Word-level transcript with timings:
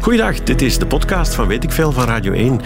Goeiedag, 0.00 0.42
dit 0.42 0.62
is 0.62 0.78
de 0.78 0.86
podcast 0.86 1.34
van 1.34 1.46
Weet 1.46 1.64
ik 1.64 1.72
Veel 1.72 1.92
van 1.92 2.04
Radio 2.04 2.32
1. 2.32 2.60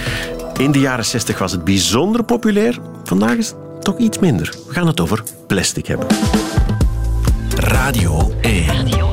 In 0.57 0.73
de 0.73 0.79
jaren 0.79 1.05
60 1.05 1.39
was 1.39 1.53
het 1.53 1.65
bijzonder 1.65 2.25
populair. 2.25 2.79
Vandaag 3.05 3.37
is 3.37 3.49
het 3.49 3.85
toch 3.85 3.99
iets 3.99 4.19
minder. 4.19 4.55
We 4.67 4.73
gaan 4.73 4.87
het 4.87 5.01
over 5.01 5.23
plastic 5.47 5.87
hebben. 5.87 6.07
Radio 7.57 8.33
1. 8.41 9.04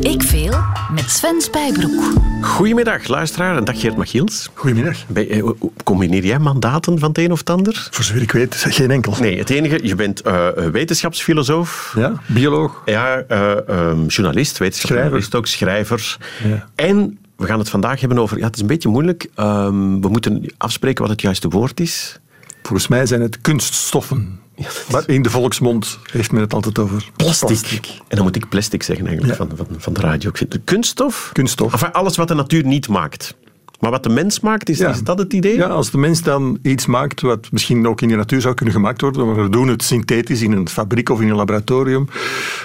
Ik 0.00 0.22
veel 0.22 0.54
met 0.94 1.10
Sven 1.10 1.40
Spijbroek. 1.40 2.02
Goedemiddag, 2.42 3.06
luisteraar. 3.06 3.56
En 3.56 3.64
dag 3.64 3.80
Geert 3.80 3.96
Machiels. 3.96 4.50
Goedemiddag. 4.54 5.06
Bij, 5.06 5.30
eh, 5.30 5.50
combineer 5.84 6.24
jij 6.24 6.38
mandaten 6.38 6.98
van 6.98 7.08
het 7.08 7.18
een 7.18 7.32
of 7.32 7.38
het 7.38 7.50
ander? 7.50 7.88
Voor 7.90 8.04
zover 8.04 8.22
ik 8.22 8.32
weet, 8.32 8.54
geen 8.68 8.90
enkel. 8.90 9.14
Nee, 9.20 9.38
het 9.38 9.50
enige, 9.50 9.86
je 9.86 9.94
bent 9.94 10.20
eh, 10.20 10.48
wetenschapsfilosoof. 10.72 11.94
Ja, 11.96 12.12
bioloog. 12.26 12.82
Ja, 12.84 13.24
eh, 13.28 13.68
ehm, 13.68 14.06
journalist, 14.06 14.58
wetenschapsjournalist 14.58 15.34
ook, 15.34 15.46
schrijver. 15.46 16.16
Ja. 16.44 16.68
En 16.74 17.18
we 17.36 17.46
gaan 17.46 17.58
het 17.58 17.68
vandaag 17.68 18.00
hebben 18.00 18.18
over... 18.18 18.38
Ja, 18.38 18.46
het 18.46 18.54
is 18.54 18.60
een 18.60 18.66
beetje 18.66 18.88
moeilijk. 18.88 19.30
Ehm, 19.34 20.00
we 20.00 20.08
moeten 20.08 20.52
afspreken 20.56 21.02
wat 21.02 21.10
het 21.10 21.20
juiste 21.20 21.48
woord 21.48 21.80
is. 21.80 22.20
Volgens 22.62 22.88
mij 22.88 23.06
zijn 23.06 23.20
het 23.20 23.40
kunststoffen. 23.40 24.38
Maar 24.92 25.02
in 25.08 25.22
de 25.22 25.30
volksmond 25.30 25.98
heeft 26.12 26.32
men 26.32 26.40
het 26.40 26.54
altijd 26.54 26.78
over 26.78 27.08
Plastic. 27.16 27.80
En 28.08 28.16
dan 28.16 28.22
moet 28.24 28.36
ik 28.36 28.48
plastic 28.48 28.82
zeggen 28.82 29.06
eigenlijk 29.06 29.38
Ja. 29.38 29.46
van, 29.46 29.56
van, 29.56 29.66
van 29.78 29.92
de 29.92 30.00
radio. 30.00 30.30
Kunststof? 30.64 31.30
Kunststof. 31.32 31.72
Enfin, 31.72 31.92
alles 31.92 32.16
wat 32.16 32.28
de 32.28 32.34
natuur 32.34 32.64
niet 32.64 32.88
maakt. 32.88 33.34
Maar 33.80 33.90
wat 33.90 34.02
de 34.02 34.08
mens 34.08 34.40
maakt, 34.40 34.68
is, 34.68 34.78
Ja. 34.78 34.88
is 34.90 35.02
dat 35.02 35.18
het 35.18 35.32
idee? 35.32 35.56
Ja, 35.56 35.66
als 35.66 35.90
de 35.90 35.98
mens 35.98 36.22
dan 36.22 36.58
iets 36.62 36.86
maakt 36.86 37.20
wat 37.20 37.48
misschien 37.52 37.86
ook 37.86 38.00
in 38.00 38.08
de 38.08 38.16
natuur 38.16 38.40
zou 38.40 38.54
kunnen 38.54 38.74
gemaakt 38.74 39.00
worden, 39.00 39.26
maar 39.26 39.42
we 39.42 39.48
doen 39.48 39.68
het 39.68 39.82
synthetisch 39.82 40.42
in 40.42 40.52
een 40.52 40.68
fabriek 40.68 41.08
of 41.08 41.20
in 41.20 41.28
een 41.28 41.36
laboratorium, 41.36 42.08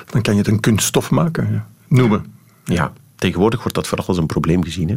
dan 0.10 0.22
kan 0.22 0.34
je 0.34 0.40
het 0.40 0.50
een 0.50 0.60
kunststof 0.60 1.10
maken. 1.12 1.48
Ja. 1.52 1.68
Noemen. 1.88 2.26
Ja, 2.64 2.94
Tegenwoordig 3.16 3.60
wordt 3.60 3.76
dat 3.76 3.88
vooral 3.88 4.08
als 4.08 4.18
een 4.18 4.26
probleem 4.26 4.64
gezien. 4.64 4.90
Hè? 4.90 4.96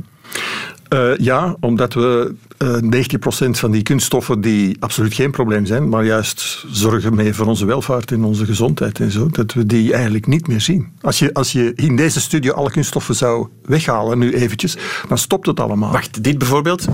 Eh, 0.89 1.17
ja, 1.17 1.57
omdat 1.61 1.95
we 1.95 2.35
eh 2.59 2.77
90% 2.81 3.59
van 3.59 3.71
die 3.71 3.83
kunststoffen 3.83 4.41
die 4.41 4.77
absoluut 4.81 5.15
geen 5.15 5.31
probleem 5.31 5.67
zijn, 5.67 5.89
maar 5.89 6.05
juist 6.05 6.65
zorgen 6.71 7.15
mee 7.15 7.35
voor 7.35 7.47
onze 7.47 7.67
welvaart 7.67 8.11
en 8.13 8.25
onze 8.25 8.45
gezondheid 8.45 9.01
en 9.01 9.11
zo, 9.11 9.29
dat 9.31 9.53
we 9.53 9.67
die 9.67 9.93
eigenlijk 9.93 10.27
niet 10.27 10.47
meer 10.49 10.61
zien. 10.61 10.89
Als 11.01 11.19
je, 11.19 11.35
als 11.35 11.53
je 11.53 11.73
in 11.75 11.97
deze 11.97 12.21
studio 12.21 12.53
alle 12.53 12.71
kunststoffen 12.71 13.15
zou 13.15 13.49
weghalen, 13.65 14.19
nu 14.19 14.33
eventjes, 14.35 14.77
dan 15.09 15.19
stopt 15.19 15.47
het 15.47 15.61
allemaal. 15.61 15.93
Wacht, 15.93 16.23
dit 16.25 16.39
bijvoorbeeld? 16.39 16.87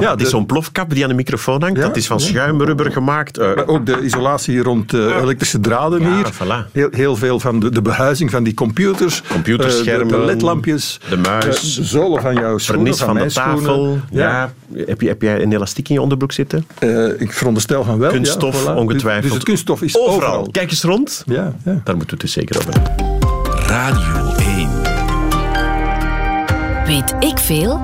ja, 0.00 0.10
Het 0.10 0.20
is 0.22 0.30
zo'n 0.30 0.46
plofkap 0.46 0.90
die 0.94 1.02
aan 1.02 1.08
de 1.08 1.14
microfoon 1.14 1.62
hangt. 1.62 1.76
Ja, 1.78 1.86
dat 1.86 1.96
is 1.96 2.06
van 2.06 2.18
ja. 2.18 2.24
schuimrubber 2.24 2.92
gemaakt. 2.92 3.38
Eh, 3.38 3.54
Maar 3.54 3.66
ook 3.66 3.86
de 3.86 4.00
isolatie 4.02 4.62
rond 4.62 4.90
de 4.90 5.18
elektrische 5.22 5.60
draden 5.60 6.00
Ja, 6.00 6.14
hier. 6.14 6.32
voilà. 6.32 6.72
Heel, 6.72 6.88
heel 6.90 7.16
veel 7.16 7.40
van 7.40 7.60
de, 7.60 7.70
de 7.70 7.82
behuizing 7.82 8.30
van 8.30 8.42
die 8.42 8.54
computers. 8.54 9.22
Computerschermen, 9.28 10.20
de, 10.20 10.24
ledlampjes. 10.24 11.00
de 11.08 11.16
muis, 11.16 11.74
de 11.74 11.84
zolen 11.84 12.22
van 12.22 12.34
jouw 12.34 12.58
schoenen, 12.60 12.94
vernis 12.94 13.02
van 13.04 13.14
de 13.14 13.18
mijn 13.20 13.30
schoenen. 13.30 13.56
tafel. 13.64 13.98
Ja. 14.10 14.52
Ja. 14.74 14.82
Heb, 14.86 15.00
je, 15.00 15.08
heb 15.08 15.22
jij 15.22 15.42
een 15.42 15.52
elastiek 15.52 15.88
in 15.88 15.94
je 15.94 16.00
onderbroek 16.00 16.32
zitten? 16.32 16.64
Eh, 16.78 17.20
ik 17.20 17.32
veronderstel 17.32 17.84
van 17.84 17.98
wel. 17.98 18.10
Kunststof, 18.10 18.64
ja, 18.64 18.72
voilà. 18.72 18.76
ongetwijfeld. 18.76 19.22
Dus, 19.22 19.22
dus 19.22 19.32
het 19.32 19.42
kunststof 19.44 19.82
is 19.82 19.98
Overal. 19.98 20.16
overal. 20.16 20.48
Kijk 20.50 20.70
eens 20.70 20.82
rond. 20.82 21.22
Ja, 21.26 21.54
ja. 21.64 21.80
Daar 21.84 21.96
moeten 21.96 21.98
we 21.98 22.10
het 22.10 22.20
dus 22.20 22.32
zeker 22.32 22.58
over 22.58 22.72
hebben. 22.72 23.18
Radio 23.66 24.34
1. 24.36 24.68
Weet 26.86 27.14
ik 27.30 27.38
veel? 27.38 27.80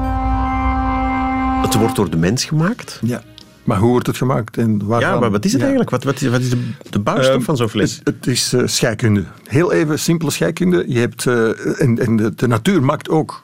Het 1.63 1.75
wordt 1.75 1.97
door 1.97 2.11
de 2.11 2.17
mens 2.17 2.45
gemaakt. 2.45 2.99
ja. 3.03 3.23
Maar 3.65 3.79
hoe 3.79 3.91
wordt 3.91 4.07
het 4.07 4.17
gemaakt 4.17 4.57
en 4.57 4.87
waarvan? 4.87 5.11
Ja, 5.11 5.19
maar 5.21 5.31
wat 5.31 5.45
is 5.45 5.51
het 5.53 5.61
Ja. 5.61 5.67
eigenlijk? 5.67 5.91
Wat, 5.91 6.05
wat, 6.05 6.21
is, 6.21 6.29
wat 6.29 6.41
is 6.41 6.51
de, 6.51 6.69
de 6.91 6.99
bouwstof 6.99 7.35
Ehm, 7.35 7.43
van 7.45 7.57
zo'n 7.57 7.69
fles? 7.69 8.01
Het, 8.05 8.15
het 8.15 8.27
is 8.27 8.53
eh, 8.53 8.63
scheikunde. 8.65 9.25
Heel 9.47 9.73
even 9.73 9.99
simpele 9.99 10.31
scheikunde. 10.31 10.85
Je 10.89 10.99
hebt, 10.99 11.27
eh, 11.27 11.81
en 11.83 11.99
en 11.99 12.17
de, 12.17 12.35
de 12.35 12.47
natuur 12.49 12.83
maakt 12.83 13.09
ook 13.09 13.43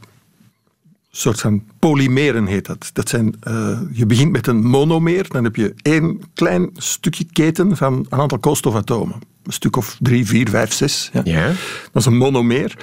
soort 1.17 1.41
van 1.41 1.63
polymeren 1.79 2.47
heet 2.47 2.67
dat. 2.67 2.91
dat 2.93 3.09
zijn, 3.09 3.35
eh, 3.41 3.79
je 3.93 4.07
begint 4.07 4.33
met 4.33 4.47
een 4.47 4.65
monomeer, 4.65 5.29
dan 5.29 5.45
heb 5.45 5.57
je 5.57 5.75
één 5.83 6.21
klein 6.35 6.71
stukje 6.75 7.25
keten 7.33 7.77
van 7.77 8.07
een 8.09 8.21
aantal 8.21 8.39
koolstofatomen. 8.39 9.17
Een 9.43 9.53
stuk 9.53 9.77
of 9.77 9.97
drie, 10.01 10.27
vier, 10.27 10.49
vijf, 10.49 10.73
zes. 10.73 11.11
Ja. 11.13 11.21
Ja. 11.25 11.47
Dat 11.93 12.03
is 12.03 12.05
een 12.05 12.17
monomeer. 12.17 12.79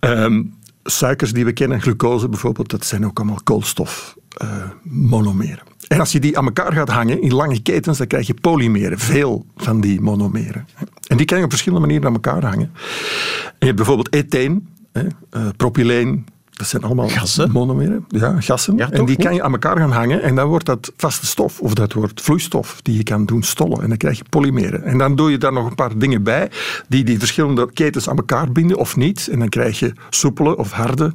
Ehm, 0.00 0.42
suikers 0.82 1.32
die 1.32 1.44
we 1.44 1.52
kennen, 1.52 1.80
glucose 1.80 2.28
bijvoorbeeld, 2.28 2.70
dat 2.70 2.86
zijn 2.86 3.06
ook 3.06 3.18
allemaal 3.18 3.40
koolstofmonomeren. 3.44 5.62
en 5.88 6.00
als 6.00 6.12
je 6.12 6.20
die 6.20 6.38
aan 6.38 6.44
elkaar 6.44 6.72
gaat 6.72 6.88
hangen 6.88 7.22
in 7.22 7.34
lange 7.34 7.62
ketens, 7.62 7.98
dan 7.98 8.06
krijg 8.06 8.26
je 8.26 8.34
polymeren, 8.34 8.98
veel 8.98 9.46
van 9.56 9.80
die 9.80 10.00
monomeren. 10.00 10.66
En 11.06 11.16
die 11.16 11.26
kan 11.26 11.38
je 11.38 11.44
op 11.44 11.50
verschillende 11.50 11.86
manieren 11.86 12.08
aan 12.08 12.14
elkaar 12.14 12.44
hangen. 12.44 12.72
En 13.44 13.54
je 13.58 13.66
hebt 13.66 13.76
bijvoorbeeld 13.76 14.14
etheen, 14.14 14.68
hè, 14.92 15.06
eh, 15.30 15.48
propyleen, 15.56 16.26
dat 16.54 16.66
zijn 16.66 16.82
allemaal 16.82 17.08
Gassen? 17.08 17.50
monomeren. 17.50 18.04
Ja, 18.08 18.40
gassen. 18.40 18.76
Ja, 18.76 18.90
en 18.90 19.04
die 19.04 19.16
niet? 19.16 19.26
kan 19.26 19.34
je 19.34 19.42
aan 19.42 19.52
elkaar 19.52 19.76
gaan 19.76 19.92
hangen 19.92 20.22
en 20.22 20.34
dan 20.34 20.48
wordt 20.48 20.66
dat 20.66 20.92
vaste 20.96 21.26
stof 21.26 21.60
of 21.60 21.74
dat 21.74 21.92
wordt 21.92 22.20
vloeistof 22.20 22.78
die 22.82 22.96
je 22.96 23.02
kan 23.02 23.26
doen 23.26 23.42
stollen. 23.42 23.82
En 23.82 23.88
dan 23.88 23.96
krijg 23.96 24.18
je 24.18 24.24
polymeren. 24.28 24.82
En 24.82 24.98
dan 24.98 25.16
doe 25.16 25.30
je 25.30 25.38
daar 25.38 25.52
nog 25.52 25.66
een 25.66 25.74
paar 25.74 25.98
dingen 25.98 26.22
bij 26.22 26.50
die 26.88 27.04
die 27.04 27.18
verschillende 27.18 27.72
ketens 27.72 28.08
aan 28.08 28.16
elkaar 28.16 28.52
binden 28.52 28.76
of 28.76 28.96
niet. 28.96 29.28
En 29.28 29.38
dan 29.38 29.48
krijg 29.48 29.78
je 29.78 29.92
soepele 30.10 30.56
of 30.56 30.72
harde 30.72 31.12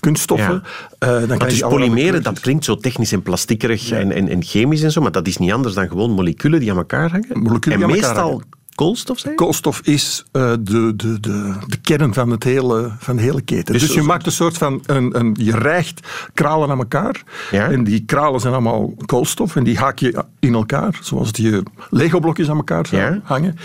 kunststoffen. 0.00 0.62
Ja. 0.98 1.20
Eh, 1.20 1.28
dan 1.28 1.38
dus 1.38 1.60
polymeren, 1.60 2.22
dat 2.22 2.40
klinkt 2.40 2.64
zo 2.64 2.76
technisch 2.76 3.12
en 3.12 3.22
plastiekerig 3.22 3.90
en, 3.90 4.12
en, 4.12 4.28
en 4.28 4.42
chemisch 4.42 4.82
en 4.82 4.92
zo, 4.92 5.00
maar 5.00 5.12
dat 5.12 5.26
is 5.26 5.36
niet 5.36 5.52
anders 5.52 5.74
dan 5.74 5.88
gewoon 5.88 6.10
moleculen 6.10 6.60
die 6.60 6.70
aan 6.70 6.76
elkaar 6.76 7.10
hangen. 7.10 7.42
Moleculen 7.42 7.80
en 7.80 7.86
die 7.86 7.96
aan 7.96 8.02
elkaar 8.02 8.14
meestal 8.14 8.30
hangen. 8.30 8.59
Koolstof 8.84 9.18
zijn? 9.18 9.34
Koolstof 9.34 9.80
is 9.84 10.24
eh, 10.32 10.50
de, 10.60 10.92
de, 10.96 11.20
de, 11.20 11.54
de 11.66 11.76
kern 11.76 12.14
van, 12.14 12.30
het 12.30 12.44
hele, 12.44 12.90
van 12.98 13.16
de 13.16 13.22
hele 13.22 13.40
keten. 13.40 13.72
Dus 13.72 13.82
Dus, 13.82 13.94
je 13.94 14.02
maakt 14.02 14.26
een 14.26 14.32
soort 14.32 14.58
van, 14.58 14.82
een, 14.86 15.18
een, 15.18 15.36
je 15.38 15.56
rijgt 15.56 16.06
kralen 16.34 16.70
aan 16.70 16.78
elkaar. 16.78 17.22
Ja. 17.50 17.70
En 17.70 17.84
die 17.84 18.02
kralen 18.06 18.40
zijn 18.40 18.52
allemaal 18.52 18.94
koolstof 19.06 19.56
en 19.56 19.64
die 19.64 19.78
haak 19.78 19.98
je 19.98 20.24
in 20.38 20.54
elkaar, 20.54 20.98
zoals 21.02 21.30
je 21.32 21.62
Lego-blokjes 21.90 22.50
aan 22.50 22.56
elkaar 22.56 22.86
Ja. 22.90 23.20
hangen. 23.22 23.56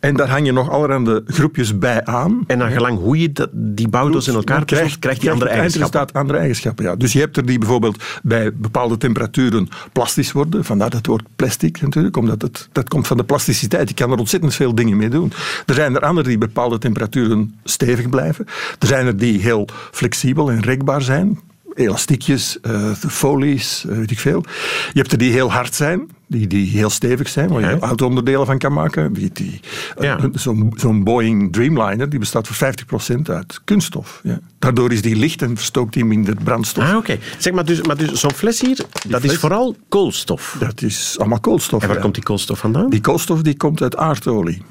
En 0.00 0.14
daar 0.14 0.28
hang 0.28 0.46
je 0.46 0.52
nog 0.52 0.70
allerhande 0.70 1.22
groepjes 1.26 1.78
bij 1.78 2.04
aan. 2.04 2.44
En 2.46 2.58
dan 2.58 2.70
gelang 2.70 2.98
hoe 2.98 3.20
je 3.20 3.32
dat, 3.32 3.48
die 3.52 3.88
bouwdoos 3.88 4.28
in 4.28 4.34
elkaar 4.34 4.64
krijgt, 4.64 4.98
krijgt 4.98 5.20
die 5.20 5.30
andere 5.30 5.50
het 5.50 5.58
eigenschappen. 5.58 5.98
eindresultaat 6.00 6.12
andere 6.12 6.38
eigenschappen. 6.38 6.84
Ja. 6.84 6.96
Dus 6.96 7.12
je 7.12 7.18
hebt 7.18 7.36
er 7.36 7.46
die 7.46 7.58
bijvoorbeeld 7.58 8.02
bij 8.22 8.54
bepaalde 8.54 8.96
temperaturen 8.96 9.68
plastisch 9.92 10.32
worden. 10.32 10.64
Vandaar 10.64 10.90
het 10.90 11.06
woord 11.06 11.24
plastic 11.36 11.80
natuurlijk, 11.80 12.16
omdat 12.16 12.42
het, 12.42 12.68
dat 12.72 12.88
komt 12.88 13.06
van 13.06 13.16
de 13.16 13.24
plasticiteit. 13.24 13.88
Je 13.88 13.94
kan 13.94 14.12
er 14.12 14.18
ontzettend 14.18 14.45
veel 14.54 14.74
dingen 14.74 14.96
mee 14.96 15.08
doen. 15.08 15.32
Er 15.66 15.74
zijn 15.74 15.94
er 15.94 16.00
anderen 16.00 16.30
die 16.30 16.38
bepaalde 16.38 16.78
temperaturen 16.78 17.58
stevig 17.64 18.08
blijven. 18.08 18.46
Er 18.78 18.86
zijn 18.86 19.06
er 19.06 19.16
die 19.16 19.40
heel 19.40 19.68
flexibel 19.90 20.50
en 20.50 20.60
rekbaar 20.60 21.02
zijn. 21.02 21.40
Elastiekjes, 21.74 22.60
eh, 22.60 22.92
folies, 22.92 23.84
eh, 23.88 23.96
weet 23.96 24.10
ik 24.10 24.18
veel. 24.18 24.44
Je 24.92 24.98
hebt 24.98 25.12
er 25.12 25.18
die 25.18 25.32
heel 25.32 25.52
hard 25.52 25.74
zijn, 25.74 26.10
die, 26.26 26.46
die 26.46 26.66
heel 26.70 26.90
stevig 26.90 27.28
zijn, 27.28 27.48
waar 27.48 27.60
je 27.60 27.66
Ja. 27.66 27.78
auto-onderdelen 27.78 28.46
van 28.46 28.58
kan 28.58 28.72
maken. 28.72 29.12
Die, 29.12 29.30
die, 29.32 29.60
Ja. 30.00 30.18
een- 30.22 30.32
Zo'n 30.34 30.72
zo'n 30.76 31.04
Boeing 31.04 31.52
Dreamliner 31.52 32.08
die 32.08 32.18
bestaat 32.18 32.46
voor 32.46 32.56
50% 32.56 33.28
uit 33.30 33.60
kunststof. 33.64 34.20
Ja. 34.22 34.40
Daardoor 34.58 34.92
is 34.92 35.02
die 35.02 35.16
licht 35.16 35.42
en 35.42 35.56
verstookt 35.56 35.92
die 35.92 36.04
minder 36.04 36.34
brandstof. 36.44 36.84
Ah, 36.84 36.96
oké. 36.96 37.18
Zeg 37.38 37.52
maar, 37.52 37.64
dus, 37.64 37.82
maar 37.82 37.96
dus 37.96 38.20
zo'n 38.20 38.32
fles 38.32 38.60
hier, 38.60 38.84
dat 39.08 39.24
is 39.24 39.36
vooral 39.38 39.76
koolstof. 39.88 40.56
Dat 40.58 40.82
is 40.82 41.16
allemaal 41.18 41.40
koolstof. 41.40 41.80
En 41.82 41.86
waar 41.86 41.96
ja. 41.96 42.02
komt 42.02 42.14
die 42.14 42.22
koolstof 42.24 42.58
vandaan? 42.58 42.90
Die 42.90 43.00
koolstof 43.00 43.42
die 43.42 43.56
komt 43.56 43.82
uit 43.82 43.96
aardolie. 43.96 44.62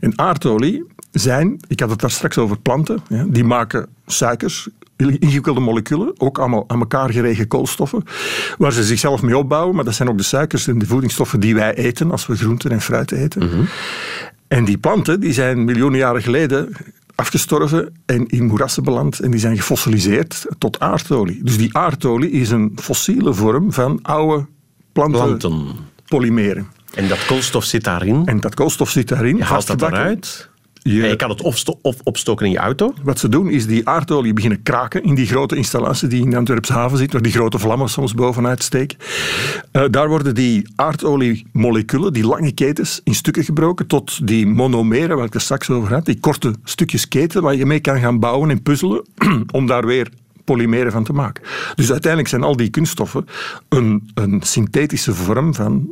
En 0.00 0.18
aardolie 0.18 0.84
zijn, 1.10 1.60
ik 1.68 1.80
had 1.80 1.90
het 1.90 2.00
daar 2.00 2.10
straks 2.10 2.38
over 2.38 2.58
planten, 2.58 3.00
ja, 3.08 3.24
die 3.28 3.44
maken 3.44 3.86
suikers, 4.06 4.68
ingewikkelde 5.06 5.60
moleculen, 5.60 6.12
ook 6.16 6.38
allemaal 6.38 6.64
aan 6.66 6.78
elkaar 6.78 7.10
geregen 7.12 7.48
koolstoffen, 7.48 8.02
waar 8.58 8.72
ze 8.72 8.84
zichzelf 8.84 9.22
mee 9.22 9.36
opbouwen, 9.38 9.74
maar 9.74 9.84
dat 9.84 9.94
zijn 9.94 10.08
ook 10.08 10.16
de 10.16 10.22
suikers 10.22 10.66
en 10.66 10.78
de 10.78 10.86
voedingsstoffen 10.86 11.40
die 11.40 11.54
wij 11.54 11.74
eten 11.74 12.10
als 12.10 12.26
we 12.26 12.36
groenten 12.36 12.70
en 12.70 12.80
fruit 12.80 13.12
eten. 13.12 13.68
En 14.48 14.64
die 14.64 14.78
planten 14.78 15.20
die 15.20 15.32
zijn 15.32 15.64
miljoenen 15.64 15.98
jaren 15.98 16.22
geleden 16.22 16.72
afgestorven 17.14 17.92
en 18.06 18.26
in 18.26 18.44
moerassen 18.46 18.82
beland 18.82 19.18
en 19.20 19.30
die 19.30 19.40
zijn 19.40 19.56
gefossiliseerd 19.56 20.46
tot 20.58 20.80
aardolie. 20.80 21.40
Dus 21.42 21.56
die 21.58 21.76
aardolie 21.76 22.30
is 22.30 22.50
een 22.50 22.72
fossiele 22.82 23.34
vorm 23.34 23.72
van 23.72 23.98
oude 24.02 24.46
planten, 24.92 25.20
Planten. 25.38 25.66
polymeren. 26.08 26.66
En 26.94 27.08
dat 27.08 27.26
koolstof 27.26 27.64
zit 27.64 27.84
daarin. 27.84 28.22
En 28.26 28.40
dat 28.40 28.54
koolstof 28.54 28.90
zit 28.90 29.08
daarin. 29.08 29.36
je 29.36 29.44
haalt 29.44 29.66
dat 29.66 29.82
eruit. 29.82 30.48
Je- 30.94 31.02
En 31.02 31.08
je 31.08 31.16
kan 31.16 31.30
het 31.30 31.42
of 31.82 32.00
opstoken 32.02 32.46
in 32.46 32.52
je 32.52 32.58
auto. 32.58 32.94
Wat 33.02 33.18
ze 33.18 33.28
doen 33.28 33.50
is 33.50 33.66
die 33.66 33.88
aardolie 33.88 34.32
beginnen 34.32 34.62
kraken 34.62 35.02
in 35.02 35.14
die 35.14 35.26
grote 35.26 35.56
installatie 35.56 36.08
die 36.08 36.22
in 36.22 36.30
de 36.30 36.36
Antwerpse 36.36 36.72
haven 36.72 36.98
zit, 36.98 37.12
waar 37.12 37.22
die 37.22 37.32
grote 37.32 37.58
vlammen 37.58 37.88
soms 37.88 38.14
bovenuit 38.14 38.62
steken. 38.62 38.98
Eh, 39.72 39.84
daar 39.90 40.08
worden 40.08 40.34
die 40.34 40.68
aardoliemoleculen, 40.76 42.12
die 42.12 42.26
lange 42.26 42.52
ketens, 42.52 43.00
in 43.04 43.14
stukken 43.14 43.44
gebroken 43.44 43.86
tot 43.86 44.26
die 44.26 44.46
monomeren, 44.46 45.16
waar 45.16 45.26
ik 45.26 45.34
er 45.34 45.40
straks 45.40 45.70
over 45.70 45.92
had, 45.92 46.04
die 46.04 46.20
korte 46.20 46.54
stukjes 46.64 47.08
keten 47.08 47.42
waar 47.42 47.54
je 47.54 47.66
mee 47.66 47.80
kan 47.80 47.98
gaan 48.00 48.18
bouwen 48.18 48.50
en 48.50 48.62
puzzelen 48.62 49.04
om 49.52 49.66
daar 49.66 49.86
weer 49.86 50.08
polymeren 50.44 50.92
van 50.92 51.04
te 51.04 51.12
maken. 51.12 51.44
Dus 51.74 51.90
uiteindelijk 51.90 52.30
zijn 52.30 52.42
al 52.42 52.56
die 52.56 52.68
kunststoffen 52.70 53.24
een, 53.68 54.10
een 54.14 54.40
synthetische 54.44 55.14
vorm 55.14 55.54
van 55.54 55.88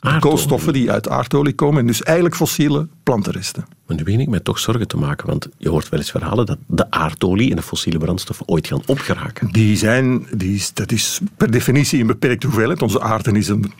Aardolie. 0.00 0.20
koolstoffen 0.20 0.72
die 0.72 0.90
uit 0.90 1.08
aardolie 1.08 1.52
komen 1.52 1.80
en 1.80 1.86
dus 1.86 2.02
eigenlijk 2.02 2.36
fossiele 2.36 2.88
plantenresten. 3.02 3.66
Maar 3.86 3.96
nu 3.96 4.02
begin 4.02 4.20
ik 4.20 4.28
mij 4.28 4.40
toch 4.40 4.58
zorgen 4.58 4.88
te 4.88 4.96
maken, 4.96 5.26
want 5.26 5.48
je 5.56 5.68
hoort 5.68 5.88
wel 5.88 6.00
eens 6.00 6.10
verhalen 6.10 6.46
dat 6.46 6.58
de 6.66 6.90
aardolie 6.90 7.50
en 7.50 7.56
de 7.56 7.62
fossiele 7.62 7.98
brandstoffen 7.98 8.48
ooit 8.48 8.66
gaan 8.66 8.82
opgeraken. 8.86 9.48
Die 9.52 9.76
zijn, 9.76 10.26
die 10.36 10.54
is, 10.54 10.72
dat 10.74 10.92
is 10.92 11.20
per 11.36 11.50
definitie 11.50 12.00
een 12.00 12.06
beperkte 12.06 12.46
hoeveelheid. 12.46 12.82
Onze 12.82 13.00
aarde 13.00 13.32
is 13.32 13.48
een, 13.48 13.72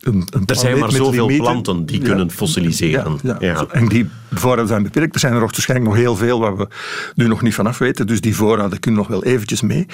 een, 0.00 0.26
een 0.30 0.42
Er 0.46 0.56
zijn 0.56 0.78
maar 0.78 0.92
zoveel 0.92 1.26
planten 1.26 1.86
die 1.86 2.00
kunnen 2.00 2.30
fossiliseren. 2.30 3.18
Ja, 3.40 3.66
En 3.70 3.88
die 3.88 4.08
voorraden 4.30 4.68
zijn 4.68 4.82
beperkt. 4.82 5.14
Er 5.14 5.20
zijn 5.20 5.32
er 5.32 5.40
nog 5.40 5.50
waarschijnlijk 5.50 5.90
nog 5.90 5.98
heel 5.98 6.16
veel 6.16 6.40
waar 6.40 6.56
we 6.56 6.68
nu 7.14 7.26
nog 7.28 7.42
niet 7.42 7.54
vanaf 7.54 7.78
weten. 7.78 8.06
Dus 8.06 8.20
die 8.20 8.36
voorraden 8.36 8.80
kunnen 8.80 9.00
nog 9.00 9.08
wel 9.08 9.24
eventjes 9.24 9.60
mee. 9.60 9.86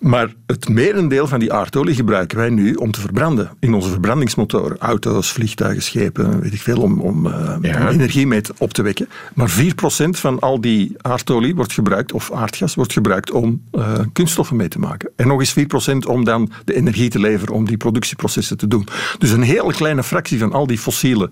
Maar 0.00 0.32
het 0.46 0.68
merendeel 0.68 1.26
van 1.26 1.38
die 1.38 1.52
aardolie 1.52 1.94
gebruiken 1.94 2.38
wij 2.38 2.48
nu 2.50 2.74
om 2.74 2.90
te 2.90 3.00
verbranden. 3.00 3.50
In 3.60 3.74
onze 3.74 3.90
verbrandingsmotoren. 3.90 4.78
Auto's, 4.78 5.32
vliegtuigen, 5.32 5.82
schepen, 5.82 6.40
weet 6.40 6.52
ik 6.52 6.60
veel. 6.60 6.80
Om, 6.80 7.00
om, 7.00 7.26
eh, 7.26 7.56
Ja. 7.62 7.80
om 7.80 7.86
energie 7.86 8.26
mee 8.26 8.40
op 8.58 8.72
te 8.72 8.82
wekken. 8.82 9.08
Maar 9.34 9.50
4% 9.50 10.18
van 10.18 10.40
al 10.40 10.60
die 10.60 10.94
aardolie 11.00 11.54
wordt 11.54 11.72
gebruikt, 11.72 12.12
of 12.12 12.32
aardgas, 12.32 12.74
wordt 12.74 12.92
gebruikt 12.92 13.30
om 13.30 13.62
eh, 13.72 13.98
kunststoffen 14.12 14.56
mee 14.56 14.68
te 14.68 14.78
maken. 14.78 15.10
En 15.16 15.26
nog 15.26 15.40
eens 15.40 15.52
4% 15.52 16.06
om 16.06 16.24
dan 16.24 16.50
de 16.64 16.74
energie 16.74 17.10
te 17.10 17.18
leveren 17.18 17.54
om 17.54 17.64
die 17.66 17.76
productieprocessen 17.76 18.56
te 18.56 18.68
doen. 18.68 18.86
Dus 19.18 19.30
een 19.30 19.42
hele 19.42 19.72
kleine 19.72 20.02
fractie 20.02 20.38
van 20.38 20.52
al 20.52 20.66
die 20.66 20.78
fossiele 20.78 21.30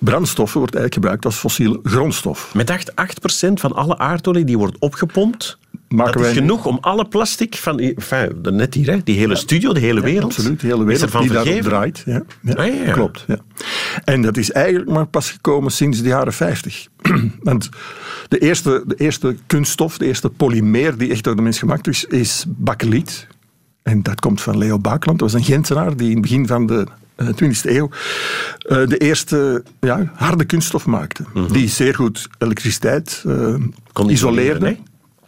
brandstoffen 0.00 0.58
wordt 0.58 0.74
eigenlijk 0.74 0.94
gebruikt 1.04 1.24
als 1.24 1.36
fossiele 1.36 1.80
grondstof. 1.82 2.54
Met 2.54 2.70
8, 2.70 2.92
8% 3.48 3.52
van 3.60 3.72
alle 3.74 3.98
aardolie 3.98 4.44
die 4.44 4.58
wordt 4.58 4.76
opgepompt, 4.78 5.58
Maken 5.88 6.12
dat 6.12 6.20
is 6.22 6.28
wij 6.28 6.36
genoeg 6.42 6.66
om 6.66 6.78
alle 6.80 7.04
plastic 7.08 7.54
van, 7.56 7.78
enfin, 7.78 8.28
de- 8.42 8.52
net 8.52 8.74
hier, 8.74 8.90
hè, 8.90 8.98
die 9.04 9.18
hele 9.18 9.36
studio, 9.36 9.72
de 9.72 9.80
hele 9.80 10.00
wereld, 10.00 10.24
Absoluut, 10.36 10.60
de 10.60 10.66
hele 10.66 10.84
wereld 10.84 11.10
die 11.12 11.28
daarop 11.28 11.32
vergeven. 11.46 11.70
draait. 11.70 12.02
Ja, 12.06 12.22
ja, 12.42 12.52
Ah, 12.54 12.84
ja. 12.86 12.92
Klopt. 12.92 13.24
Ja. 13.26 13.38
En 14.04 14.22
dat 14.22 14.36
is 14.36 14.50
eigenlijk 14.52 14.90
maar 14.90 15.06
pas 15.06 15.30
gekomen 15.30 15.70
sinds 15.72 16.02
de 16.02 16.08
jaren 16.08 16.32
50. 16.32 16.88
Want 17.42 17.68
de 18.28 18.38
eerste, 18.38 18.82
de 18.86 18.94
eerste 18.94 19.36
kunststof, 19.46 19.98
de 19.98 20.06
eerste 20.06 20.28
polymeer 20.30 20.96
die 20.98 21.10
echt 21.10 21.24
door 21.24 21.36
de 21.36 21.42
mens 21.42 21.58
gemaakt 21.58 21.88
is, 21.88 22.04
is 22.04 22.44
bakkeliet. 22.48 23.26
En 23.82 24.02
dat 24.02 24.20
komt 24.20 24.40
van 24.40 24.58
Leo 24.58 24.78
Bakeland. 24.78 25.18
Dat 25.18 25.30
was 25.32 25.40
een 25.40 25.46
Gentenaar 25.46 25.96
die 25.96 26.06
in 26.08 26.12
het 26.12 26.22
begin 26.22 26.46
van 26.46 26.66
de 26.66 26.86
20e 27.24 27.70
eeuw 27.70 27.88
eh, 28.58 28.86
de 28.86 28.96
eerste 28.98 29.62
ja, 29.80 30.12
harde 30.14 30.44
kunststof 30.44 30.86
maakte. 30.86 31.24
Die 31.52 31.68
zeer 31.68 31.94
goed 31.94 32.28
elektriciteit 32.38 33.22
eh, 33.26 33.32
Mhm. 33.36 33.62
Kon 33.92 34.10
isoleerde. 34.10 34.76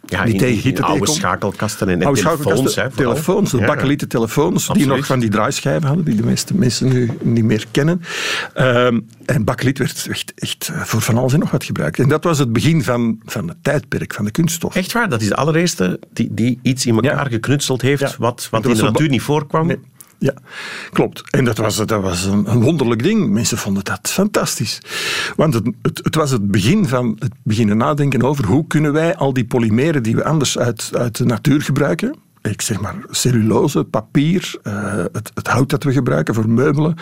Ja, 0.05 0.23
Die 0.23 0.33
in, 0.33 0.39
tegen 0.39 0.61
hitte 0.61 0.81
oude 0.81 0.93
tegenkomt. 0.99 1.17
schakelkasten 1.19 1.89
en, 1.89 2.03
Oude 2.03 2.21
telefoons. 2.21 2.75
Hè, 2.75 2.89
telefoons, 2.89 3.51
de 3.51 3.57
Ja. 3.57 3.65
bakkelieten 3.65 4.07
telefoons, 4.07 4.67
die 4.67 4.85
nog 4.85 5.05
van 5.05 5.19
die 5.19 5.29
draaischijven 5.29 5.87
hadden, 5.87 6.05
die 6.05 6.15
de 6.15 6.23
meeste 6.23 6.55
mensen 6.55 6.87
nu 6.87 7.09
niet 7.21 7.43
meer 7.43 7.65
kennen. 7.71 8.01
Ehm, 8.53 8.99
en 9.25 9.43
bakkeliet 9.43 9.77
werd 9.77 10.07
echt, 10.09 10.33
echt 10.35 10.71
eh, 10.73 10.81
voor 10.81 11.01
van 11.01 11.17
alles 11.17 11.33
en 11.33 11.39
nog 11.39 11.51
wat 11.51 11.63
gebruikt. 11.63 11.99
En 11.99 12.09
dat 12.09 12.23
was 12.23 12.39
het 12.39 12.53
begin 12.53 12.83
van, 12.83 13.19
van 13.25 13.47
het 13.47 13.57
tijdperk 13.61 14.13
van 14.13 14.25
de 14.25 14.31
kunststof. 14.31 14.75
Echt 14.75 14.91
waar, 14.91 15.09
dat 15.09 15.21
is 15.21 15.27
de 15.27 15.35
allereerste 15.35 15.99
die, 16.13 16.27
die 16.33 16.59
iets 16.61 16.85
in 16.85 16.95
elkaar 16.95 17.23
Ja. 17.25 17.29
geknutseld 17.35 17.81
heeft 17.81 18.17
wat, 18.17 18.47
wat 18.51 18.65
in 18.65 18.73
de 18.73 18.81
natuur 18.81 19.09
niet 19.09 19.21
voorkwam. 19.21 19.67
Nee. 19.67 19.77
Ja, 20.23 20.33
klopt. 20.91 21.23
En 21.29 21.45
dat 21.45 21.57
was, 21.57 21.75
dat 21.75 22.01
was 22.01 22.25
een, 22.25 22.61
wonderlijk 22.61 23.03
ding. 23.03 23.29
Mensen 23.29 23.57
vonden 23.57 23.83
dat 23.83 24.09
fantastisch. 24.09 24.81
Want 25.35 25.53
het, 25.53 25.69
het, 25.81 25.99
het 26.03 26.15
was 26.15 26.31
het 26.31 26.51
begin 26.51 26.87
van 26.87 27.15
het 27.19 27.33
beginnen 27.43 27.77
nadenken 27.77 28.23
over 28.23 28.45
hoe 28.45 28.67
kunnen 28.67 28.93
wij 28.93 29.15
al 29.15 29.33
die 29.33 29.45
polymeren 29.45 30.03
die 30.03 30.15
we 30.15 30.23
anders 30.23 30.57
uit, 30.57 30.89
uit 30.93 31.17
de 31.17 31.25
natuur 31.25 31.61
gebruiken, 31.61 32.15
ik 32.41 32.61
zeg 32.61 32.81
maar 32.81 32.95
cellulose, 33.09 33.83
papier, 33.83 34.55
eh, 34.63 34.93
het, 35.11 35.31
het 35.33 35.47
hout 35.47 35.69
dat 35.69 35.83
we 35.83 35.91
gebruiken 35.91 36.33
voor 36.33 36.49
meubelen, 36.49 36.95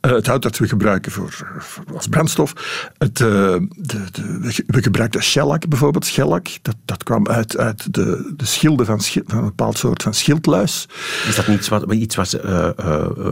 eh, 0.00 0.10
het 0.10 0.26
hout 0.26 0.42
dat 0.42 0.58
we 0.58 0.68
gebruiken 0.68 1.12
voor, 1.12 1.44
voor- 1.58 1.84
als 1.94 2.06
brandstof. 2.06 2.52
Het, 2.98 3.20
eh, 3.20 3.26
de, 3.26 3.98
de, 4.12 4.38
we 4.40 4.52
ge- 4.52 4.64
we 4.66 4.82
gebruikten 4.82 5.22
shellak 5.22 5.68
bijvoorbeeld. 5.68 6.06
Shellak, 6.06 6.48
dat, 6.62 6.76
dat 6.84 7.02
kwam 7.02 7.28
uit, 7.28 7.56
uit 7.56 7.94
de, 7.94 8.32
de 8.36 8.44
schilden 8.46 8.86
van, 8.86 9.00
van 9.02 9.38
een 9.38 9.44
bepaald 9.44 9.78
soort 9.78 10.02
van 10.02 10.14
schildluis. 10.14 10.88
Is 11.28 11.36
dat 11.36 11.46
niet 11.46 11.56
iets 11.58 11.68
wat, 11.68 11.92
iets 11.92 12.16
eh, 12.34 12.68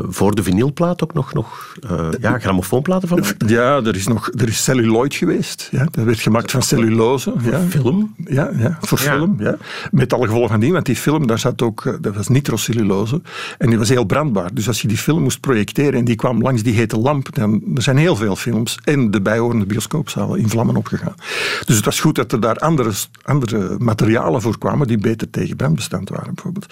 voor 0.08 0.34
de 0.34 0.42
vinylplaat 0.42 1.02
ook 1.02 1.14
nog, 1.14 1.32
nog 1.34 1.76
ja, 2.20 2.38
grammofoonplaten 2.38 3.08
van? 3.08 3.24
Ja, 3.46 3.76
er 3.82 3.96
is 3.96 4.06
nog 4.06 4.30
er 4.36 4.48
is 4.48 4.62
celluloid 4.64 5.14
geweest. 5.14 5.68
Ja. 5.70 5.86
Dat 5.90 6.04
werd 6.04 6.20
gemaakt 6.20 6.50
van 6.50 6.62
cellulose. 6.62 7.32
Ja. 7.42 7.60
film? 7.68 8.14
Ja, 8.24 8.50
ja 8.56 8.78
voor 8.80 9.02
Ja. 9.02 9.12
film. 9.16 9.36
Ja. 9.38 9.56
Met 9.90 10.12
alle 10.12 10.24
gevolgen 10.26 10.50
van 10.50 10.60
die, 10.60 10.72
want 10.72 10.86
die 10.86 10.96
film, 10.96 11.26
daar 11.26 11.38
zat 11.38 11.53
ook, 11.62 11.84
eh, 11.84 11.92
dat 12.00 12.14
was 12.14 12.28
nitrocellulose. 12.28 13.20
En 13.58 13.68
die 13.68 13.78
was 13.78 13.88
heel 13.88 14.04
brandbaar. 14.04 14.54
Dus 14.54 14.68
als 14.68 14.82
je 14.82 14.88
die 14.88 14.96
film 14.96 15.22
moest 15.22 15.40
projecteren 15.40 15.94
en 15.94 16.04
die 16.04 16.16
kwam 16.16 16.42
langs 16.42 16.62
die 16.62 16.74
hete 16.74 16.98
lamp, 16.98 17.34
dan 17.34 17.62
er 17.74 17.82
zijn 17.82 17.96
heel 17.96 18.16
veel 18.16 18.36
films 18.36 18.78
en 18.84 19.10
de 19.10 19.20
bijhorende 19.20 19.66
bioscoopzalen 19.66 20.38
in 20.38 20.48
vlammen 20.48 20.76
opgegaan. 20.76 21.14
Dus 21.64 21.76
het 21.76 21.84
was 21.84 22.00
goed 22.00 22.14
dat 22.14 22.32
er 22.32 22.40
daar 22.40 22.56
andere, 22.56 22.92
andere 23.22 23.76
materialen 23.78 24.40
voor 24.40 24.58
kwamen 24.58 24.86
die 24.86 24.98
beter 24.98 25.30
tegen 25.30 25.56
brandbestand 25.56 26.08
waren, 26.08 26.34
bijvoorbeeld. 26.34 26.66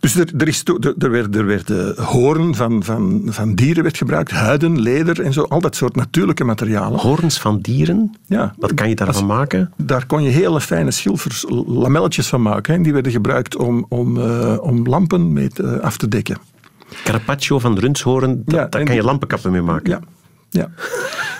Dus 0.00 0.16
er, 0.16 0.28
er, 0.38 0.48
is 0.48 0.62
er, 0.64 0.94
er 0.98 1.10
werden, 1.10 1.40
er 1.40 1.46
werden 1.46 2.02
hoorn 2.02 2.54
van, 2.54 2.84
van, 2.84 3.22
van 3.26 3.54
dieren 3.54 3.82
werd 3.82 3.96
gebruikt, 3.96 4.30
huiden, 4.30 4.80
leder 4.80 5.22
en 5.22 5.32
zo, 5.32 5.42
al 5.42 5.60
dat 5.60 5.76
soort 5.76 5.96
natuurlijke 5.96 6.44
materialen. 6.44 7.00
Horens 7.00 7.40
van 7.40 7.60
dieren? 7.60 8.14
Ja. 8.26 8.54
Wat 8.58 8.74
kan 8.74 8.88
je 8.88 8.94
daarvan 8.94 9.26
maken? 9.26 9.72
Daar 9.76 10.06
kon 10.06 10.22
je 10.22 10.30
hele 10.30 10.60
fijne 10.60 10.90
schilfers, 10.90 11.44
lamelletjes 11.66 12.26
van 12.26 12.42
maken. 12.42 12.74
hè. 12.74 12.80
Die 12.80 12.92
werden 12.92 13.12
gebruikt 13.12 13.56
om, 13.56 13.86
om, 13.96 14.16
eh, 14.20 14.56
om 14.60 14.86
lampen 14.86 15.32
mee 15.32 15.48
te- 15.48 15.80
af 15.82 15.96
te 15.96 16.08
dekken. 16.08 16.36
Carpaccio 17.04 17.58
van 17.58 17.78
rundhoorn, 17.78 18.42
dat- 18.44 18.54
Ja, 18.54 18.66
daar 18.66 18.84
kan 18.84 18.94
je 18.94 19.02
lampenkappen 19.02 19.52
mee 19.52 19.62
maken. 19.62 19.90
Ja. 19.90 20.00
ja. 20.50 20.70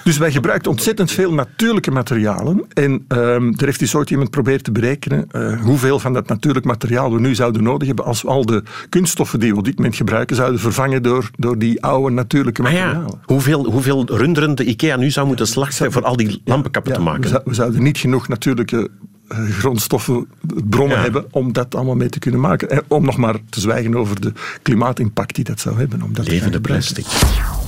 Dus 0.05 0.19
wij 0.19 0.33
gebruikten 0.33 0.71
ontzettend 0.71 1.11
veel 1.11 1.33
natuurlijke 1.33 1.91
materialen. 1.91 2.65
En 2.73 3.05
ehm, 3.09 3.53
er 3.57 3.65
heeft 3.65 3.81
eens 3.81 3.95
ooit 3.95 4.11
iemand 4.11 4.31
proberen 4.31 4.63
te 4.63 4.73
berekenen 4.73 5.27
eh, 5.31 5.61
hoeveel 5.63 5.99
van 5.99 6.13
dat 6.13 6.29
natuurlijk 6.29 6.65
materiaal 6.67 7.13
we 7.13 7.21
nu 7.21 7.35
zouden 7.35 7.63
nodig 7.63 7.87
hebben 7.87 8.05
als 8.05 8.23
we 8.23 8.29
al 8.29 8.47
de 8.47 8.63
kunststoffen 8.89 9.41
die 9.41 9.53
we 9.53 9.59
op 9.59 9.65
dit 9.65 9.77
moment 9.77 9.97
gebruiken 9.97 10.37
zouden 10.37 10.61
vervangen 10.61 11.03
door, 11.03 11.31
door 11.37 11.59
die 11.59 11.83
oude 11.83 12.15
natuurlijke 12.15 12.63
materialen. 12.63 12.97
Ah 13.05 13.11
ja, 13.13 13.19
hoeveel, 13.25 13.65
hoeveel 13.71 14.05
runderen 14.17 14.55
de 14.55 14.65
IKEA 14.65 14.97
nu 14.97 15.11
zou 15.11 15.27
moeten 15.27 15.47
slachten 15.47 15.93
voor 15.93 16.05
al 16.05 16.17
die 16.17 16.41
lampenkappen 16.45 16.93
Ja, 16.93 16.99
te 16.99 17.05
maken? 17.05 17.41
we 17.45 17.55
zouden 17.55 17.83
niet 17.83 17.99
genoeg 17.99 18.29
natuurlijke 18.29 18.89
eh, 19.29 19.39
grondstoffenbronnen 19.51 20.97
Ja. 20.97 21.03
hebben 21.03 21.27
om 21.31 21.53
dat 21.53 21.75
allemaal 21.75 21.95
mee 21.95 22.09
te 22.09 22.19
kunnen 22.19 22.41
maken. 22.41 22.71
En 22.71 22.83
om 22.89 23.05
nog 23.05 23.17
maar 23.17 23.37
te 23.51 23.61
zwijgen 23.61 23.95
over 23.97 24.21
de 24.21 24.33
klimaatimpact 24.63 25.35
die 25.35 25.45
dat 25.45 25.61
zou 25.61 25.79
hebben. 25.79 26.03
Om 26.03 26.15
dat 26.15 26.29
Levende 26.29 26.61
plastic. 26.61 27.07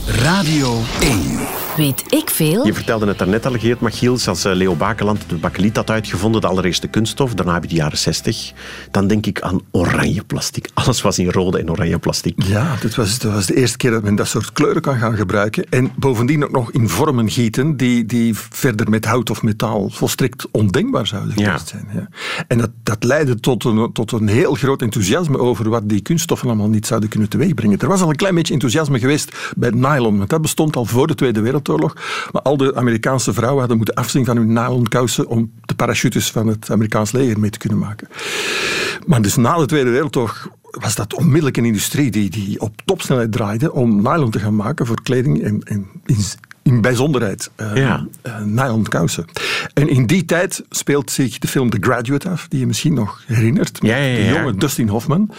Radio 0.07 0.81
1. 1.01 1.39
Weet 1.79 2.05
ik 2.13 2.31
veel? 2.31 2.67
Je 2.67 2.75
vertelde 2.75 3.07
het 3.07 3.19
daarnet 3.19 3.47
al, 3.47 3.53
Geert 3.59 3.81
Machiels, 3.81 4.29
als 4.29 4.45
eh, 4.45 4.55
Leo 4.55 4.75
Bakeland 4.75 5.25
de 5.29 5.35
bakkeliet 5.35 5.77
had 5.77 5.91
uitgevonden, 5.91 6.41
de 6.41 6.47
allereerste 6.47 6.87
kunststof, 6.89 7.35
daarna 7.35 7.53
heb 7.53 7.63
je 7.63 7.69
de 7.69 7.75
jaren 7.75 7.99
60. 7.99 8.53
Dan 8.91 9.07
denk 9.07 9.27
ik 9.27 9.41
aan 9.41 9.61
oranje 9.71 10.25
plastic. 10.25 10.69
Alles 10.75 11.03
was 11.03 11.19
in 11.19 11.31
rode 11.31 11.59
en 11.59 11.71
oranje 11.71 11.99
plastic. 11.99 12.43
Ja, 12.43 12.77
dit 12.81 12.95
was, 12.95 13.19
dat 13.19 13.33
was 13.33 13.47
de 13.47 13.55
eerste 13.57 13.77
keer 13.77 13.91
dat 13.91 14.03
men 14.03 14.15
dat 14.15 14.29
soort 14.29 14.53
kleuren 14.53 14.83
kan 14.83 14.99
gaan 14.99 15.17
gebruiken. 15.17 15.65
En 15.71 15.91
bovendien 15.97 16.45
ook 16.45 16.51
nog 16.51 16.73
in 16.73 16.89
vormen 16.89 17.31
gieten 17.31 17.77
die, 17.77 18.07
die 18.07 18.35
verder 18.35 18.91
met 18.91 19.05
hout 19.05 19.31
of 19.31 19.43
metaal 19.43 19.91
volstrekt 19.91 20.47
ondenkbaar 20.51 21.07
zouden 21.07 21.33
Ja. 21.37 21.45
geweest 21.45 21.69
zijn. 21.69 21.89
Ja. 21.95 22.09
En 22.49 22.59
dat, 22.59 22.71
dat 22.83 23.05
leidde 23.05 23.41
tot 23.41 23.65
een, 23.65 23.93
tot 23.93 24.13
een 24.13 24.29
heel 24.29 24.55
groot 24.55 24.83
enthousiasme 24.83 25.39
over 25.39 25.69
wat 25.69 25.89
die 25.89 26.01
kunststoffen 26.01 26.49
allemaal 26.49 26.69
niet 26.69 26.87
zouden 26.87 27.09
kunnen 27.09 27.29
teweegbrengen. 27.29 27.79
Er 27.79 27.89
was 27.89 28.01
al 28.03 28.09
een 28.09 28.17
klein 28.17 28.35
beetje 28.35 28.53
enthousiasme 28.53 28.99
geweest 28.99 29.37
bij 29.57 29.71
nylon, 29.71 30.19
want 30.19 30.31
dat 30.31 30.43
bestond 30.43 30.77
al 30.77 30.85
voor 30.85 31.07
de 31.07 31.15
Tweede 31.15 31.41
Wereldoorlog. 31.41 31.67
Maar 32.33 32.43
al 32.43 32.57
de 32.57 32.75
Amerikaanse 32.75 33.33
vrouwen 33.33 33.59
hadden 33.59 33.77
moeten 33.77 33.95
afzien 33.95 34.25
van 34.25 34.37
hun 34.37 34.53
nylon 34.53 34.89
kousen 34.89 35.27
om 35.27 35.53
de 35.65 35.75
parachutes 35.75 36.31
van 36.31 36.47
het 36.47 36.71
Amerikaans 36.71 37.13
leger 37.13 37.41
mee 37.41 37.51
te 37.51 37.59
kunnen 37.59 37.79
maken. 37.79 38.09
Maar 39.07 39.23
dus 39.23 39.37
na 39.37 39.59
de 39.59 39.67
Tweede 39.67 39.91
Wereldoorlog 39.91 40.49
was 40.71 40.95
dat 40.95 41.15
onmiddellijk 41.15 41.57
een 41.57 41.65
industrie 41.65 42.11
die, 42.11 42.31
die 42.31 42.61
op 42.61 42.83
topsnelheid 42.85 43.33
draaide 43.33 43.73
om 43.73 44.03
nylon 44.03 44.31
te 44.31 44.39
gaan 44.39 44.57
maken 44.57 44.87
voor 44.87 45.03
kleding 45.03 45.43
en, 45.43 45.63
en 45.63 45.89
in, 46.69 46.81
bijzonderheid 46.81 47.51
Ja. 47.75 48.07
nylon 48.45 48.83
kousen. 48.83 49.25
En 49.75 49.89
in 49.89 50.07
die 50.07 50.25
tijd 50.25 50.65
speelt 50.71 51.11
zich 51.11 51.39
de 51.39 51.49
film 51.49 51.71
The 51.71 51.77
Graduate 51.81 52.29
af, 52.29 52.47
die 52.49 52.61
je 52.61 52.67
misschien 52.67 52.95
nog 52.95 53.23
herinnert. 53.27 53.83
Met 53.83 53.91
Ja, 53.91 53.97
ja, 53.97 54.17
de 54.17 54.39
jonge 54.39 54.55
Dustin 54.55 54.89
Hoffman. 54.89 55.31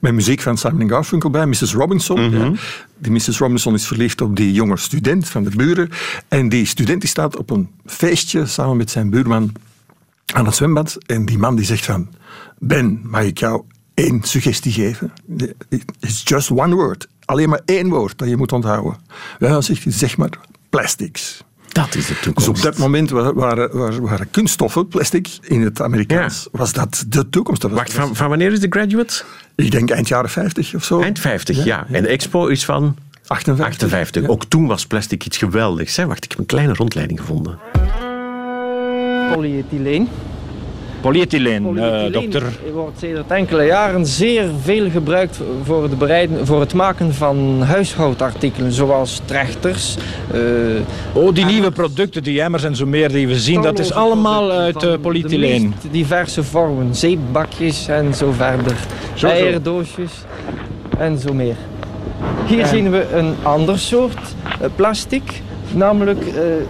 Met 0.00 0.12
muziek 0.12 0.40
van 0.40 0.58
Simon 0.58 0.88
Garfunkel 0.88 1.30
bij, 1.30 1.46
Mrs. 1.46 1.72
Robinson. 1.72 2.20
Mhm. 2.28 2.36
ja. 2.36 2.52
Die 2.98 3.12
Mrs. 3.12 3.38
Robinson 3.38 3.74
is 3.74 3.86
verliefd 3.86 4.20
op 4.20 4.36
die 4.36 4.52
jonge 4.52 4.76
student 4.76 5.28
van 5.28 5.44
de 5.44 5.50
buren. 5.56 5.88
En 6.28 6.48
die 6.48 6.66
student 6.66 7.00
die 7.00 7.10
staat 7.10 7.36
op 7.36 7.50
een 7.50 7.68
feestje 7.86 8.46
samen 8.46 8.76
met 8.76 8.90
zijn 8.90 9.10
buurman 9.10 9.52
aan 10.34 10.46
het 10.46 10.54
zwembad. 10.54 10.98
En 11.06 11.24
die 11.26 11.38
man 11.38 11.56
die 11.56 11.64
zegt 11.64 11.84
van... 11.84 12.08
Ben, 12.58 13.00
mag 13.04 13.22
ik 13.22 13.38
jou 13.38 13.62
één 13.94 14.22
suggestie 14.22 14.72
geven? 14.72 15.12
It's 16.00 16.22
just 16.24 16.50
one 16.50 16.74
word. 16.74 17.08
Alleen 17.24 17.48
maar 17.48 17.60
één 17.64 17.88
woord 17.88 18.18
dat 18.18 18.28
je 18.28 18.36
moet 18.36 18.52
onthouden. 18.52 18.96
Ja, 19.38 19.60
zegt 19.60 19.84
hij, 19.84 19.92
zeg 19.92 20.16
maar 20.16 20.30
plastics. 20.70 21.44
Dat 21.68 21.94
is 21.94 22.06
de 22.06 22.12
Dus 22.12 22.22
toekomst. 22.22 22.48
op 22.48 22.62
dat 22.62 22.78
moment 22.78 23.10
wa- 23.10 23.32
waren, 23.34 23.76
waren, 23.78 24.02
waren 24.02 24.30
kunststoffen, 24.30 24.88
plastic, 24.88 25.28
in 25.42 25.60
het 25.62 25.80
Amerikaans, 25.82 26.48
was 26.52 26.72
dat 26.72 27.04
de 27.08 27.28
toekomst. 27.28 27.60
Dat 27.60 27.70
was- 27.70 27.80
Wacht, 27.80 27.92
van, 27.92 28.16
van 28.16 28.28
wanneer 28.28 28.52
is 28.52 28.60
de 28.60 28.66
graduate? 28.70 29.22
Ik 29.56 29.70
denk 29.70 29.90
eind 29.90 30.08
jaren 30.08 30.30
50 30.30 30.74
of 30.74 30.84
zo. 30.84 31.00
Eind 31.00 31.18
50, 31.18 31.64
ja. 31.64 31.86
En 31.90 32.02
de 32.02 32.08
expo 32.08 32.46
is 32.46 32.64
van 32.64 32.96
58. 33.26 33.66
58. 33.66 34.22
Ja. 34.22 34.28
Ook 34.28 34.44
toen 34.44 34.66
was 34.66 34.86
plastic 34.86 35.24
iets 35.26 35.36
geweldigs. 35.36 35.96
Hè? 35.96 36.06
Wacht, 36.06 36.24
ik 36.24 36.30
heb 36.30 36.38
een 36.38 36.46
kleine 36.46 36.72
rondleiding 36.74 37.20
gevonden. 37.20 37.58
Polyethyleen. 39.32 40.08
Polyethyleen, 41.00 41.62
eh, 41.66 41.72
Polyethyleen 41.72 42.12
dokter. 42.12 42.42
wordt 42.72 42.98
sinds 42.98 43.20
enkele 43.28 43.64
jaren 43.64 44.06
zeer 44.06 44.44
veel 44.62 44.90
gebruikt 44.90 45.40
voor 45.64 45.82
het, 45.82 45.98
bereiden, 45.98 46.46
voor 46.46 46.60
het 46.60 46.74
maken 46.74 47.14
van 47.14 47.62
huishoudartikelen, 47.62 48.72
zoals 48.72 49.20
trechters. 49.24 49.96
eh, 50.32 50.40
Oh, 51.12 51.34
die 51.34 51.44
nieuwe 51.44 51.70
producten, 51.70 52.22
die 52.22 52.40
emmers 52.42 52.64
en 52.64 52.76
zo 52.76 52.86
meer 52.86 53.08
die 53.12 53.26
we 53.28 53.38
zien, 53.38 53.62
dat 53.62 53.78
is 53.78 53.92
allemaal 53.92 54.50
uit 54.50 54.74
eh, 54.74 54.80
De 54.90 54.98
polyethyleen. 54.98 55.74
diverse 55.90 56.42
vormen, 56.44 56.94
zeepbakjes 56.94 57.88
en 57.88 58.14
zo 58.14 58.32
verder. 58.32 58.76
zo. 59.14 59.26
Eierdoosjes 59.26 60.12
en 60.98 61.18
zo 61.18 61.32
meer. 61.34 61.56
Hier 62.46 62.66
zien 62.66 62.90
we 62.90 63.06
een 63.14 63.34
ander 63.42 63.78
soort 63.78 64.18
plastic, 64.76 65.22
namelijk 65.74 66.24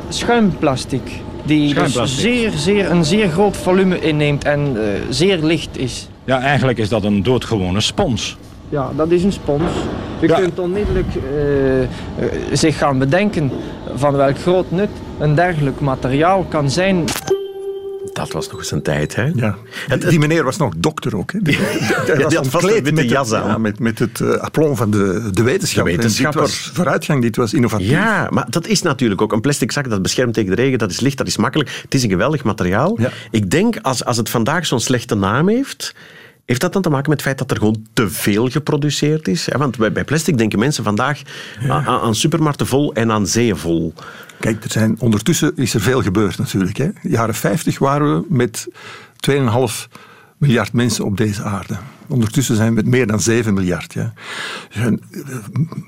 schuimplastic. 0.09 1.03
Die 1.49 1.75
dus 1.75 2.21
zeer, 2.21 2.51
zeer, 2.51 2.91
een 2.91 3.05
zeer 3.05 3.29
groot 3.29 3.57
volume 3.57 4.01
inneemt 4.01 4.45
en 4.45 4.77
eh, 4.77 5.01
zeer 5.11 5.39
licht 5.39 5.79
is. 5.79 6.09
Ja, 6.25 6.41
eigenlijk 6.41 6.79
is 6.79 6.89
dat 6.89 7.05
een 7.05 7.23
doodgewone 7.23 7.81
spons. 7.81 8.37
Ja, 8.69 8.91
dat 8.97 9.11
is 9.11 9.25
een 9.25 9.33
spons. 9.33 9.71
Je 10.21 10.29
Ja. 10.29 10.39
kunt 10.39 10.59
onmiddellijk 10.59 11.07
eh, 11.15 11.83
eh, 11.83 11.89
zich 12.53 12.79
gaan 12.79 12.99
bedenken 12.99 13.51
van 13.95 14.15
welk 14.17 14.39
groot 14.39 14.71
nut 14.71 14.89
een 15.19 15.35
dergelijk 15.35 15.81
materiaal 15.81 16.45
kan 16.49 16.71
zijn. 16.71 17.05
Dat 18.13 18.33
was 18.33 18.51
nog 18.51 18.59
eens 18.59 18.71
een 18.71 18.83
tijd, 18.83 19.15
hè? 19.15 19.31
Ja. 19.35 19.57
Die 20.09 20.19
meneer 20.19 20.45
was 20.45 20.57
nog 20.57 20.73
dokter 20.77 21.17
ook. 21.17 21.33
Hè. 21.33 21.39
Die, 21.43 21.57
die- 21.59 21.67
die 22.07 22.15
die 22.15 22.25
was 22.25 22.35
had 22.35 22.47
vast 22.47 22.83
met 22.83 22.99
het- 22.99 23.09
jas 23.11 23.33
aan. 23.33 23.47
Ja, 23.47 23.59
met, 23.59 23.79
met 23.79 23.99
het 23.99 24.21
uh, 24.21 24.31
aplomb 24.35 24.77
van 24.77 24.91
de, 24.91 25.29
de 25.33 25.43
wetenschap. 25.43 25.85
De 25.85 25.91
En 25.91 25.97
wetenschapper. 25.97 26.41
Dit 26.41 26.51
was 26.51 26.71
vooruitgang, 26.75 27.23
dit 27.23 27.37
was 27.37 27.55
innovatief. 27.55 27.89
Ja, 27.91 28.27
maar 28.31 28.47
dat 28.51 28.67
is 28.67 28.83
natuurlijk 28.83 29.23
ook 29.23 29.33
een 29.33 29.41
plastic 29.41 29.73
zak 29.73 29.91
dat 29.91 30.03
beschermt 30.03 30.35
tegen 30.35 30.57
de 30.57 30.63
regen. 30.63 30.79
Dat 30.79 30.91
is 30.91 31.01
licht, 31.01 31.19
dat 31.19 31.27
is 31.27 31.37
makkelijk. 31.37 31.79
Het 31.83 31.95
is 31.95 32.03
een 32.03 32.11
geweldig 32.11 32.45
materiaal. 32.45 33.01
Ja. 33.01 33.11
Ik 33.31 33.51
denk, 33.51 33.77
als, 33.83 34.05
als 34.05 34.17
het 34.17 34.31
vandaag 34.31 34.67
zo'n 34.67 34.81
slechte 34.81 35.15
naam 35.15 35.49
heeft... 35.49 35.95
Heeft 36.49 36.61
dat 36.61 36.73
dan 36.73 36.83
te 36.83 36.91
maken 36.91 37.11
met 37.11 37.19
het 37.19 37.27
feit 37.27 37.39
dat 37.39 37.51
er 37.51 37.57
gewoon 37.57 37.87
te 37.93 38.11
veel 38.11 38.49
geproduceerd 38.49 39.29
is? 39.29 39.49
Want 39.57 39.77
bij, 39.77 40.05
plastic 40.05 40.39
denken 40.39 40.59
mensen 40.59 40.85
vandaag 40.85 41.23
aan, 41.69 41.87
aan 41.87 42.15
supermarkten 42.15 42.67
vol 42.67 42.95
en 42.95 43.13
aan 43.13 43.27
zeeën 43.27 43.57
vol. 43.57 43.95
Kijk, 44.41 44.65
er 44.65 44.71
zijn, 44.71 44.97
ondertussen 44.99 45.53
is 45.57 45.75
er 45.75 45.81
veel 45.81 46.03
gebeurd 46.03 46.39
natuurlijk. 46.39 46.77
Hè. 46.77 46.89
Jaren 47.03 47.35
50 47.35 47.79
waren 47.79 48.15
we 48.15 48.27
met 48.29 48.69
2,5 49.31 49.37
miljard 50.39 50.73
mensen 50.73 51.05
op 51.05 51.17
deze 51.17 51.43
aarde. 51.43 51.77
Ondertussen 52.07 52.57
zijn 52.57 52.69
we 52.69 52.75
met 52.75 52.87
meer 52.87 53.07
dan 53.07 53.21
7 53.21 53.55
miljard. 53.55 53.93
Ja. 53.93 54.13
Zijn, 54.69 55.01
eh, 55.11 55.21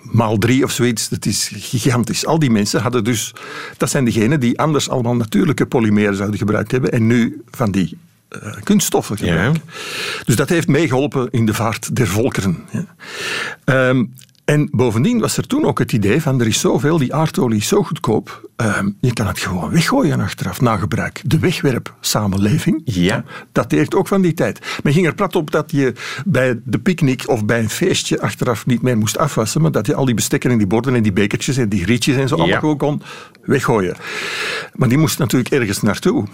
Maal 0.03 0.39
drie 0.39 0.65
of 0.65 0.71
zoiets, 0.71 1.09
dat 1.09 1.27
is 1.27 1.51
gigantisch. 1.55 2.27
Al 2.27 2.39
die 2.39 2.51
mensen 2.51 2.81
hadden 2.81 3.05
dus... 3.05 3.35
Dat 3.77 3.91
zijn 3.91 4.05
degenen 4.05 4.41
die 4.41 4.59
anders 4.59 4.89
allemaal 4.89 5.17
natuurlijke 5.17 5.67
polymeren 5.67 6.17
zouden 6.17 6.39
gebruikt 6.39 6.71
hebben 6.71 6.93
en 6.93 7.07
nu 7.07 7.43
van 7.51 7.71
die 7.71 7.99
eh, 8.31 8.53
kunststoffen 8.63 9.17
gebruiken. 9.17 9.63
Dus 10.25 10.37
dat 10.37 10.49
heeft 10.49 10.69
meegeholpen 10.69 11.29
in 11.31 11.47
de 11.47 11.55
vaart 11.55 11.97
der 11.97 12.07
volkeren. 12.09 12.59
Ja. 12.71 12.85
Ehm, 13.65 14.05
en 14.45 14.69
bovendien 14.73 15.21
was 15.21 15.37
er 15.37 15.47
toen 15.47 15.65
ook 15.65 15.79
het 15.79 15.93
idee 15.93 16.23
van 16.23 16.41
er 16.41 16.47
is 16.47 16.61
zoveel, 16.61 16.99
die 16.99 17.15
aardolie 17.15 17.59
is 17.59 17.69
zo 17.69 17.83
goedkoop, 17.83 18.51
ehm, 18.57 18.89
je 19.01 19.13
kan 19.13 19.27
het 19.27 19.39
gewoon 19.39 19.71
weggooien 19.71 20.21
achteraf 20.21 20.61
na 20.61 20.77
gebruik. 20.77 21.21
De 21.25 21.39
wegwerpsamenleving, 21.39 22.81
Ja. 22.85 23.25
dat 23.53 23.71
deert 23.71 23.95
ook 23.95 24.09
van 24.09 24.21
die 24.23 24.35
tijd. 24.35 24.59
Men 24.83 24.93
ging 24.93 25.07
er 25.07 25.15
plat 25.15 25.37
op 25.37 25.51
dat 25.51 25.71
je 25.71 25.93
bij 26.27 26.61
de 26.65 26.79
picknick 26.79 27.29
of 27.29 27.45
bij 27.45 27.59
een 27.59 27.71
feestje 27.71 28.21
achteraf 28.21 28.67
niet 28.67 28.83
meer 28.83 28.99
moest 28.99 29.19
afwassen, 29.19 29.61
maar 29.63 29.73
dat 29.73 29.87
je 29.87 29.95
al 29.95 30.05
die 30.05 30.15
bestekken 30.15 30.51
en 30.51 30.59
die 30.59 30.67
borden 30.67 30.95
en 30.95 31.03
die 31.03 31.13
bekertjes 31.13 31.57
en 31.57 31.69
die 31.69 31.85
rietjes 31.85 32.17
en 32.17 32.29
zo 32.29 32.37
Ja. 32.37 32.43
allemaal 32.43 32.61
gewoon 32.61 32.77
kon 32.79 33.03
weggooien. 33.43 33.97
Maar 34.75 34.89
die 34.89 34.99
moest 34.99 35.19
natuurlijk 35.19 35.51
ergens 35.55 35.81
naartoe. 35.83 36.27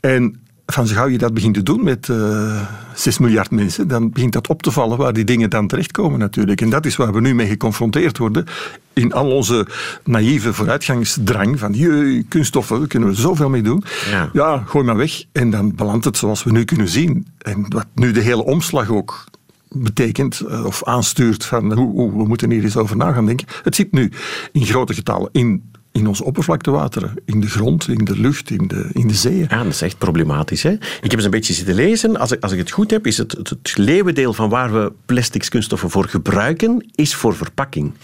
En 0.00 0.40
van 0.66 0.86
zo 0.86 0.94
gauw 0.94 1.06
je 1.06 1.18
dat 1.18 1.34
begint 1.34 1.54
te 1.54 1.62
doen 1.62 1.84
met 1.84 2.08
eh 2.08 2.60
6 2.94 3.18
miljard 3.18 3.50
mensen, 3.50 3.88
dan 3.88 4.10
begint 4.10 4.32
dat 4.32 4.48
op 4.48 4.62
te 4.62 4.70
vallen 4.70 4.98
waar 4.98 5.12
die 5.12 5.24
dingen 5.24 5.50
dan 5.50 5.66
terechtkomen 5.66 6.18
natuurlijk. 6.18 6.60
En 6.60 6.70
dat 6.70 6.86
is 6.86 6.96
waar 6.96 7.12
we 7.12 7.20
nu 7.20 7.34
mee 7.34 7.46
geconfronteerd 7.46 8.18
worden 8.18 8.44
in 8.92 9.12
al 9.12 9.30
onze 9.30 9.66
naïeve 10.04 10.52
vooruitgangsdrang 10.52 11.58
van 11.58 11.72
jee, 11.72 12.22
kunststoffen, 12.28 12.78
daar 12.78 12.88
kunnen 12.88 13.08
we 13.08 13.14
zoveel 13.14 13.48
mee 13.48 13.62
doen. 13.62 13.84
Ja. 14.32 14.62
gooi 14.66 14.84
maar 14.84 14.96
weg. 14.96 15.24
En 15.32 15.50
dan 15.50 15.74
belandt 15.74 16.04
het 16.04 16.16
zoals 16.16 16.44
we 16.44 16.50
nu 16.50 16.64
kunnen 16.64 16.88
zien. 16.88 17.26
En 17.38 17.66
wat 17.68 17.86
nu 17.94 18.12
de 18.12 18.20
hele 18.20 18.44
omslag 18.44 18.88
ook 18.88 19.24
betekent 19.68 20.40
eh, 20.40 20.64
of 20.64 20.84
aanstuurt 20.84 21.44
van 21.44 21.72
hoe, 21.72 21.92
hoe, 21.92 22.10
we 22.10 22.26
moeten 22.28 22.50
hier 22.50 22.62
eens 22.62 22.76
over 22.76 22.96
na 22.96 23.12
gaan 23.12 23.26
denken. 23.26 23.46
Het 23.62 23.74
zit 23.74 23.92
nu 23.92 24.12
in 24.52 24.64
grote 24.64 24.94
getallen 24.94 25.28
in, 25.32 25.72
in 25.94 26.06
onze 26.06 26.24
oppervlaktewateren, 26.24 27.12
in 27.24 27.40
de 27.40 27.46
grond, 27.46 27.88
in 27.88 28.04
de 28.04 28.18
lucht, 28.18 28.50
in 28.50 28.68
de, 28.68 28.88
in 28.92 29.08
de 29.08 29.14
zeeën. 29.14 29.46
Ja, 29.50 29.62
dat 29.62 29.72
is 29.72 29.82
echt 29.82 29.98
problematisch. 29.98 30.62
Hè? 30.62 30.70
Ik 30.70 30.80
heb 31.00 31.12
eens 31.12 31.24
een 31.24 31.30
beetje 31.30 31.52
zitten 31.52 31.74
lezen. 31.74 32.16
Als 32.16 32.32
ik, 32.32 32.42
als 32.42 32.52
ik 32.52 32.58
het 32.58 32.70
goed 32.70 32.90
heb, 32.90 33.06
is 33.06 33.18
het, 33.18 33.32
het, 33.32 33.76
leeuwendeel 33.76 34.32
van 34.32 34.48
waar 34.48 34.72
we 34.72 34.92
plastics 35.06 35.48
kunststoffen 35.48 35.90
voor 35.90 36.08
gebruiken, 36.08 36.86
is 36.94 37.14
voor 37.14 37.34
verpakking. 37.34 37.92
40% 37.92 37.96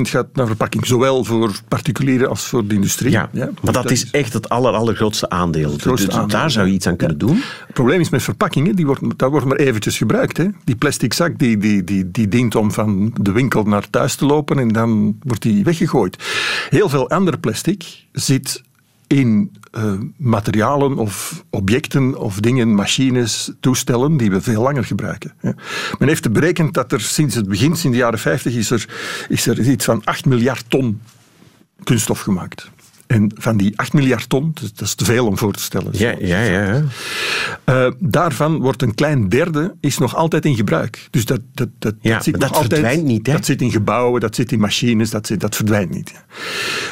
gaat 0.00 0.26
naar 0.32 0.46
verpakking, 0.46 0.86
zowel 0.86 1.24
voor 1.24 1.50
particulieren 1.68 2.28
als 2.28 2.46
voor 2.46 2.66
de 2.66 2.74
industrie. 2.74 3.10
Ja, 3.10 3.30
maar 3.62 3.72
dat, 3.72 3.90
is 3.90 4.10
echt 4.10 4.32
het 4.32 4.48
aller, 4.48 4.72
allergrootste 4.72 5.28
aandeel. 5.30 5.74
grootste 5.78 6.06
Dus 6.06 6.16
aandeel, 6.16 6.38
daar 6.38 6.50
zou 6.50 6.64
je 6.64 6.70
ja. 6.70 6.76
iets 6.76 6.86
aan 6.86 6.96
kunnen 6.96 7.16
Ja. 7.18 7.26
doen. 7.26 7.36
Het 7.36 7.74
probleem 7.74 8.00
is 8.00 8.10
met 8.10 8.22
verpakkingen, 8.22 8.76
die 8.76 8.86
wordt, 8.86 9.18
dat 9.18 9.30
wordt 9.30 9.46
maar 9.46 9.56
eventjes 9.56 9.98
gebruikt. 9.98 10.36
Hè. 10.36 10.46
Die 10.64 10.76
plastic 10.76 11.12
zak 11.12 11.38
die, 11.38 11.58
die, 11.58 11.84
die, 11.84 12.10
die 12.10 12.28
dient 12.28 12.54
om 12.54 12.72
van 12.72 13.14
de 13.20 13.32
winkel 13.32 13.62
naar 13.62 13.90
thuis 13.90 14.14
te 14.14 14.26
lopen 14.26 14.58
en 14.58 14.68
dan 14.68 15.16
wordt 15.22 15.42
die 15.42 15.64
weggegooid. 15.64 16.16
Heel 16.68 16.85
veel 16.88 17.10
andere 17.10 17.38
plastic 17.38 18.04
zit 18.12 18.62
in 19.06 19.56
eh, 19.70 19.92
materialen 20.16 20.98
of 20.98 21.44
objecten 21.50 22.18
of 22.18 22.40
dingen, 22.40 22.74
machines, 22.74 23.52
toestellen 23.60 24.16
die 24.16 24.30
we 24.30 24.40
veel 24.40 24.62
langer 24.62 24.84
gebruiken. 24.84 25.34
Men 25.98 26.08
heeft 26.08 26.32
berekend 26.32 26.74
dat 26.74 26.92
er 26.92 27.00
sinds 27.00 27.34
het 27.34 27.48
begin, 27.48 27.76
sinds 27.76 27.96
de 27.96 28.02
jaren 28.02 28.18
50, 28.18 28.54
is 28.54 28.70
er, 28.70 28.88
is 29.28 29.46
er 29.46 29.70
iets 29.70 29.84
van 29.84 30.04
8 30.04 30.24
miljard 30.24 30.64
ton 30.68 31.00
kunststof 31.84 32.20
gemaakt. 32.20 32.70
En 33.06 33.30
van 33.34 33.56
die 33.56 33.78
8 33.78 33.92
miljard 33.92 34.28
ton, 34.28 34.50
dus 34.54 34.72
dat 34.72 34.86
is 34.86 34.94
te 34.94 35.04
veel 35.04 35.26
om 35.26 35.38
voor 35.38 35.52
te 35.52 35.62
stellen. 35.62 35.92
Ja, 35.92 36.14
ja, 36.18 36.40
ja. 36.40 36.62
ja. 36.62 36.84
Eh, 37.64 37.92
daarvan 37.98 38.60
wordt 38.60 38.82
een 38.82 38.94
klein 38.94 39.28
derde 39.28 39.74
is 39.80 39.98
nog 39.98 40.16
altijd 40.16 40.44
in 40.44 40.56
gebruik. 40.56 41.08
Dus 41.10 41.24
dat, 41.24 41.40
dat, 41.52 41.68
dat, 41.78 41.94
Ja, 42.00 42.20
zit 42.20 42.40
dat 42.40 42.50
altijd, 42.50 42.72
verdwijnt 42.72 43.04
niet, 43.04 43.26
hè? 43.26 43.32
Dat 43.32 43.44
zit 43.44 43.62
in 43.62 43.70
gebouwen, 43.70 44.20
dat 44.20 44.34
zit 44.34 44.52
in 44.52 44.60
machines, 44.60 45.10
dat, 45.10 45.26
zit, 45.26 45.40
dat 45.40 45.56
verdwijnt 45.56 45.90
niet. 45.90 46.12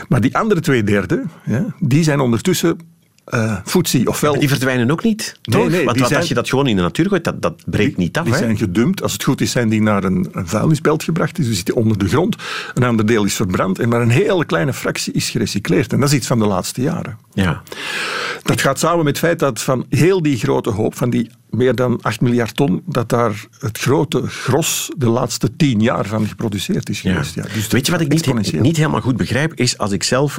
Maar 0.08 0.20
die 0.20 0.36
andere 0.36 0.60
twee 0.60 0.84
derde, 0.84 1.22
ja, 1.44 1.74
die 1.78 2.02
zijn 2.02 2.20
ondertussen 2.20 2.78
eh 3.24 3.56
footsie, 3.64 4.08
ofwel... 4.08 4.38
Die 4.38 4.48
verdwijnen 4.48 4.90
ook 4.90 5.02
niet. 5.02 5.38
Nee, 5.42 5.60
toch? 5.60 5.70
nee, 5.70 5.78
Want 5.84 5.90
die 5.90 5.98
wat 6.00 6.08
zijn- 6.08 6.20
als 6.20 6.28
je 6.28 6.34
dat 6.34 6.48
gewoon 6.48 6.66
in 6.66 6.76
de 6.76 6.82
natuur 6.82 7.08
gooit, 7.08 7.24
dat, 7.24 7.42
dat 7.42 7.62
breekt 7.66 7.96
niet 7.96 8.18
af. 8.18 8.24
Die 8.24 8.32
hè? 8.32 8.38
zijn 8.38 8.56
gedumpt. 8.56 9.02
Als 9.02 9.12
het 9.12 9.22
goed 9.24 9.40
is, 9.40 9.50
zijn 9.50 9.68
die 9.68 9.82
naar 9.82 10.04
een, 10.04 10.28
een 10.32 10.48
vuilnisbelt 10.48 11.02
gebracht. 11.02 11.36
Dus 11.36 11.46
die 11.46 11.54
zitten 11.54 11.74
onder 11.74 11.98
de 11.98 12.08
grond. 12.08 12.36
Een 12.74 12.82
ander 12.84 13.06
deel 13.06 13.24
is 13.24 13.34
verbrand. 13.34 13.78
En 13.78 13.88
maar 13.88 14.00
een 14.00 14.10
hele 14.10 14.44
kleine 14.44 14.72
fractie 14.72 15.12
is 15.12 15.30
gerecycleerd. 15.30 15.92
En 15.92 16.00
dat 16.00 16.08
is 16.08 16.14
iets 16.14 16.26
van 16.26 16.38
de 16.38 16.46
laatste 16.46 16.82
jaren. 16.82 17.18
Ja. 17.32 17.62
Dat 18.42 18.60
gaat 18.60 18.78
samen 18.78 19.04
met 19.04 19.06
het 19.06 19.18
feit 19.18 19.38
dat 19.38 19.62
van 19.62 19.86
heel 19.88 20.22
die 20.22 20.36
grote 20.36 20.70
hoop, 20.70 20.96
van 20.96 21.10
die 21.10 21.30
meer 21.56 21.74
dan 21.74 21.98
8 22.02 22.20
miljard 22.20 22.56
ton, 22.56 22.82
dat 22.86 23.08
daar 23.08 23.46
het 23.58 23.78
grote 23.78 24.26
gros 24.26 24.90
de 24.96 25.08
laatste 25.08 25.56
10 25.56 25.80
jaar 25.80 26.06
van 26.06 26.26
geproduceerd 26.26 26.88
is 26.88 27.00
geweest. 27.00 27.34
Ja. 27.34 27.42
Dus 27.42 27.68
Weet 27.68 27.86
je 27.86 27.92
wat 27.92 28.00
ik 28.00 28.08
niet, 28.08 28.60
niet 28.60 28.76
helemaal 28.76 29.00
goed 29.00 29.16
begrijp? 29.16 29.54
Is 29.54 29.78
als 29.78 29.92
ik 29.92 30.02
zelf 30.02 30.38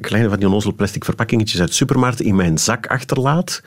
kleine 0.00 0.28
van 0.28 0.38
die 0.38 0.46
onnozele 0.46 0.74
plastic 0.74 1.04
verpakkingetjes 1.04 1.60
uit 1.60 1.68
de 1.68 1.74
supermarkt 1.74 2.20
in 2.20 2.36
mijn 2.36 2.58
zak 2.58 2.86
achterlaat, 2.86 3.62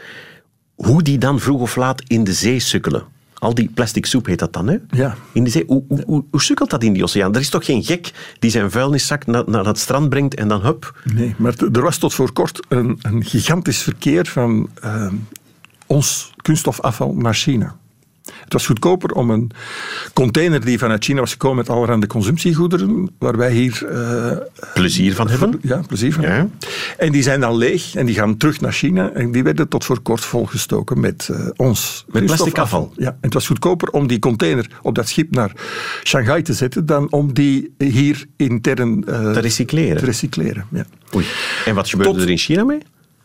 hoe 0.75 1.03
die 1.03 1.17
dan 1.17 1.39
vroeg 1.39 1.61
of 1.61 1.75
laat 1.75 2.01
in 2.07 2.23
de 2.23 2.33
zee 2.33 2.59
sukkelen. 2.59 3.03
Al 3.39 3.53
die 3.53 3.69
plastic 3.73 4.05
soep 4.05 4.25
heet 4.25 4.39
dat 4.39 4.53
dan, 4.53 4.67
hè? 4.67 4.77
Ja. 4.89 5.15
In 5.31 5.43
de 5.43 5.49
zee. 5.49 5.63
Hoe, 5.67 5.83
hoe, 5.87 6.03
hoe, 6.05 6.23
hoe 6.31 6.41
sukkelt 6.41 6.69
dat 6.69 6.83
in 6.83 6.93
die 6.93 7.03
oceaan? 7.03 7.33
Er 7.33 7.39
is 7.39 7.49
toch 7.49 7.65
geen 7.65 7.83
gek 7.83 8.11
die 8.39 8.51
zijn 8.51 8.71
vuilniszak 8.71 9.25
naar, 9.25 9.43
naar 9.45 9.65
het 9.65 9.79
strand 9.79 10.09
brengt 10.09 10.35
en 10.35 10.47
dan 10.47 10.61
hup. 10.61 11.01
Nee, 11.13 11.35
maar 11.37 11.53
er 11.71 11.81
was 11.81 11.97
tot 11.97 12.13
voor 12.13 12.33
kort 12.33 12.65
een, 12.67 12.99
een 13.01 13.25
gigantisch 13.25 13.81
verkeer 13.81 14.25
van 14.25 14.69
eh, 14.81 15.11
ons 15.89 16.31
kunststofafval 16.41 17.13
naar 17.13 17.33
China. 17.35 17.77
Het 18.43 18.53
was 18.53 18.65
goedkoper 18.65 19.11
om 19.11 19.29
een 19.29 19.51
container 20.13 20.65
die 20.65 20.77
vanuit 20.77 21.03
China 21.03 21.19
was 21.19 21.31
gekomen 21.31 21.57
met 21.57 21.69
allerhande 21.69 22.07
consumptiegoederen, 22.07 23.09
waar 23.19 23.37
wij 23.37 23.51
hier 23.51 23.85
eh, 23.85 24.37
Plezier 24.73 25.15
van 25.15 25.29
hebben. 25.29 25.59
Ja, 25.61 25.81
plezier 25.87 26.13
van. 26.13 26.23
Ja. 26.23 26.29
hebben. 26.29 26.53
En 26.97 27.11
die 27.11 27.21
zijn 27.23 27.39
dan 27.39 27.57
leeg 27.57 27.95
en 27.95 28.05
die 28.05 28.15
gaan 28.15 28.37
terug 28.37 28.61
naar 28.61 28.71
China 28.73 29.11
en 29.11 29.31
die 29.31 29.43
werden 29.43 29.67
tot 29.67 29.85
voor 29.85 29.99
kort 30.01 30.25
volgestoken 30.25 30.99
met 30.99 31.29
eh, 31.31 31.47
ons 31.55 32.05
Met 32.11 32.25
plastic 32.25 32.57
afval. 32.57 32.93
Ja, 32.97 33.07
en 33.09 33.17
het 33.21 33.33
was 33.33 33.47
goedkoper 33.47 33.89
om 33.89 34.07
die 34.07 34.19
container 34.19 34.69
op 34.81 34.95
dat 34.95 35.07
schip 35.09 35.31
naar 35.31 35.51
Shanghai 36.03 36.41
te 36.41 36.53
zetten 36.53 36.85
dan 36.85 37.11
om 37.11 37.33
die 37.33 37.73
hier 37.77 38.25
intern 38.37 39.03
eh, 39.05 39.31
Te 39.31 39.39
recycleren. 39.39 39.97
te 39.97 40.05
recycleren. 40.05 40.65
Ja. 40.71 40.85
Oei. 41.15 41.25
En 41.65 41.75
wat 41.75 41.89
gebeurde 41.89 42.13
Tot- 42.13 42.21
er 42.21 42.29
in 42.29 42.37
China 42.37 42.63
mee? 42.63 42.79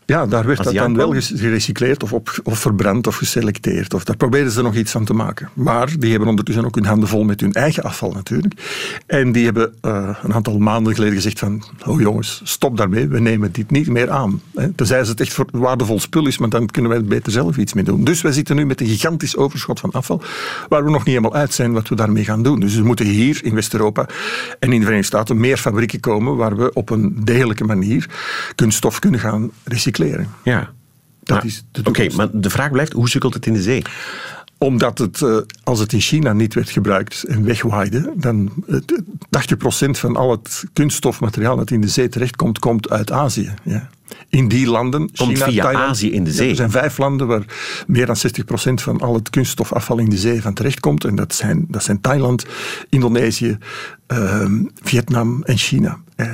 Ja, 0.07 0.27
daar 0.27 0.47
werd 0.47 0.65
dat 0.65 0.75
dan 0.75 0.97
wel 0.97 1.15
gerecycleerd 1.17 2.03
of, 2.03 2.13
op, 2.13 2.41
of 2.43 2.59
verbrand 2.59 3.07
of 3.07 3.17
geselecteerd. 3.17 3.95
Of 3.95 4.05
daar 4.05 4.17
probeerden 4.17 4.53
ze 4.53 4.63
nog 4.63 4.75
iets 4.75 4.91
van 4.91 5.05
te 5.05 5.15
maken. 5.15 5.49
Maar 5.55 5.99
die 5.99 6.11
hebben 6.11 6.29
ondertussen 6.29 6.65
ook 6.65 6.75
hun 6.75 6.85
handen 6.85 7.09
vol 7.09 7.25
met 7.25 7.41
hun 7.41 7.53
eigen 7.53 7.83
afval 7.83 8.11
natuurlijk. 8.13 8.55
En 9.07 9.33
die 9.33 9.45
hebben 9.45 9.75
eh, 9.81 10.17
een 10.23 10.35
aantal 10.35 10.59
maanden 10.59 10.95
geleden 10.95 11.15
gezegd 11.15 11.39
van... 11.39 11.63
Oh 11.87 12.01
jongens, 12.01 12.41
stop 12.45 12.77
daarmee, 12.77 13.09
we 13.09 13.21
nemen 13.21 13.53
dit 13.53 13.71
niet 13.71 13.89
meer 13.89 14.11
aan. 14.11 14.41
Tenzij 14.77 14.99
het 14.99 15.21
echt 15.21 15.33
voor 15.33 15.47
waardevol 15.53 16.01
spul 16.01 16.27
is, 16.27 16.39
maar 16.39 16.49
dan 16.49 16.67
kunnen 16.67 16.91
wij 16.91 17.01
er 17.01 17.07
beter 17.07 17.33
zelf 17.33 17.57
iets 17.57 17.73
mee 17.73 17.85
doen. 17.85 18.05
Dus 18.05 18.23
wij 18.23 18.33
zitten 18.33 18.57
nu 18.57 18.67
met 18.67 18.81
een 18.81 18.87
gigantisch 18.87 19.37
overschot 19.37 19.81
van 19.81 19.91
afval, 19.91 20.23
waar 20.69 20.85
we 20.85 20.91
nog 20.91 21.05
niet 21.05 21.15
helemaal 21.15 21.35
uit 21.35 21.53
zijn 21.55 21.73
wat 21.73 21.89
we 21.89 21.95
daarmee 21.95 22.25
gaan 22.25 22.43
doen. 22.43 22.61
Dus 22.61 22.77
er 22.77 22.85
moeten 22.85 23.07
hier 23.07 23.41
in 23.45 23.55
West-Europa 23.55 24.07
en 24.59 24.73
in 24.73 24.79
de 24.79 24.85
Verenigde 24.85 25.07
Staten 25.07 25.41
meer 25.41 25.57
fabrieken 25.57 26.01
komen 26.01 26.37
waar 26.37 26.57
we 26.57 26.73
op 26.73 26.91
een 26.91 27.17
degelijke 27.25 27.65
manier 27.65 28.09
kunststof 28.55 28.99
kunnen 28.99 29.21
gaan 29.21 29.51
recycleren. 29.65 29.94
Ja. 30.45 30.71
Dat 31.23 31.37
Maar- 31.37 31.47
is 31.47 31.65
de 31.71 31.81
Oké, 31.85 32.09
maar 32.17 32.29
de 32.33 32.51
vraag 32.51 32.71
blijft, 32.71 32.93
hoe 32.93 33.09
sukkelt 33.09 33.35
het 33.35 33.47
in 33.47 33.53
de 33.53 33.63
zee? 33.63 33.83
Omdat 34.59 34.99
het, 34.99 35.23
eh, 35.23 35.37
als 35.63 35.79
het 35.79 35.93
in 35.93 36.01
China 36.01 36.33
niet 36.33 36.55
werd 36.55 36.71
gebruikt 36.71 37.25
en 37.25 37.45
wegwaaide, 37.45 38.13
dan 38.17 38.53
eh, 38.69 38.77
80% 39.31 39.99
van 39.99 40.17
al 40.17 40.31
het 40.31 40.65
kunststofmateriaal 40.73 41.57
dat 41.57 41.71
in 41.71 41.81
de 41.81 41.89
zee 41.89 42.09
terechtkomt, 42.09 42.59
komt 42.59 42.91
uit 42.91 43.13
Azië. 43.13 43.55
Ja. 43.63 43.89
In 44.29 44.49
die 44.49 44.67
landen, 44.67 45.01
Komt 45.17 45.33
China, 45.33 45.45
via 45.45 45.63
Thailand, 45.63 45.89
Azië 45.91 46.13
in 46.13 46.25
de 46.25 46.31
ja, 46.31 46.37
zee. 46.37 46.51
er 46.51 46.57
zijn 46.57 46.71
vijf 46.71 46.99
landen 46.99 47.27
waar 47.27 47.45
meer 47.87 48.07
dan 48.07 48.17
60% 48.17 48.83
van 48.83 49.01
al 49.01 49.15
het 49.15 49.31
kunststofafval 49.31 49.99
in 49.99 50.09
de 50.09 50.19
zee 50.19 50.43
van 50.43 50.55
terechtkomt. 50.55 51.05
En 51.05 51.15
dat 51.15 51.35
zijn, 51.35 51.65
dat 51.69 51.83
zijn 51.85 52.01
Thailand, 52.01 52.47
Indonesië, 52.89 53.59
ehm, 54.07 54.63
Vietnam 54.83 55.43
en 55.43 55.57
China. 55.59 55.99
Eh, 56.17 56.27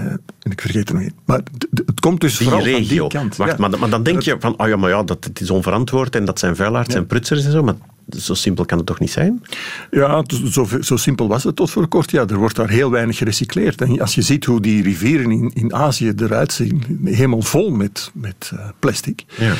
en 0.43 0.51
ik 0.51 0.61
vergeet 0.61 0.89
er 0.89 0.95
nog 0.95 1.03
één. 1.03 1.15
Maar 1.25 1.41
het 1.85 2.01
komt 2.01 2.21
dus 2.21 2.37
Die 2.39 2.47
vooral 2.49 2.65
regio. 2.65 2.81
van 2.81 3.09
die 3.09 3.19
kant. 3.21 3.37
Wacht, 3.37 3.51
ja. 3.51 3.57
maar, 3.69 3.79
maar 3.79 3.91
dan 3.91 4.03
denk 4.03 4.23
je 4.23 4.37
van, 4.39 4.59
oh 4.59 4.69
ja, 4.69 4.77
maar 4.77 4.91
ja, 4.91 5.03
dat 5.03 5.25
het 5.25 5.41
is 5.41 5.51
onverantwoord 5.51 6.17
en 6.17 6.25
dat 6.25 6.39
zijn 6.39 6.57
vuilaards 6.57 6.95
en 6.95 7.07
prutsers 7.07 7.45
en 7.45 7.51
zo, 7.51 7.63
maar 7.63 7.75
zo 8.19 8.35
simpel 8.35 8.65
kan 8.65 8.79
het 8.79 8.87
toch 8.87 8.99
niet 8.99 9.11
zijn? 9.11 9.43
Ja, 9.91 10.25
zo, 10.51 10.69
zo 10.81 10.97
simpel 10.97 11.29
was 11.29 11.45
het 11.45 11.57
tot 11.57 11.71
voor 11.71 11.89
kort. 11.89 12.11
Ja, 12.11 12.27
er 12.27 12.37
wordt 12.37 12.57
daar 12.57 12.69
heel 12.69 12.91
weinig 12.91 13.17
gerecycleerd. 13.17 13.81
En 13.81 14.01
als 14.01 14.15
je 14.15 14.23
ziet 14.23 14.45
hoe 14.45 14.61
die 14.61 14.83
rivieren 14.83 15.31
in, 15.31 15.51
in 15.55 15.75
Azië 15.75 16.13
eruit 16.17 16.53
zien, 16.53 17.01
helemaal 17.05 17.43
vol 17.43 17.71
met, 17.71 18.11
met 18.15 18.51
eh, 18.55 18.69
plastic. 18.79 19.25
Ja. 19.39 19.53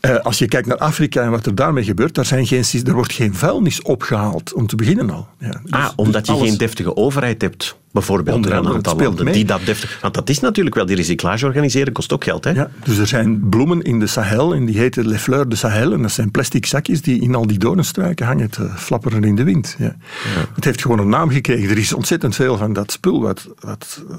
Eh, 0.00 0.16
als 0.16 0.38
je 0.38 0.48
kijkt 0.48 0.66
naar 0.66 0.78
Afrika 0.78 1.22
en 1.22 1.30
wat 1.30 1.46
er 1.46 1.54
daarmee 1.54 1.84
gebeurt, 1.84 2.14
daar 2.14 2.24
zijn 2.26 2.46
geen, 2.46 2.64
er 2.86 2.92
wordt 2.94 3.12
geen 3.12 3.34
vuilnis 3.34 3.82
opgehaald, 3.82 4.52
om 4.54 4.66
te 4.66 4.76
beginnen 4.76 5.10
al. 5.10 5.28
Ja, 5.38 5.48
dus- 5.50 5.70
ah, 5.70 5.84
dus 5.84 5.92
omdat 5.96 6.26
je 6.26 6.32
alles- 6.32 6.48
geen 6.48 6.58
deftige 6.58 6.96
overheid 6.96 7.42
hebt, 7.42 7.76
bijvoorbeeld 7.90 8.46
in 8.46 8.52
een 8.52 8.68
aantal 8.68 8.96
landen, 8.96 9.32
die 9.32 9.44
dat 9.44 9.60
deftig... 9.64 9.98
Want 10.00 10.14
dat 10.14 10.28
is 10.28 10.40
natuurlijk 10.40 10.74
wel, 10.74 10.86
die 10.86 10.96
recyclage 10.96 11.46
organiseren 11.46 11.92
kost 11.92 12.12
ook 12.12 12.24
geld, 12.24 12.44
hè? 12.44 12.50
Ja, 12.50 12.70
dus 12.84 12.98
er 12.98 13.06
zijn 13.06 13.48
bloemen 13.48 13.82
in 13.82 13.98
de 13.98 14.06
Sahel 14.06 14.54
en 14.54 14.64
die 14.64 14.78
heten 14.78 15.08
Les 15.08 15.22
Fleurs 15.22 15.48
de 15.48 15.56
Sahel. 15.56 15.92
En 15.92 16.02
dat 16.02 16.10
zijn 16.10 16.30
plastic 16.30 16.66
zakjes 16.66 17.02
die 17.02 17.20
in 17.20 17.34
al 17.34 17.46
die 17.46 17.58
doornstruiken 17.58 18.26
hangen 18.26 18.50
te 18.50 18.70
flapperen 18.76 19.24
in 19.24 19.34
de 19.34 19.44
wind. 19.44 19.76
Ja. 19.78 19.96
Het 20.54 20.64
heeft 20.64 20.82
gewoon 20.82 20.98
een 20.98 21.08
naam 21.08 21.30
gekregen. 21.30 21.70
Er 21.70 21.78
is 21.78 21.92
ontzettend 21.92 22.34
veel 22.34 22.56
van 22.56 22.72
dat 22.72 22.92
spul 22.92 23.20
wat, 23.20 23.48
wat 23.60 24.04
eh, 24.08 24.16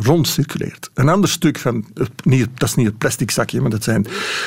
rond 0.00 0.28
circuleert. 0.28 0.90
Een 0.94 1.08
ander 1.08 1.30
stuk 1.30 1.58
van, 1.58 1.84
niet, 2.22 2.48
dat 2.54 2.68
is 2.68 2.74
niet 2.74 2.86
het 2.86 2.98
plastic 2.98 3.30
zakje, 3.30 3.60
maar 3.60 3.70
dat 3.70 3.84
zijn 3.84 4.06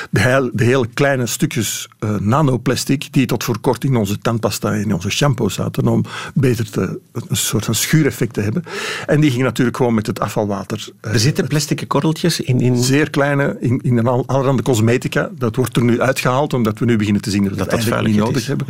de, 0.09 0.19
heel, 0.19 0.49
de 0.53 0.63
hele 0.63 0.87
kleine 0.93 1.25
stukjes 1.25 1.87
eh, 1.99 2.15
nanoplastic 2.15 3.13
die 3.13 3.25
tot 3.25 3.43
voor 3.43 3.59
kort 3.59 3.83
in 3.83 3.95
onze 3.95 4.17
tandpasta 4.17 4.73
en 4.73 4.81
in 4.81 4.93
onze 4.93 5.09
shampoo 5.09 5.49
zaten 5.49 5.87
om 5.87 6.03
beter 6.33 6.69
te, 6.69 6.99
een 7.13 7.35
soort 7.35 7.65
van 7.65 7.75
schuureffect 7.75 8.33
te 8.33 8.41
hebben. 8.41 8.63
En 9.05 9.21
die 9.21 9.29
gingen 9.29 9.45
natuurlijk 9.45 9.77
gewoon 9.77 9.93
met 9.93 10.07
het 10.07 10.19
afvalwater 10.19 10.89
eh, 11.01 11.13
Er 11.13 11.19
zitten 11.19 11.47
plastic 11.47 11.87
korreltjes 11.87 12.41
in... 12.41 12.61
in... 12.61 12.77
Zeer 12.77 13.09
kleine, 13.09 13.57
in, 13.59 13.79
in 13.83 13.97
een 13.97 14.07
al- 14.07 14.27
allerhande 14.27 14.63
cosmetica. 14.63 15.29
Dat 15.37 15.55
wordt 15.55 15.75
er 15.75 15.83
nu 15.83 16.01
uitgehaald, 16.01 16.53
omdat 16.53 16.79
we 16.79 16.85
nu 16.85 16.95
beginnen 16.95 17.21
te 17.21 17.29
zien 17.29 17.43
dat 17.43 17.51
we 17.51 17.57
Dat 17.57 17.69
dat, 17.69 17.79
eigenlijk 17.79 18.07
niet 18.07 18.23
nodig 18.23 18.47
hebben. 18.47 18.67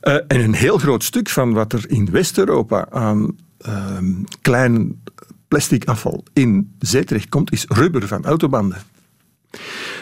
Eh, 0.00 0.14
en 0.14 0.40
een 0.40 0.54
heel 0.54 0.78
groot 0.78 1.04
stuk 1.04 1.28
van 1.28 1.52
wat 1.52 1.72
er 1.72 1.84
in 1.88 2.10
West-Europa 2.10 2.86
aan 2.90 3.36
ehm, 3.58 4.12
klein 4.40 5.02
plastic 5.48 5.84
afval 5.84 6.24
in 6.32 6.74
zee 6.78 7.04
terechtkomt, 7.04 7.52
is 7.52 7.64
rubber 7.68 8.08
van 8.08 8.24
autobanden. 8.24 8.78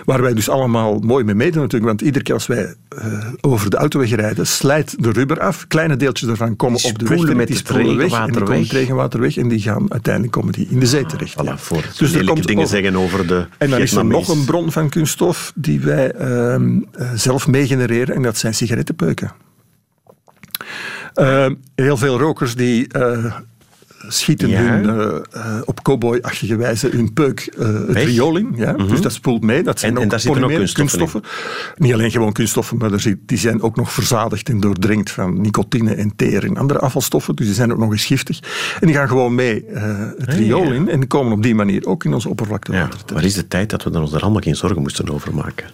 Waar 0.07 0.23
wij 0.23 0.35
dus 0.35 0.49
allemaal 0.49 0.99
mooi 0.99 1.25
mee 1.25 1.35
meedoen 1.35 1.61
natuurlijk, 1.63 1.85
want 1.91 2.01
iedere 2.01 2.25
keer 2.25 2.35
als 2.35 2.47
wij 2.47 2.75
eh, 2.89 3.29
over 3.41 3.71
de 3.71 3.77
autoweg 3.77 4.11
rijden, 4.15 4.47
slijt 4.47 4.95
de 5.03 5.11
rubber 5.13 5.41
af. 5.41 5.67
Kleine 5.67 5.97
deeltjes 5.97 6.29
daarvan 6.29 6.57
komen 6.57 6.85
op 6.85 6.99
de 6.99 7.07
weg 7.07 7.35
met 7.35 7.47
die 7.47 7.57
spoelen 7.57 7.97
weg 7.97 8.13
en 8.13 8.27
die 8.33 8.43
komen 8.43 8.59
het 8.63 8.73
regenwater 8.73 9.21
weg 9.21 9.37
en 9.37 9.49
die 9.49 9.61
gaan 9.61 9.93
uiteindelijk 9.93 10.33
komen 10.33 10.53
die 10.53 10.67
in 10.71 10.81
de 10.81 10.87
zee 10.87 11.07
terecht. 11.07 11.33
Voilà, 11.33 11.45
ja. 11.45 11.59
voor 11.59 11.85
Dus 11.99 12.13
er 12.13 12.25
komt 12.25 12.47
dingen 12.47 12.63
over- 12.65 12.77
zeggen 12.77 12.97
over 12.97 13.27
de 13.27 13.47
en 13.59 13.71
dan 13.71 13.81
is 13.81 13.93
er 13.95 14.05
nog 14.05 14.29
een 14.29 14.45
bron 14.45 14.73
van 14.73 14.89
kunststof 14.89 15.53
die 15.55 15.81
wij 15.81 16.11
ehm, 16.11 16.79
eh, 16.93 17.11
zelf 17.15 17.47
meegenereren 17.47 18.15
en 18.15 18.23
dat 18.23 18.37
zijn 18.39 18.55
sigarettenpeuken. 18.55 19.33
Ehm, 21.15 21.55
heel 21.75 21.97
veel 21.97 22.19
rokers 22.19 22.55
die 22.55 22.89
eh, 22.89 23.35
schieten 24.09 24.49
Ja. 24.49 24.61
hun, 24.61 24.89
eh, 24.89 25.17
eh, 25.31 25.63
op 25.65 25.83
cowboy-achtige 25.83 26.57
wijze 26.57 26.89
hun 26.89 27.13
peuk 27.13 27.41
eh, 27.59 27.67
het 27.87 27.97
riool 27.97 28.37
in. 28.37 28.53
Ja? 28.57 28.73
Dus 28.73 29.01
dat 29.01 29.13
spoelt 29.13 29.43
mee. 29.43 29.63
Dat 29.63 29.81
zijn 29.81 29.91
En- 29.93 29.99
en 29.99 30.05
ook 30.05 30.11
daar 30.11 30.21
zitten 30.21 30.45
ook 30.45 30.73
kunststoffen 30.73 31.23
Niet 31.77 31.93
alleen 31.93 32.11
gewoon 32.11 32.33
kunststoffen, 32.33 32.77
maar 32.77 32.93
er 32.93 33.01
zit- 33.01 33.19
die 33.27 33.39
zijn 33.39 33.63
ook 33.63 33.77
nog 33.77 33.93
verzadigd 33.93 34.49
en 34.49 34.61
doordrenkt 34.61 35.11
van 35.11 35.41
nicotine 35.41 35.95
en 35.95 36.13
teer 36.17 36.45
en 36.45 36.57
andere 36.57 36.79
afvalstoffen. 36.79 37.37
Dus 37.37 37.47
die 37.47 37.55
zijn 37.55 37.73
ook 37.73 37.79
nog 37.79 37.93
eens 37.93 38.05
giftig. 38.05 38.41
En 38.81 38.87
die 38.87 38.97
gaan 38.97 39.09
gewoon 39.09 39.35
mee 39.35 39.65
eh, 39.65 39.99
het 40.19 40.35
riool 40.35 40.73
in 40.73 40.89
en 40.89 40.99
die 41.01 41.09
komen 41.09 41.33
op 41.33 41.43
die 41.43 41.55
manier 41.55 41.87
ook 41.87 42.05
in 42.05 42.15
ons 42.15 42.25
Ja, 42.25 42.31
oppervlaktewater 42.31 42.89
terecht. 42.91 43.11
waar 43.11 43.25
is 43.25 43.35
de 43.35 43.49
tijd 43.49 43.71
dat 43.71 43.83
we 43.83 43.91
er 43.91 44.01
ons 44.01 44.13
er 44.13 44.21
allemaal 44.23 44.41
geen 44.43 44.57
zorgen 44.57 44.81
moesten 44.83 45.11
over 45.11 45.35
maken? 45.35 45.67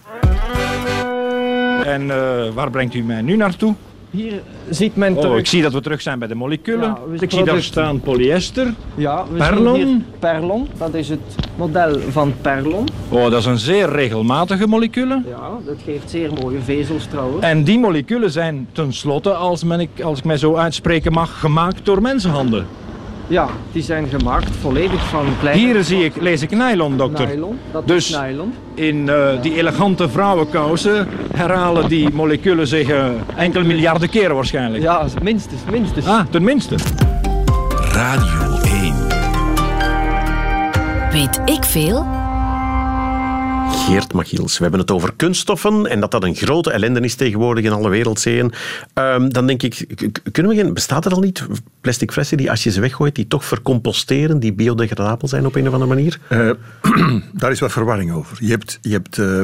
En 1.85 2.11
eh, 2.11 2.53
waar 2.53 2.69
brengt 2.71 2.93
u 2.93 3.01
mij 3.01 3.21
nu 3.21 3.35
naartoe? 3.35 3.75
Hier 4.15 4.41
ziet 4.69 4.95
men 4.95 5.13
Oh, 5.15 5.21
terug... 5.21 5.37
ik 5.37 5.45
zie 5.47 5.61
dat 5.61 5.73
we 5.73 5.81
terug 5.81 6.01
zijn 6.01 6.19
bij 6.19 6.27
de 6.27 6.35
moleculen. 6.35 6.79
Ja, 6.81 6.97
ik 7.11 7.19
zie 7.19 7.27
daar 7.29 7.43
product- 7.43 7.63
staan 7.63 7.99
polyester. 7.99 8.73
Ja, 8.95 9.25
we 9.31 9.37
Perlon? 9.37 9.75
zien 9.75 9.87
hier 9.87 10.01
Perlon. 10.19 10.67
Dat 10.77 10.93
is 10.93 11.09
het 11.09 11.19
model 11.57 11.99
van 12.09 12.33
Perlon. 12.41 12.87
Oh, 13.09 13.23
dat 13.23 13.39
is 13.39 13.45
een 13.45 13.57
zeer 13.57 13.89
regelmatige 13.89 14.67
molecule. 14.67 15.21
Ja, 15.29 15.49
dat 15.65 15.75
geeft 15.85 16.09
zeer 16.09 16.33
mooie 16.41 16.59
vezels 16.59 17.05
trouwens. 17.05 17.43
En 17.45 17.63
die 17.63 17.79
moleculen 17.79 18.31
zijn 18.31 18.67
tenslotte, 18.71 19.33
als, 19.33 19.63
men 19.63 19.79
ik, 19.79 19.89
als 20.03 20.17
ik 20.19 20.25
mij 20.25 20.37
zo 20.37 20.55
uitspreken 20.55 21.11
mag, 21.11 21.39
gemaakt 21.39 21.85
door 21.85 22.01
mensenhanden. 22.01 22.65
Ja, 23.27 23.47
die 23.71 23.81
zijn 23.83 24.07
gemaakt 24.07 24.49
volledig 24.61 25.03
van 25.09 25.25
kleine... 25.39 25.61
Hier 25.65 25.83
zie 25.83 26.05
ik, 26.05 26.21
lees 26.21 26.41
ik 26.41 26.51
nylon, 26.51 26.97
dokter. 26.97 27.27
Nylon, 27.27 27.59
dat 27.71 27.87
Dus- 27.87 28.09
is 28.09 28.17
nylon. 28.19 28.53
In 28.73 29.09
eh, 29.09 29.41
die 29.41 29.55
elegante 29.57 30.09
vrouwenkousen 30.09 31.07
herhalen 31.35 31.89
die 31.89 32.09
moleculen 32.13 32.67
zich 32.67 32.89
eh, 32.89 33.05
enkele 33.35 33.63
miljarden 33.63 34.09
keren 34.09 34.35
waarschijnlijk. 34.35 34.83
Ja, 34.83 35.05
minstens, 35.21 35.61
minstens. 35.71 36.05
Ah, 36.05 36.19
tenminste. 36.29 36.75
Radio 37.91 38.59
1. 38.63 38.93
Weet 41.11 41.41
ik 41.45 41.63
veel? 41.63 42.05
Geert 43.87 44.13
Machiels. 44.13 44.57
We 44.57 44.61
hebben 44.61 44.79
het 44.81 44.91
over 44.91 45.13
kunststoffen 45.15 45.85
en 45.85 45.99
dat 45.99 46.11
dat 46.11 46.23
een 46.23 46.35
grote 46.35 46.71
ellende 46.71 46.99
is 46.99 47.15
tegenwoordig 47.15 47.63
in 47.63 47.71
alle 47.71 47.89
wereldzeeën. 47.89 48.53
Ehm, 48.93 49.29
dan 49.29 49.47
denk 49.47 49.63
ik, 49.63 49.87
kunnen 50.31 50.55
we 50.55 50.61
geen, 50.61 50.73
bestaat 50.73 51.05
er 51.05 51.11
al 51.11 51.19
niet 51.19 51.47
plastic 51.81 52.11
flessen 52.11 52.37
die 52.37 52.49
als 52.49 52.63
je 52.63 52.71
ze 52.71 52.81
weggooit, 52.81 53.15
die 53.15 53.27
toch 53.27 53.45
vercomposteren, 53.45 54.39
die 54.39 54.53
biodegradabel 54.53 55.27
zijn 55.27 55.45
op 55.45 55.55
een 55.55 55.67
of 55.67 55.73
andere 55.73 55.93
manier? 55.93 56.19
Eh, 56.27 56.49
daar 57.41 57.51
is 57.51 57.59
wat 57.59 57.71
verwarring 57.71 58.11
over. 58.11 58.37
Je 58.39 58.49
hebt, 58.49 58.79
je 58.81 58.91
hebt 58.91 59.17
eh, 59.17 59.41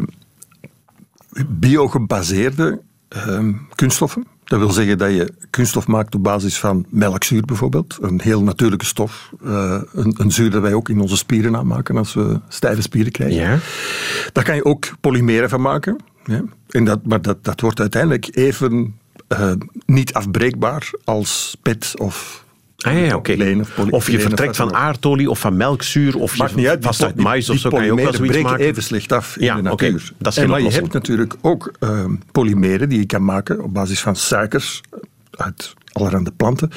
biogebaseerde 1.48 2.82
ehm, 3.08 3.54
kunststoffen. 3.76 4.26
Dat 4.50 4.60
wil 4.60 4.72
zeggen 4.72 4.98
dat 4.98 5.12
je 5.12 5.34
kunststof 5.50 5.88
maakt 5.88 6.16
op 6.16 6.24
basis 6.24 6.60
van 6.60 6.86
melkzuur 6.90 7.46
bijvoorbeeld. 7.46 7.98
Een 8.02 8.22
heel 8.22 8.44
natuurlijke 8.44 8.86
stof. 8.86 9.32
Eh, 9.44 9.82
een, 9.94 10.16
een 10.18 10.32
zuur 10.32 10.50
dat 10.50 10.62
wij 10.62 10.74
ook 10.74 10.90
in 10.90 11.00
onze 11.00 11.18
spieren 11.18 11.56
aanmaken 11.56 11.98
als 11.98 12.14
we 12.14 12.40
stijve 12.48 12.82
spieren 12.82 13.12
krijgen. 13.12 13.42
Ja. 13.42 13.58
Daar 14.32 14.44
kan 14.44 14.56
je 14.56 14.66
ook 14.66 14.96
polymeren 15.02 15.50
van 15.50 15.62
maken. 15.62 15.98
Ja. 16.24 16.44
En 16.70 16.84
dat, 16.84 17.06
maar 17.06 17.22
dat, 17.22 17.44
dat 17.44 17.62
wordt 17.62 17.80
uiteindelijk 17.80 18.36
even 18.36 18.96
eh, 19.28 19.52
niet 19.86 20.14
afbreekbaar 20.14 20.90
als 21.04 21.58
pet 21.62 21.94
of 21.98 22.46
Ah, 22.86 23.06
ja, 23.06 23.16
oké. 23.16 23.62
of 23.90 24.10
je 24.12 24.20
vertrekt 24.20 24.56
van 24.56 24.74
aardolie 24.76 25.30
of 25.30 25.40
van 25.40 25.58
melkzuur 25.58 26.18
of 26.18 26.38
Maakt 26.38 26.52
je 26.52 26.58
niet 26.58 26.68
uit, 26.68 26.84
vast 26.84 27.04
uit 27.04 27.16
mais 27.16 27.50
of 27.50 27.58
zo 27.58 27.70
kan 27.70 27.86
je 27.86 27.92
ook 27.92 28.00
wel 28.00 28.14
zoiets 28.14 28.42
maken. 28.42 28.66
even 28.66 28.84
slecht 28.84 29.12
af 29.12 29.38
in 29.38 29.44
Ja, 29.46 29.62
de 29.62 29.72
oké. 29.72 29.84
natuur. 29.90 30.12
Dat 30.18 30.32
is 30.32 30.38
en 30.38 30.50
maar 30.50 30.62
je 30.62 30.70
hebt 30.70 30.94
natuurlijk 30.94 31.36
ook 31.42 31.72
ehm, 31.80 32.14
polymeren 32.32 32.90
die 32.90 33.00
je 33.00 33.06
kan 33.06 33.26
maken 33.26 33.64
op 33.64 33.74
basis 33.74 34.00
van 34.00 34.16
suikers, 34.16 34.82
uit 35.32 35.74
allerhande 35.92 36.32
planten. 36.32 36.70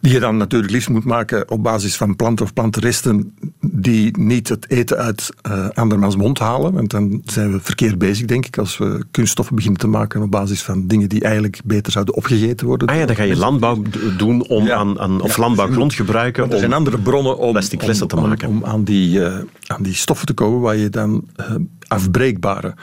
Die 0.00 0.12
je 0.12 0.20
dan 0.20 0.36
natuurlijk 0.36 0.72
liefst 0.72 0.88
moet 0.88 1.04
maken 1.04 1.50
op 1.50 1.62
basis 1.62 1.96
van 1.96 2.16
planten 2.16 2.44
of 2.44 2.52
plantenresten 2.52 3.34
die 3.60 4.18
niet 4.18 4.48
het 4.48 4.70
eten 4.70 4.96
uit 4.96 5.28
uh, 5.48 5.68
andermans 5.68 6.16
mond 6.16 6.38
halen. 6.38 6.72
Want 6.72 6.90
dan 6.90 7.20
zijn 7.24 7.52
we 7.52 7.60
verkeerd 7.60 7.98
bezig, 7.98 8.26
denk 8.26 8.46
ik, 8.46 8.58
als 8.58 8.78
we 8.78 9.04
kunststoffen 9.10 9.54
beginnen 9.54 9.80
te 9.80 9.86
maken 9.86 10.22
op 10.22 10.30
basis 10.30 10.62
van 10.62 10.86
dingen 10.86 11.08
die 11.08 11.20
eigenlijk 11.22 11.60
beter 11.64 11.92
zouden 11.92 12.14
opgegeten 12.14 12.66
worden. 12.66 12.88
Ah 12.88 12.96
ja, 12.96 13.06
dan 13.06 13.16
ga 13.16 13.22
je 13.22 13.36
landbouw 13.36 13.82
d- 13.82 14.18
doen 14.18 14.46
om 14.48 14.70
aan, 14.70 15.00
aan, 15.00 15.20
of 15.20 15.36
Ja. 15.36 15.42
landbouwgrond 15.42 15.94
gebruiken 15.94 16.50
er 16.50 16.58
zijn 16.58 16.70
om... 16.70 16.76
andere 16.76 16.98
bronnen 16.98 17.38
om, 17.38 17.60
te 17.60 17.76
om- 18.02 18.10
om- 18.22 18.28
maken. 18.28 18.48
Om, 18.48 18.64
aan, 18.64 18.84
die, 18.84 19.24
eh, 19.24 19.38
aan 19.66 19.82
die 19.82 19.94
stoffen 19.94 20.26
te 20.26 20.32
komen 20.34 20.60
waar 20.60 20.76
je 20.76 20.88
dan 20.90 21.24
eh, 21.36 21.54
afbreekbare 21.86 22.74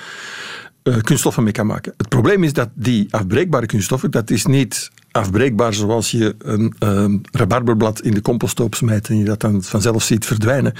eh, 0.84 0.98
kunststoffen 0.98 1.43
mee 1.43 1.52
kan 1.52 1.65
maken. 1.65 1.93
Het 1.98 2.10
probleem 2.10 2.43
is 2.43 2.54
dat 2.54 2.69
die 2.74 3.08
afbreekbare 3.10 3.65
kunststoffen, 3.65 4.12
dat 4.12 4.30
is 4.30 4.46
niet 4.46 4.91
afbreekbaar 5.12 5.74
zoals 5.74 6.12
je 6.12 6.36
een 6.38 6.74
eh, 6.80 7.06
rabarberblad 7.32 8.02
in 8.02 8.13
de 8.13 8.22
composthoop 8.22 8.76
smijt 8.76 9.10
en 9.10 9.17
je 9.17 9.26
dat 9.26 9.39
dan 9.39 9.63
vanzelf 9.63 10.04
ziet 10.04 10.26
verdwijnen. 10.26 10.74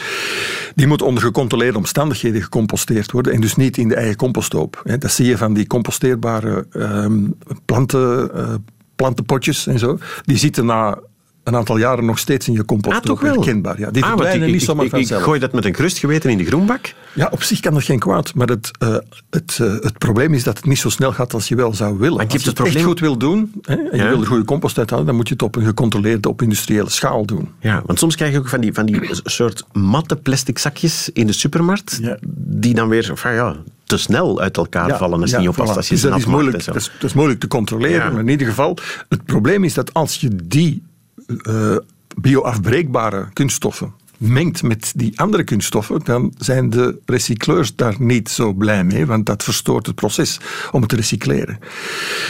Die 0.76 0.88
moet 0.88 1.02
onder 1.02 1.24
gecontroleerde 1.24 1.78
omstandigheden 1.78 2.42
gecomposteerd 2.42 3.12
worden 3.12 3.34
en 3.34 3.42
dus 3.42 3.56
niet 3.56 3.78
in 3.78 3.88
de 3.88 3.96
eigen 3.96 4.16
composthoop. 4.16 4.82
Dat 5.00 5.12
zie 5.12 5.26
je 5.26 5.38
van 5.38 5.54
die 5.54 5.68
composteerbare 5.68 6.66
ehm, 6.72 7.28
planten, 7.66 8.34
eh, 8.36 8.54
plantenpotjes 8.96 9.68
en 9.68 9.80
zo. 9.80 9.98
Die 10.26 10.38
zitten 10.38 10.66
na 10.66 11.00
een 11.44 11.56
aantal 11.56 11.78
jaren 11.78 12.06
nog 12.06 12.20
steeds 12.20 12.48
in 12.48 12.54
je 12.54 12.66
composthoop. 12.66 13.04
Ah, 13.04 13.10
toch 13.10 13.22
wel? 13.22 13.34
Herkenbaar, 13.34 13.80
ja. 13.80 13.92
Die 13.92 14.04
Ah, 14.04 14.10
verdwijnen 14.10 14.48
ik, 14.48 14.54
niet 14.54 14.64
zomaar 14.64 14.86
ik, 14.86 14.92
ik 14.92 14.98
vanzelf. 14.98 15.24
gooi 15.24 15.40
dat 15.40 15.54
met 15.54 15.66
een 15.66 15.76
gerust 15.76 15.98
geweten 15.98 16.30
in 16.30 16.38
de 16.38 16.46
groenbak. 16.46 16.94
Ja, 17.14 17.28
op 17.32 17.44
zich 17.44 17.60
kan 17.60 17.74
dat 17.74 17.84
geen 17.84 18.00
kwaad, 18.00 18.34
maar 18.36 18.48
het, 18.48 18.72
eh, 18.80 18.96
het, 19.30 19.58
eh, 19.62 19.74
het 19.80 19.98
probleem 19.98 20.34
is 20.34 20.44
dat 20.44 20.58
het 20.58 20.66
niet 20.66 20.80
zo 20.80 20.90
snel 20.90 21.12
gaat 21.14 21.34
als 21.34 21.48
je 21.48 21.56
wel 21.56 21.74
zou 21.74 21.98
willen. 21.98 22.18
Maar 22.18 22.26
als 22.34 22.44
je 22.44 22.50
het 22.50 22.60
echt 22.60 22.82
goed 22.82 23.00
wil 23.00 23.18
doen 23.18 23.52
hè, 23.62 23.74
en 23.76 23.98
Ja. 23.98 24.04
je 24.04 24.10
wil 24.10 24.20
er 24.22 24.28
goede 24.28 24.46
compost 24.46 24.78
uit 24.78 24.90
halen, 24.90 25.06
dan 25.06 25.16
moet 25.16 25.28
je 25.28 25.34
het 25.34 25.44
op 25.44 25.56
een 25.56 25.66
gecontroleerde, 25.66 26.30
op 26.30 26.42
industriële 26.42 26.90
schaal 26.90 27.26
doen. 27.26 27.50
Ja, 27.60 27.82
want 27.86 28.00
soms 28.00 28.16
krijg 28.16 28.32
je 28.32 28.38
ook 28.38 28.50
van 28.50 28.62
die, 28.62 28.74
van 28.74 28.86
die 28.86 29.00
soort 29.24 29.66
matte 29.72 30.16
plastic 30.16 30.58
zakjes 30.60 31.10
in 31.14 31.28
de 31.28 31.34
supermarkt, 31.34 32.00
Ja. 32.02 32.18
die 32.36 32.74
dan 32.74 32.88
weer 32.90 33.12
van, 33.14 33.34
ja, 33.34 33.56
te 33.84 33.98
snel 33.98 34.40
uit 34.42 34.58
elkaar 34.58 34.98
vallen 34.98 35.22
als 35.22 35.38
niet 35.38 35.48
oppast 35.48 35.72
voilà. 35.86 35.88
Dus 35.90 36.02
dat, 36.02 36.18
is 36.18 36.26
moeilijk, 36.26 36.66
dat, 36.66 36.76
is, 36.76 36.92
dat 37.00 37.10
is 37.10 37.14
moeilijk 37.14 37.40
te 37.40 37.48
controleren, 37.48 38.14
Ja. 38.14 38.20
in 38.20 38.28
ieder 38.28 38.48
geval, 38.48 38.78
het 39.10 39.26
probleem 39.26 39.64
is 39.64 39.74
dat 39.74 39.94
als 39.94 40.16
je 40.16 40.30
die 40.44 40.84
eh, 41.28 41.76
bioafbreekbare 42.22 43.28
kunststoffen 43.34 43.94
mengt 44.18 44.64
met 44.64 44.94
die 44.96 45.20
andere 45.20 45.44
kunststoffen, 45.44 46.00
dan 46.04 46.34
zijn 46.38 46.70
de 46.70 47.00
recycleurs 47.06 47.76
daar 47.76 47.96
niet 48.00 48.30
zo 48.30 48.54
blij 48.54 48.84
mee, 48.84 49.06
want 49.06 49.26
dat 49.26 49.44
verstoort 49.44 49.86
het 49.86 49.96
proces 49.96 50.40
om 50.72 50.80
het 50.80 50.90
te 50.90 50.96
recycleren. 50.96 51.60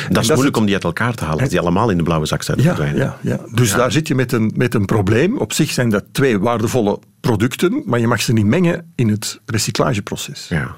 Dat 0.09 0.23
is 0.23 0.29
moeilijk 0.29 0.57
om 0.57 0.65
die 0.65 0.73
uit 0.73 0.83
elkaar 0.83 1.13
te 1.13 1.23
halen, 1.23 1.39
als 1.39 1.49
die 1.49 1.59
allemaal 1.59 1.89
in 1.89 1.97
de 1.97 2.03
blauwe 2.03 2.25
zak 2.25 2.43
zouden 2.43 2.65
Ja, 2.65 2.75
verdwijnen. 2.75 3.17
ja, 3.21 3.31
ja. 3.31 3.39
dus 3.53 3.71
daar 3.71 3.91
zit 3.91 4.07
je 4.07 4.15
met 4.15 4.31
een, 4.31 4.51
met 4.55 4.73
een 4.73 4.85
probleem. 4.85 5.37
Op 5.37 5.53
zich 5.53 5.71
zijn 5.71 5.89
dat 5.89 6.03
twee 6.11 6.39
waardevolle 6.39 6.99
producten, 7.27 7.83
maar 7.85 7.99
je 7.99 8.07
mag 8.07 8.21
ze 8.21 8.33
niet 8.33 8.45
mengen 8.45 8.91
in 8.95 9.09
het 9.09 9.39
recyclageproces. 9.45 10.47
Ja. 10.49 10.75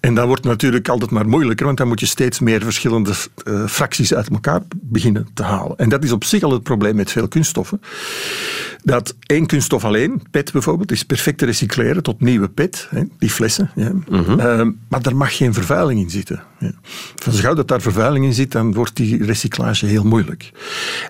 En 0.00 0.14
dan 0.14 0.26
wordt 0.26 0.44
natuurlijk 0.44 0.88
altijd 0.88 1.10
maar 1.10 1.28
moeilijker, 1.28 1.66
want 1.66 1.78
dan 1.78 1.88
moet 1.88 2.00
je 2.00 2.06
steeds 2.06 2.38
meer 2.40 2.62
verschillende 2.62 3.12
eh, 3.44 3.66
fracties 3.66 4.14
uit 4.14 4.28
elkaar 4.28 4.62
beginnen 4.76 5.28
te 5.34 5.42
halen. 5.42 5.76
En 5.76 5.88
dat 5.88 6.04
is 6.04 6.12
op 6.12 6.24
zich 6.24 6.42
al 6.42 6.52
het 6.52 6.62
probleem 6.62 6.96
met 6.96 7.10
veel 7.10 7.28
kunststoffen. 7.28 7.80
Dat 8.82 9.16
één 9.26 9.46
kunststof 9.46 9.84
alleen, 9.84 10.22
PET 10.30 10.52
bijvoorbeeld, 10.52 10.92
is 10.92 11.04
perfect 11.04 11.38
te 11.38 11.44
recycleren 11.44 12.02
tot 12.02 12.20
nieuwe 12.20 12.48
PET, 12.48 12.86
hè, 12.90 13.02
die 13.18 13.30
flessen. 13.30 13.70
Ja. 13.74 13.92
Ehm, 14.10 14.70
maar 14.88 15.02
daar 15.02 15.16
mag 15.16 15.36
geen 15.36 15.54
vervuiling 15.54 16.00
in 16.00 16.10
zitten. 16.10 16.42
Ja. 16.60 16.72
Van 17.14 17.32
zo 17.32 17.40
gauw 17.40 17.54
dat 17.54 17.68
daar 17.68 17.80
vervuiling 17.80 18.24
in 18.24 18.32
zit, 18.32 18.52
dan 18.52 18.74
wordt 18.74 18.96
die 18.96 19.24
recyclage 19.24 19.86
heel 19.86 20.04
moeilijk. 20.04 20.50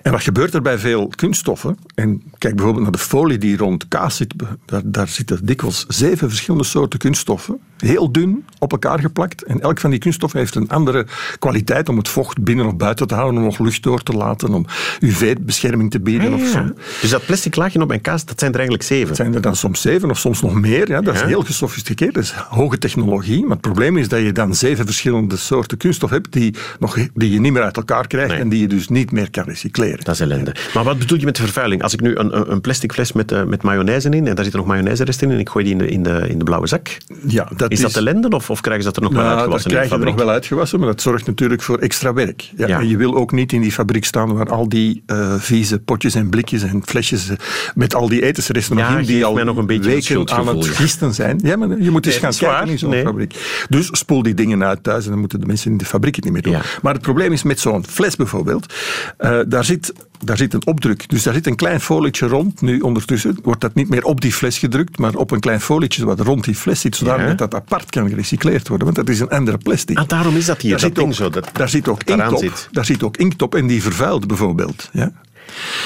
En 0.01 0.11
wat 0.11 0.21
gebeurt 0.21 0.53
er 0.53 0.61
bij 0.61 0.77
veel 0.77 1.07
kunststoffen? 1.15 1.77
En 1.95 2.21
kijk 2.37 2.55
bijvoorbeeld 2.55 2.83
naar 2.83 2.91
de 2.91 2.97
folie 2.97 3.37
die 3.37 3.57
rond 3.57 3.87
kaas 3.87 4.15
zit. 4.15 4.33
Daar, 4.65 4.81
daar 4.85 5.07
zitten 5.07 5.45
dikwijls 5.45 5.85
zeven 5.87 6.29
verschillende 6.29 6.65
soorten 6.65 6.99
kunststoffen. 6.99 7.59
Heel 7.77 8.11
dun 8.11 8.45
op 8.59 8.71
elkaar 8.71 8.99
geplakt. 8.99 9.43
En 9.43 9.61
elk 9.61 9.79
van 9.79 9.89
die 9.89 9.99
kunststoffen 9.99 10.39
heeft 10.39 10.55
een 10.55 10.69
andere 10.69 11.05
kwaliteit 11.39 11.89
om 11.89 11.97
het 11.97 12.09
vocht 12.09 12.43
binnen 12.43 12.65
of 12.65 12.75
buiten 12.75 13.07
te 13.07 13.13
houden, 13.13 13.39
om 13.39 13.45
nog 13.45 13.59
lucht 13.59 13.83
door 13.83 14.03
te 14.03 14.13
laten, 14.13 14.53
om 14.53 14.65
UV-bescherming 14.99 15.91
te 15.91 15.99
bieden. 15.99 16.33
Of 16.33 16.47
zo. 16.47 16.71
Dus 17.01 17.09
dat 17.09 17.25
plastic 17.25 17.55
laagje 17.55 17.81
op 17.81 17.87
mijn 17.87 18.01
kaas, 18.01 18.25
dat 18.25 18.39
zijn 18.39 18.51
er 18.51 18.59
eigenlijk 18.59 18.87
zeven. 18.87 19.07
Het 19.07 19.17
zijn 19.17 19.33
er 19.33 19.41
dan 19.41 19.55
soms 19.55 19.81
zeven 19.81 20.09
of 20.09 20.19
soms 20.19 20.41
nog 20.41 20.53
meer. 20.53 20.89
Ja, 20.89 21.01
dat 21.01 21.15
is 21.15 21.21
heel 21.21 21.43
gesofisticeerd, 21.43 22.13
dat 22.13 22.23
is 22.23 22.31
hoge 22.31 22.77
technologie. 22.77 23.41
Maar 23.41 23.51
het 23.51 23.61
probleem 23.61 23.97
is 23.97 24.07
dat 24.07 24.21
je 24.21 24.31
dan 24.31 24.55
zeven 24.55 24.85
verschillende 24.85 25.37
soorten 25.45 25.77
kunststof 25.77 26.09
hebt 26.09 26.31
die, 26.33 26.55
nog, 26.79 26.97
die 27.13 27.31
je 27.31 27.39
niet 27.39 27.51
meer 27.53 27.61
uit 27.63 27.77
elkaar 27.77 28.07
krijgt 28.07 28.29
Nee. 28.31 28.39
en 28.39 28.49
die 28.49 28.59
je 28.61 28.67
dus 28.67 28.87
niet 28.87 29.11
meer 29.11 29.29
kan 29.31 29.43
recycleren. 29.43 29.99
Dat 30.03 30.13
is 30.13 30.19
ellende. 30.19 30.55
Maar 30.73 30.83
wat 30.83 30.99
bedoel 30.99 31.19
je 31.19 31.25
met 31.25 31.37
vervuiling? 31.39 31.83
Als 31.83 31.93
ik 31.93 32.01
nu 32.01 32.15
een, 32.15 32.51
een- 32.51 32.61
plastic 32.61 32.91
fles 32.93 33.11
met, 33.13 33.31
eh, 33.31 33.43
met 33.43 33.61
mayonaise 33.63 34.09
in, 34.09 34.13
en 34.13 34.23
daar 34.35 34.43
zitten 34.43 34.59
nog 34.59 34.65
mayonaise-resten 34.69 35.27
in, 35.27 35.33
en 35.33 35.39
ik 35.39 35.49
gooi 35.49 35.63
die 35.65 35.73
in 35.73 35.79
de, 35.79 35.87
in 35.89 36.03
de, 36.03 36.25
in 36.29 36.37
de 36.37 36.43
blauwe 36.43 36.67
zak, 36.67 36.97
Ja, 37.27 37.49
dat 37.55 37.71
is, 37.71 37.79
dat 37.79 37.95
ellende 37.95 38.29
of, 38.29 38.49
of 38.49 38.61
krijgen 38.61 38.83
ze 38.83 38.89
dat 38.89 38.97
er 38.97 39.03
nog 39.03 39.11
wel 39.11 39.21
Nou, 39.21 39.33
dat 39.33 39.39
uitgewassen 39.41 39.71
in 39.71 39.75
de 39.77 39.81
krijg 39.87 39.99
je 40.01 40.05
er 40.07 40.11
nog 40.13 40.23
wel 40.25 40.33
uitgewassen, 40.33 40.79
maar 40.79 40.87
dat 40.87 41.01
zorgt 41.01 41.25
natuurlijk 41.25 41.61
voor 41.61 41.77
extra 41.77 42.13
werk. 42.13 42.41
Ja, 42.57 42.67
Ja. 42.67 42.79
En 42.79 42.87
je 42.87 42.97
wil 42.97 43.15
ook 43.15 43.31
niet 43.31 43.53
in 43.53 43.61
die 43.61 43.71
fabriek 43.71 44.05
staan 44.05 44.33
waar 44.33 44.49
al 44.49 44.69
die 44.69 45.03
eh, 45.05 45.35
vieze 45.37 45.79
potjes 45.79 46.15
en 46.15 46.29
blikjes 46.29 46.63
en 46.63 46.81
flesjes 46.85 47.29
eh, 47.29 47.35
met 47.75 47.95
al 47.95 48.09
die 48.09 48.21
etensresten 48.23 48.77
Ja, 48.77 48.89
nog 48.91 48.99
in, 48.99 49.05
die 49.05 49.25
al 49.25 49.33
mij 49.33 49.43
nog 49.43 49.57
een 49.57 49.65
beetje 49.65 49.91
het 49.91 50.07
weken 50.07 50.29
aan 50.35 50.47
het 50.47 50.67
gisten 50.67 51.13
zijn. 51.13 51.39
Ja, 51.43 51.55
maar 51.55 51.81
je 51.81 51.91
moet 51.91 52.05
eens 52.05 52.13
Nee, 52.13 52.23
gaan 52.23 52.31
dat 52.31 52.41
is 52.41 52.47
kijken 52.47 52.69
in 52.71 52.79
zo'n 52.79 52.89
Nee. 52.89 53.03
fabriek. 53.03 53.65
Dus 53.69 53.89
spoel 53.91 54.23
die 54.23 54.33
dingen 54.33 54.63
uit 54.63 54.83
thuis 54.83 55.05
en 55.05 55.11
dan 55.11 55.19
moeten 55.31 55.39
de 55.39 55.45
mensen 55.53 55.71
in 55.71 55.77
de 55.77 55.85
fabriek 55.85 56.15
het 56.15 56.23
niet 56.23 56.33
meer 56.33 56.41
doen. 56.41 56.51
Ja. 56.53 56.61
Maar 56.81 56.93
het 56.93 57.01
probleem 57.01 57.31
is 57.31 57.43
met 57.43 57.59
zo'n 57.59 57.85
fles 57.87 58.15
bijvoorbeeld, 58.15 58.73
eh, 59.17 59.39
daar, 59.47 59.65
zit, 59.65 59.93
daar 60.23 60.37
zit 60.37 60.53
een 60.53 60.65
opdruk. 60.65 61.09
Dus 61.09 61.23
daar 61.23 61.33
zit 61.33 61.47
een 61.47 61.55
klein 61.55 61.81
folietje 61.81 62.27
rond. 62.27 62.61
Nu 62.61 62.79
ondertussen 62.79 63.37
wordt 63.43 63.61
dat 63.61 63.73
niet 63.75 63.89
meer 63.89 64.03
op 64.03 64.21
die 64.21 64.31
fles 64.33 64.57
gedrukt, 64.57 64.97
maar 64.97 65.15
op 65.15 65.31
een 65.31 65.39
klein 65.39 65.61
folietje 65.61 66.05
wat 66.05 66.19
rond 66.19 66.43
die 66.43 66.55
fles 66.55 66.79
zit, 66.79 66.95
zodat 66.95 67.19
Ja. 67.19 67.33
dat 67.33 67.53
apart 67.55 67.89
kan 67.89 68.09
gerecycleerd 68.09 68.67
worden. 68.67 68.85
Want 68.85 68.97
dat 68.99 69.09
is 69.09 69.19
een 69.19 69.29
andere 69.29 69.57
plastic. 69.57 69.97
Ah, 69.97 70.07
daarom 70.07 70.35
is 70.35 70.45
dat 70.45 70.61
hier, 70.61 70.71
Daar 70.71 70.79
dat 70.79 70.87
zit, 70.89 70.95
ding 70.97 71.07
ook, 71.07 71.13
zo. 71.15 71.29
Dat, 71.29 71.49
daar 71.53 71.69
zit 71.69 71.87
ook 71.87 72.03
inkt 72.03 72.31
op. 72.31 72.37
zit. 72.39 72.67
Daar 72.71 72.85
zit 72.85 73.03
ook 73.03 73.17
inkt 73.17 73.41
op 73.41 73.55
en 73.55 73.67
die 73.67 73.81
vervuilt 73.81 74.27
bijvoorbeeld. 74.27 74.89
Ja? 74.93 75.11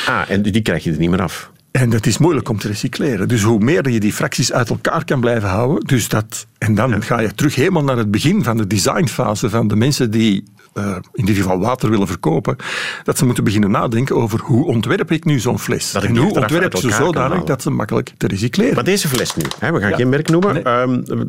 Ah, 0.07 0.21
en 0.29 0.41
die 0.41 0.61
krijg 0.61 0.83
je 0.83 0.91
er 0.91 0.97
niet 0.99 1.09
meer 1.09 1.21
af. 1.21 1.51
En 1.75 1.89
dat 1.89 2.05
is 2.05 2.17
moeilijk 2.17 2.49
om 2.49 2.57
te 2.57 2.67
recycleren. 2.67 3.27
Dus 3.27 3.41
hoe 3.41 3.59
meer 3.59 3.89
je 3.89 3.99
die 3.99 4.13
fracties 4.13 4.53
uit 4.53 4.69
elkaar 4.69 5.05
kan 5.05 5.19
blijven 5.19 5.49
houden, 5.49 5.87
dus 5.87 6.07
dat, 6.07 6.47
en 6.57 6.75
dan 6.75 7.03
ga 7.03 7.19
je 7.19 7.33
terug 7.33 7.55
helemaal 7.55 7.83
naar 7.83 7.97
het 7.97 8.11
begin 8.11 8.43
van 8.43 8.57
de 8.57 8.67
designfase 8.67 9.49
van 9.49 9.67
de 9.67 9.75
mensen 9.75 10.11
die 10.11 10.43
eh, 10.75 10.95
in 11.13 11.25
dit 11.25 11.35
geval 11.35 11.59
water 11.59 11.89
willen 11.89 12.07
verkopen, 12.07 12.55
dat 13.03 13.17
ze 13.17 13.25
moeten 13.25 13.43
beginnen 13.43 13.71
nadenken 13.71 14.15
over 14.15 14.39
hoe 14.39 14.65
ontwerp 14.65 15.11
ik 15.11 15.25
nu 15.25 15.39
zo'n 15.39 15.59
fles. 15.59 15.91
Dat 15.91 16.03
ik 16.03 16.09
en 16.09 16.17
hoe 16.17 16.33
ontwerp 16.39 16.75
ze 16.77 16.89
zodanig 16.91 17.31
halen. 17.31 17.45
dat 17.45 17.61
ze 17.61 17.69
makkelijk 17.69 18.11
te 18.17 18.27
recycleren. 18.27 18.75
Maar 18.75 18.83
deze 18.83 19.07
fles 19.07 19.35
nu, 19.35 19.43
hè, 19.59 19.71
we 19.71 19.79
gaan 19.79 19.89
Ja. 19.89 19.95
geen 19.95 20.09
merk 20.09 20.29
noemen. 20.29 20.53
Nee. 20.53 20.63
Ehm, 20.63 21.27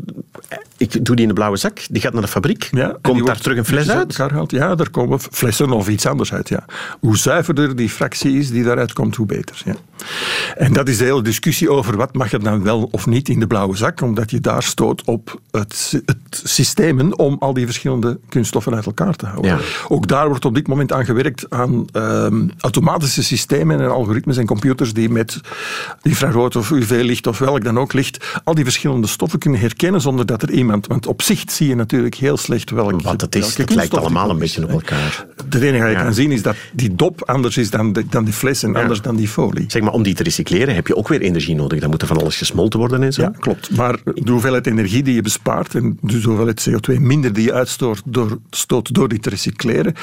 ik 0.76 1.04
doe 1.04 1.14
die 1.16 1.22
in 1.24 1.28
de 1.28 1.34
blauwe 1.34 1.56
zak, 1.56 1.78
die 1.90 2.02
gaat 2.02 2.12
naar 2.12 2.22
de 2.22 2.28
fabriek. 2.28 2.68
Ja, 2.70 2.96
Komt 3.02 3.26
daar 3.26 3.40
terug 3.40 3.58
een 3.58 3.64
fles 3.64 3.90
uit? 3.90 4.16
Ja, 4.46 4.74
daar 4.74 4.90
komen 4.90 5.20
flessen 5.20 5.70
of 5.70 5.88
iets 5.88 6.06
anders 6.06 6.32
uit. 6.32 6.48
Ja. 6.48 6.64
Hoe 7.00 7.16
zuiverder 7.16 7.76
die 7.76 7.88
fractie 7.88 8.38
is 8.38 8.50
die 8.50 8.64
daaruit 8.64 8.92
komt, 8.92 9.16
hoe 9.16 9.26
beter. 9.26 9.62
Ja. 9.64 9.74
En 10.54 10.72
dat 10.72 10.88
is 10.88 10.98
de 10.98 11.04
hele 11.04 11.22
discussie 11.22 11.70
over 11.70 11.96
wat 11.96 12.14
mag 12.14 12.32
er 12.32 12.42
dan 12.42 12.62
wel 12.62 12.88
of 12.90 13.06
niet 13.06 13.28
in 13.28 13.40
de 13.40 13.46
blauwe 13.46 13.76
zak, 13.76 14.00
omdat 14.00 14.30
je 14.30 14.40
daar 14.40 14.62
stoot 14.62 15.04
op 15.04 15.40
het, 15.50 16.02
het 16.04 16.16
systemen 16.44 17.18
om 17.18 17.36
al 17.38 17.52
die 17.54 17.64
verschillende 17.64 18.18
kunststoffen 18.28 18.74
uit 18.74 18.86
elkaar 18.86 19.14
te 19.14 19.24
houden. 19.24 19.35
Ja. 19.42 19.58
Ook 19.88 20.08
daar 20.08 20.28
wordt 20.28 20.44
op 20.44 20.54
dit 20.54 20.68
moment 20.68 20.92
aan 20.92 21.04
gewerkt 21.04 21.46
aan 21.50 21.86
ehm, 21.92 22.48
automatische 22.60 23.22
systemen 23.22 23.80
en 23.80 23.90
algoritmes 23.90 24.36
en 24.36 24.46
computers 24.46 24.92
die 24.92 25.08
met 25.08 25.40
infrarood 26.02 26.56
of 26.56 26.70
UV-licht 26.70 27.26
of 27.26 27.38
welk 27.38 27.64
dan 27.64 27.78
ook 27.78 27.92
licht 27.92 28.40
al 28.44 28.54
die 28.54 28.64
verschillende 28.64 29.06
stoffen 29.06 29.38
kunnen 29.38 29.60
herkennen 29.60 30.00
zonder 30.00 30.26
dat 30.26 30.42
er 30.42 30.50
iemand... 30.50 30.86
Want 30.86 31.06
op 31.06 31.22
zicht 31.22 31.52
zie 31.52 31.68
je 31.68 31.74
natuurlijk 31.74 32.14
heel 32.14 32.36
slecht 32.36 32.70
welk, 32.70 33.02
Wat 33.02 33.20
het 33.20 33.34
is, 33.34 33.40
welke 33.40 33.60
het 33.60 33.74
lijkt 33.74 33.96
allemaal 33.96 34.24
die 34.24 34.32
een 34.32 34.38
beetje 34.38 34.62
op 34.62 34.70
elkaar. 34.70 35.26
Het 35.36 35.54
enige 35.54 35.78
wat 35.82 35.90
je 35.90 35.96
Ja. 35.96 36.02
kan 36.02 36.14
zien 36.14 36.32
is 36.32 36.42
dat 36.42 36.56
die 36.72 36.94
dop 36.94 37.22
anders 37.28 37.56
is 37.56 37.70
dan 37.70 37.92
de, 37.92 38.04
dan 38.10 38.24
die 38.24 38.34
fles 38.34 38.62
en 38.62 38.76
anders 38.76 39.00
dan 39.00 39.16
die 39.16 39.28
folie. 39.28 39.64
Zeg 39.68 39.82
maar, 39.82 39.92
om 39.92 40.02
die 40.02 40.14
te 40.14 40.22
recycleren 40.22 40.74
heb 40.74 40.86
je 40.86 40.96
ook 40.96 41.08
weer 41.08 41.20
energie 41.20 41.54
nodig. 41.54 41.80
Dan 41.80 41.90
moet 41.90 42.02
er 42.02 42.08
van 42.08 42.18
alles 42.18 42.36
gesmolten 42.36 42.78
worden 42.78 43.02
en 43.02 43.12
zo. 43.12 43.22
Ja, 43.22 43.32
klopt. 43.40 43.76
Maar 43.76 43.98
de 44.04 44.30
hoeveelheid 44.30 44.66
energie 44.66 45.02
die 45.02 45.14
je 45.14 45.22
bespaart 45.22 45.74
en 45.74 45.98
dus 46.02 46.22
de 46.22 46.28
hoeveelheid 46.28 46.68
CO2 46.70 47.00
minder 47.00 47.32
die 47.32 47.44
je 47.44 47.52
uitstoot 47.52 48.02
door, 48.04 48.38
stoot 48.50 48.94
door 48.94 49.08
dit 49.08 49.25
te 49.28 49.34
recycleren, 49.34 49.94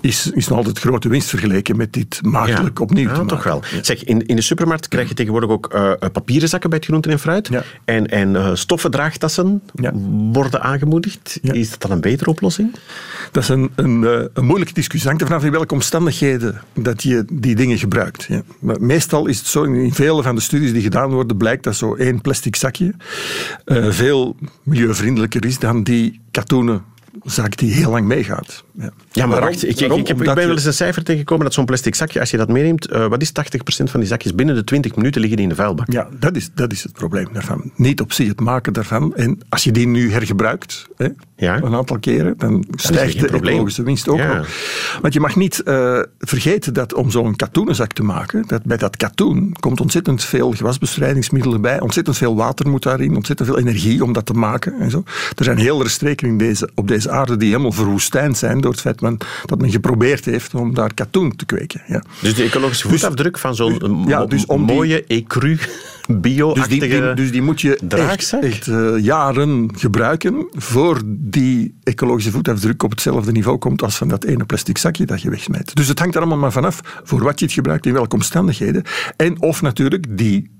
is, 0.00 0.30
is 0.30 0.48
nog 0.48 0.58
altijd 0.58 0.78
grote 0.78 1.08
winst 1.08 1.28
vergeleken 1.28 1.76
met 1.76 1.92
dit 1.92 2.18
makkelijk 2.22 2.80
opnieuw 2.80 3.08
Ja, 3.08 3.12
te 3.12 3.18
maken. 3.20 3.36
toch 3.36 3.44
wel. 3.44 3.62
Zeg, 3.82 4.04
in, 4.04 4.26
in 4.26 4.36
de 4.36 4.42
supermarkt 4.42 4.88
krijg 4.88 5.08
je 5.08 5.14
tegenwoordig 5.14 5.50
ook 5.50 5.66
eh, 5.66 5.92
papieren 6.12 6.48
zakken 6.48 6.70
bij 6.70 6.78
het 6.78 6.88
groenten 6.88 7.10
en 7.10 7.18
fruit. 7.18 7.48
Ja. 7.48 7.62
En, 7.84 8.06
en 8.06 8.36
eh, 8.36 8.50
stoffen 8.54 8.90
draagtassen 8.90 9.62
Ja. 9.74 9.92
worden 10.32 10.62
aangemoedigd. 10.62 11.38
Is 11.42 11.70
dat 11.70 11.80
dan 11.80 11.90
een 11.90 12.00
betere 12.00 12.30
oplossing? 12.30 12.74
Dat 13.32 13.42
is 13.42 13.48
een, 13.48 13.70
een, 13.74 14.28
een 14.32 14.44
moeilijke 14.44 14.74
discussie. 14.74 15.08
Het 15.10 15.18
hangt 15.18 15.20
er 15.20 15.26
vanaf 15.28 15.44
in 15.44 15.50
welke 15.50 15.74
omstandigheden 15.74 16.60
dat 16.74 17.02
je 17.02 17.24
die 17.32 17.54
dingen 17.54 17.78
gebruikt. 17.78 18.24
Ja. 18.28 18.42
Maar 18.60 18.76
meestal 18.80 19.26
is 19.26 19.38
het 19.38 19.46
zo, 19.46 19.62
in 19.62 19.92
vele 19.94 20.22
van 20.22 20.34
de 20.34 20.40
studies 20.40 20.72
die 20.72 20.82
gedaan 20.82 21.10
worden, 21.10 21.36
blijkt 21.36 21.64
dat 21.64 21.76
zo 21.76 21.94
één 21.94 22.20
plastic 22.20 22.56
zakje 22.56 22.94
veel 23.88 24.36
milieuvriendelijker 24.62 25.44
is 25.44 25.58
dan 25.58 25.82
die 25.82 26.20
katoenen 26.30 26.82
zaak 27.24 27.56
die 27.56 27.72
heel 27.72 27.90
lang 27.90 28.06
meegaat. 28.06 28.64
Ja, 28.72 28.82
Ja, 28.84 28.90
maar 29.26 29.28
Waarom? 29.28 29.48
wacht, 29.48 29.62
ik, 29.68 29.80
ik, 29.80 29.92
ik, 29.92 30.06
heb, 30.08 30.18
ik 30.18 30.24
ben 30.24 30.34
wel 30.46 30.50
eens 30.50 30.64
een 30.64 30.72
cijfer 30.72 31.02
tegengekomen 31.04 31.44
dat 31.44 31.54
zo'n 31.54 31.64
plastic 31.64 31.94
zakje, 31.94 32.20
als 32.20 32.30
je 32.30 32.36
dat 32.36 32.48
meeneemt, 32.48 32.86
eh, 32.86 33.06
wat 33.06 33.22
is 33.22 33.32
80% 33.32 33.32
van 33.90 34.00
die 34.00 34.08
zakjes 34.08 34.34
binnen 34.34 34.54
de 34.54 34.64
20 34.64 34.96
minuten 34.96 35.20
liggen 35.20 35.36
die 35.38 35.46
in 35.48 35.52
de 35.54 35.58
vuilbak? 35.60 35.92
Ja, 35.92 36.08
dat 36.18 36.36
is, 36.36 36.50
dat 36.54 36.72
is 36.72 36.82
het 36.82 36.92
probleem 36.92 37.28
daarvan. 37.32 37.70
Niet 37.76 38.00
op 38.00 38.12
zich 38.12 38.28
het 38.28 38.40
maken 38.40 38.72
daarvan. 38.72 39.14
En 39.14 39.38
als 39.48 39.64
je 39.64 39.72
die 39.72 39.86
nu 39.86 40.12
hergebruikt, 40.12 40.86
hè, 40.96 41.08
Ja. 41.36 41.62
een 41.62 41.74
aantal 41.74 41.98
keren, 41.98 42.34
dan 42.38 42.64
stijgt 42.74 43.20
de 43.20 43.26
probleem. 43.26 43.44
ecologische 43.52 43.82
winst 43.82 44.08
ook 44.08 44.18
Ja. 44.18 44.44
Want 45.00 45.14
je 45.14 45.20
mag 45.20 45.36
niet 45.36 45.62
eh, 45.62 45.98
vergeten 46.18 46.74
dat 46.74 46.94
om 46.94 47.10
zo'n 47.10 47.36
katoenen 47.36 47.74
zak 47.74 47.92
te 47.92 48.02
maken, 48.02 48.44
dat 48.46 48.64
bij 48.64 48.76
dat 48.76 48.96
katoen 48.96 49.56
komt 49.60 49.80
ontzettend 49.80 50.24
veel 50.24 50.52
gewasbestrijdingsmiddelen 50.52 51.60
bij, 51.60 51.80
ontzettend 51.80 52.16
veel 52.16 52.36
water 52.36 52.68
moet 52.68 52.82
daarin, 52.82 53.16
ontzettend 53.16 53.48
veel 53.48 53.58
energie 53.58 54.02
om 54.04 54.12
dat 54.12 54.26
te 54.26 54.32
maken. 54.32 54.80
En 54.80 54.90
zo. 54.90 55.02
Er 55.36 55.44
zijn 55.44 55.58
heel 55.58 55.88
streken 55.88 56.28
in 56.28 56.38
deze, 56.38 56.68
op 56.74 56.88
deze 56.88 57.07
aarde 57.10 57.36
die 57.36 57.48
helemaal 57.48 57.72
verwoestijnd 57.72 58.38
zijn 58.38 58.60
door 58.60 58.70
het 58.70 58.80
feit 58.80 59.00
men, 59.00 59.16
dat 59.44 59.60
men 59.60 59.70
geprobeerd 59.70 60.24
heeft 60.24 60.54
om 60.54 60.74
daar 60.74 60.94
katoen 60.94 61.36
te 61.36 61.46
kweken. 61.46 61.82
Ja. 61.86 62.02
Dus 62.20 62.34
de 62.34 62.42
ecologische 62.42 62.88
Dus- 62.88 63.00
voetafdruk 63.00 63.38
van 63.38 63.54
zo'n 63.54 63.78
dus- 63.78 63.88
ja, 64.06 64.18
mo- 64.18 64.26
dus 64.26 64.46
om 64.46 64.66
die- 64.66 64.74
mooie, 64.76 65.04
ecru, 65.04 65.58
bio-achtige... 66.06 66.68
Dus 66.78 66.88
die, 66.88 67.00
die- 67.00 67.14
dus 67.14 67.30
die 67.30 67.42
moet 67.42 67.60
je 67.60 67.76
echt, 67.88 68.32
echt 68.40 68.66
eh, 68.68 68.90
jaren 68.98 69.70
gebruiken 69.76 70.46
voor 70.56 71.00
die 71.06 71.74
ecologische 71.82 72.30
voetafdruk 72.30 72.82
op 72.82 72.90
hetzelfde 72.90 73.32
niveau 73.32 73.58
komt 73.58 73.82
als 73.82 73.96
van 73.96 74.08
dat 74.08 74.24
ene 74.24 74.44
plastic 74.44 74.78
zakje 74.78 75.06
dat 75.06 75.22
je 75.22 75.30
wegsmijt. 75.30 75.74
Dus 75.76 75.88
het 75.88 75.98
hangt 75.98 76.14
er 76.14 76.20
allemaal 76.20 76.38
maar 76.38 76.52
vanaf 76.52 76.80
voor 77.04 77.22
wat 77.22 77.38
je 77.38 77.44
het 77.44 77.54
gebruikt, 77.54 77.86
in 77.86 77.92
welke 77.92 78.14
omstandigheden. 78.14 78.82
En 79.16 79.40
of 79.42 79.62
natuurlijk 79.62 80.04
die 80.18 80.50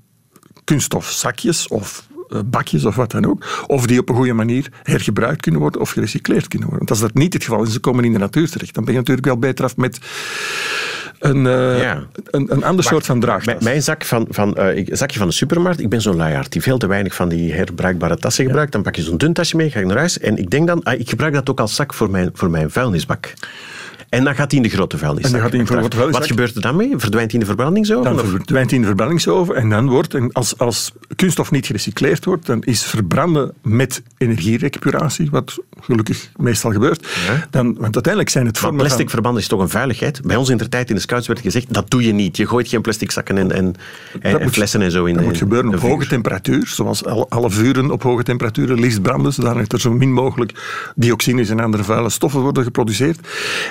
kunststofzakjes 0.63 1.67
of 1.67 2.07
bakjes 2.45 2.85
of 2.85 2.95
wat 2.95 3.11
dan 3.11 3.25
ook, 3.25 3.63
of 3.67 3.87
die 3.87 3.99
op 3.99 4.09
een 4.09 4.15
goede 4.15 4.33
manier 4.33 4.67
hergebruikt 4.83 5.41
kunnen 5.41 5.61
worden 5.61 5.81
of 5.81 5.89
gerecycleerd 5.89 6.47
kunnen 6.47 6.67
worden. 6.67 6.87
Want 6.87 7.01
als 7.01 7.09
dat 7.09 7.19
niet 7.19 7.33
het 7.33 7.43
geval 7.43 7.63
is, 7.63 7.73
ze 7.73 7.79
komen 7.79 8.03
in 8.03 8.13
de 8.13 8.19
natuur 8.19 8.49
terecht, 8.49 8.73
dan 8.73 8.83
ben 8.83 8.93
je 8.93 8.99
natuurlijk 8.99 9.27
wel 9.27 9.37
beter 9.37 9.65
af 9.65 9.77
met 9.77 9.99
een, 11.19 11.47
eh, 11.47 11.81
Ja. 11.81 12.03
een, 12.25 12.51
een 12.51 12.63
ander 12.63 12.85
soort 12.85 13.05
van 13.05 13.19
draagtas. 13.19 13.63
Mijn, 13.63 13.83
zak 13.83 14.05
van, 14.05 14.27
van, 14.29 14.55
eh, 14.55 14.87
zakje 14.91 15.19
van 15.19 15.27
de 15.27 15.33
supermarkt, 15.33 15.79
ik 15.79 15.89
ben 15.89 16.01
zo'n 16.01 16.15
luiaard 16.15 16.51
die 16.51 16.61
veel 16.61 16.77
te 16.77 16.87
weinig 16.87 17.15
van 17.15 17.29
die 17.29 17.53
herbruikbare 17.53 18.17
tassen 18.17 18.45
gebruikt. 18.45 18.71
Dan 18.71 18.81
pak 18.81 18.95
je 18.95 19.01
zo'n 19.01 19.17
dun 19.17 19.33
tasje 19.33 19.55
mee, 19.55 19.71
ga 19.71 19.79
ik 19.79 19.85
naar 19.85 19.97
huis 19.97 20.19
en 20.19 20.37
ik 20.37 20.49
denk 20.49 20.67
dan, 20.67 20.83
ah, 20.83 20.99
ik 20.99 21.09
gebruik 21.09 21.33
dat 21.33 21.49
ook 21.49 21.59
als 21.59 21.75
zak 21.75 21.93
voor 21.93 22.09
mijn, 22.09 22.29
voor 22.33 22.49
mijn 22.49 22.71
vuilnisbak. 22.71 23.33
En 24.09 24.23
dan 24.23 24.35
gaat 24.35 24.51
hij 24.51 24.61
in 24.61 24.67
de 24.67 24.75
grote 24.75 24.97
vuilniszak. 24.97 25.25
En 25.25 25.31
dan 25.31 25.41
gaat 25.41 25.49
hij 25.51 25.59
in 25.59 25.65
de 25.65 25.71
grote 25.71 25.95
vuilniszak. 25.95 26.21
Wat 26.21 26.31
gebeurt 26.31 26.55
er 26.55 26.61
dan 26.61 26.75
mee? 26.75 26.97
Verdwijnt 26.97 27.31
hij 27.31 27.39
in 27.39 27.39
de 27.39 27.45
verbrandingsoven? 27.45 28.15
Dan 28.15 28.25
verdwijnt 28.25 28.69
hij 28.69 28.75
in 28.75 28.81
de 28.81 28.87
verbrandingsoven 28.87 29.55
en 29.55 29.69
dan 29.69 29.89
wordt, 29.89 30.13
en 30.13 30.31
als, 30.31 30.57
als 30.57 30.91
kunststof 31.15 31.51
niet 31.51 31.65
gerecycleerd 31.65 32.25
wordt, 32.25 32.45
dan 32.45 32.63
is 32.63 32.83
verbranden 32.83 33.53
met 33.61 34.03
energierecuperatie, 34.17 35.29
wat 35.29 35.57
gelukkig 35.81 36.29
meestal 36.35 36.71
gebeurt, 36.71 37.07
Ja. 37.27 37.47
dan, 37.49 37.65
want 37.65 37.93
uiteindelijk 37.93 38.29
zijn 38.29 38.45
het 38.45 38.53
Maar 38.53 38.61
vormen 38.63 38.79
plastic 38.79 39.01
van... 39.05 39.09
verbanden 39.13 39.41
is 39.41 39.47
toch 39.47 39.59
een 39.61 39.69
veiligheid? 39.69 40.21
Bij 40.23 40.35
ons 40.35 40.49
in 40.49 40.57
de 40.57 40.69
tijd 40.69 40.89
in 40.89 40.95
de 40.95 41.01
scouts 41.01 41.27
werd 41.27 41.39
gezegd, 41.39 41.73
dat 41.73 41.89
doe 41.89 42.03
je 42.05 42.11
niet. 42.13 42.37
Je 42.37 42.47
gooit 42.47 42.67
geen 42.67 42.81
plastic 42.81 43.11
zakken 43.11 43.37
en, 43.37 43.51
en, 43.51 43.75
en, 44.21 44.41
moet- 44.41 44.51
flessen 44.53 44.81
en 44.81 44.91
zo 44.91 45.05
in 45.05 45.13
Dat 45.15 45.23
moet 45.23 45.37
gebeuren 45.37 45.73
op 45.73 45.79
vuur. 45.79 45.89
hoge 45.89 46.07
temperatuur, 46.07 46.67
zoals 46.67 47.05
alle, 47.05 47.49
vuren 47.49 47.91
op 47.91 48.03
hoge 48.03 48.23
temperaturen 48.23 48.79
liefst 48.79 49.01
branden, 49.01 49.33
zodat 49.33 49.73
er 49.73 49.79
zo 49.79 49.91
min 49.93 50.13
mogelijk 50.13 50.91
dioxines 50.95 51.49
en 51.49 51.59
andere 51.59 51.83
vuile 51.83 52.09
stoffen 52.09 52.41
worden 52.41 52.63
geproduceerd. 52.63 53.27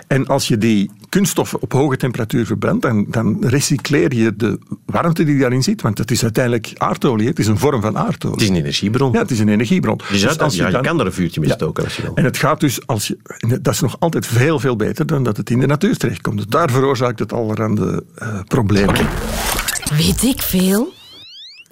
En 0.06 0.26
als 0.26 0.48
je 0.48 0.58
die 0.58 0.90
kunststoffen 1.08 1.62
op 1.62 1.72
hoge 1.72 1.96
temperatuur 1.96 2.46
verbrandt, 2.46 2.82
dan, 2.82 3.06
dan 3.08 3.36
recycleer 3.40 4.14
je 4.14 4.36
de 4.36 4.58
warmte 4.86 5.24
die 5.24 5.38
daarin 5.38 5.62
zit, 5.62 5.82
want 5.82 5.98
het 5.98 6.10
is 6.10 6.22
uiteindelijk 6.22 6.70
aardolie, 6.76 7.28
het 7.28 7.38
is 7.38 7.46
een 7.46 7.58
vorm 7.58 7.80
van 7.80 7.98
aardolie. 7.98 8.34
Het 8.34 8.42
is 8.42 8.48
een 8.48 8.56
energiebron. 8.56 9.12
Ja, 9.12 9.18
het 9.18 9.30
is 9.30 9.38
een 9.38 9.48
energiebron. 9.48 10.00
Dus 10.10 10.38
als 10.38 10.54
ja, 10.56 10.68
je 10.68 10.80
kan 10.80 11.00
er 11.00 11.06
een 11.06 11.12
vuurtje 11.12 11.40
mee 11.40 11.50
stoken 11.50 11.84
En 12.14 12.24
het 12.24 12.36
gaat 12.36 12.60
dus, 12.60 12.86
als 12.86 13.06
je, 13.06 13.18
dat 13.60 13.74
is 13.74 13.80
nog 13.80 13.96
altijd 13.98 14.26
veel, 14.26 14.58
veel 14.58 14.76
beter 14.76 15.06
dan 15.06 15.22
dat 15.22 15.36
het 15.36 15.50
in 15.50 15.60
de 15.60 15.66
natuur 15.66 15.96
terechtkomt. 15.96 16.36
Dus 16.36 16.46
daar 16.46 16.70
veroorzaakt 16.70 17.18
het 17.18 17.32
allerhande 17.32 18.04
eh 18.14 18.40
problemen. 18.46 19.06
Weet 19.96 20.22
ik 20.22 20.42
veel? 20.42 20.92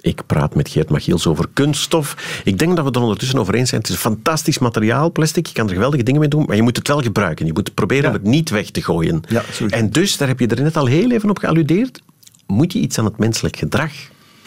Ik 0.01 0.21
praat 0.25 0.55
met 0.55 0.69
Geert 0.69 0.89
Machiels 0.89 1.27
over 1.27 1.45
kunststof. 1.53 2.15
Ik 2.43 2.57
denk 2.59 2.75
dat 2.75 2.85
we 2.85 2.91
er 2.91 3.01
ondertussen 3.01 3.39
over 3.39 3.53
eens 3.55 3.69
zijn. 3.69 3.81
Het 3.81 3.89
is 3.89 3.95
een 3.95 4.01
fantastisch 4.01 4.59
materiaal, 4.59 5.11
plastic. 5.11 5.45
Je 5.45 5.53
kan 5.53 5.67
er 5.67 5.73
geweldige 5.73 6.03
dingen 6.03 6.19
mee 6.19 6.29
doen, 6.29 6.43
maar 6.47 6.55
je 6.55 6.61
moet 6.61 6.77
het 6.77 6.87
wel 6.87 7.01
gebruiken. 7.01 7.45
Je 7.45 7.53
moet 7.53 7.73
proberen 7.73 8.03
Ja. 8.03 8.09
om 8.09 8.13
het 8.15 8.23
niet 8.23 8.49
weg 8.49 8.69
te 8.69 8.83
gooien. 8.83 9.21
Ja, 9.29 9.43
en 9.69 9.89
dus, 9.89 10.17
daar 10.17 10.27
heb 10.27 10.39
je 10.39 10.47
er 10.47 10.61
net 10.63 10.77
al 10.77 10.85
heel 10.85 11.11
even 11.11 11.29
op 11.29 11.37
gealludeerd, 11.37 12.01
moet 12.47 12.73
je 12.73 12.79
iets 12.79 12.97
aan 12.99 13.05
het 13.05 13.17
menselijk 13.17 13.55
gedrag 13.57 13.91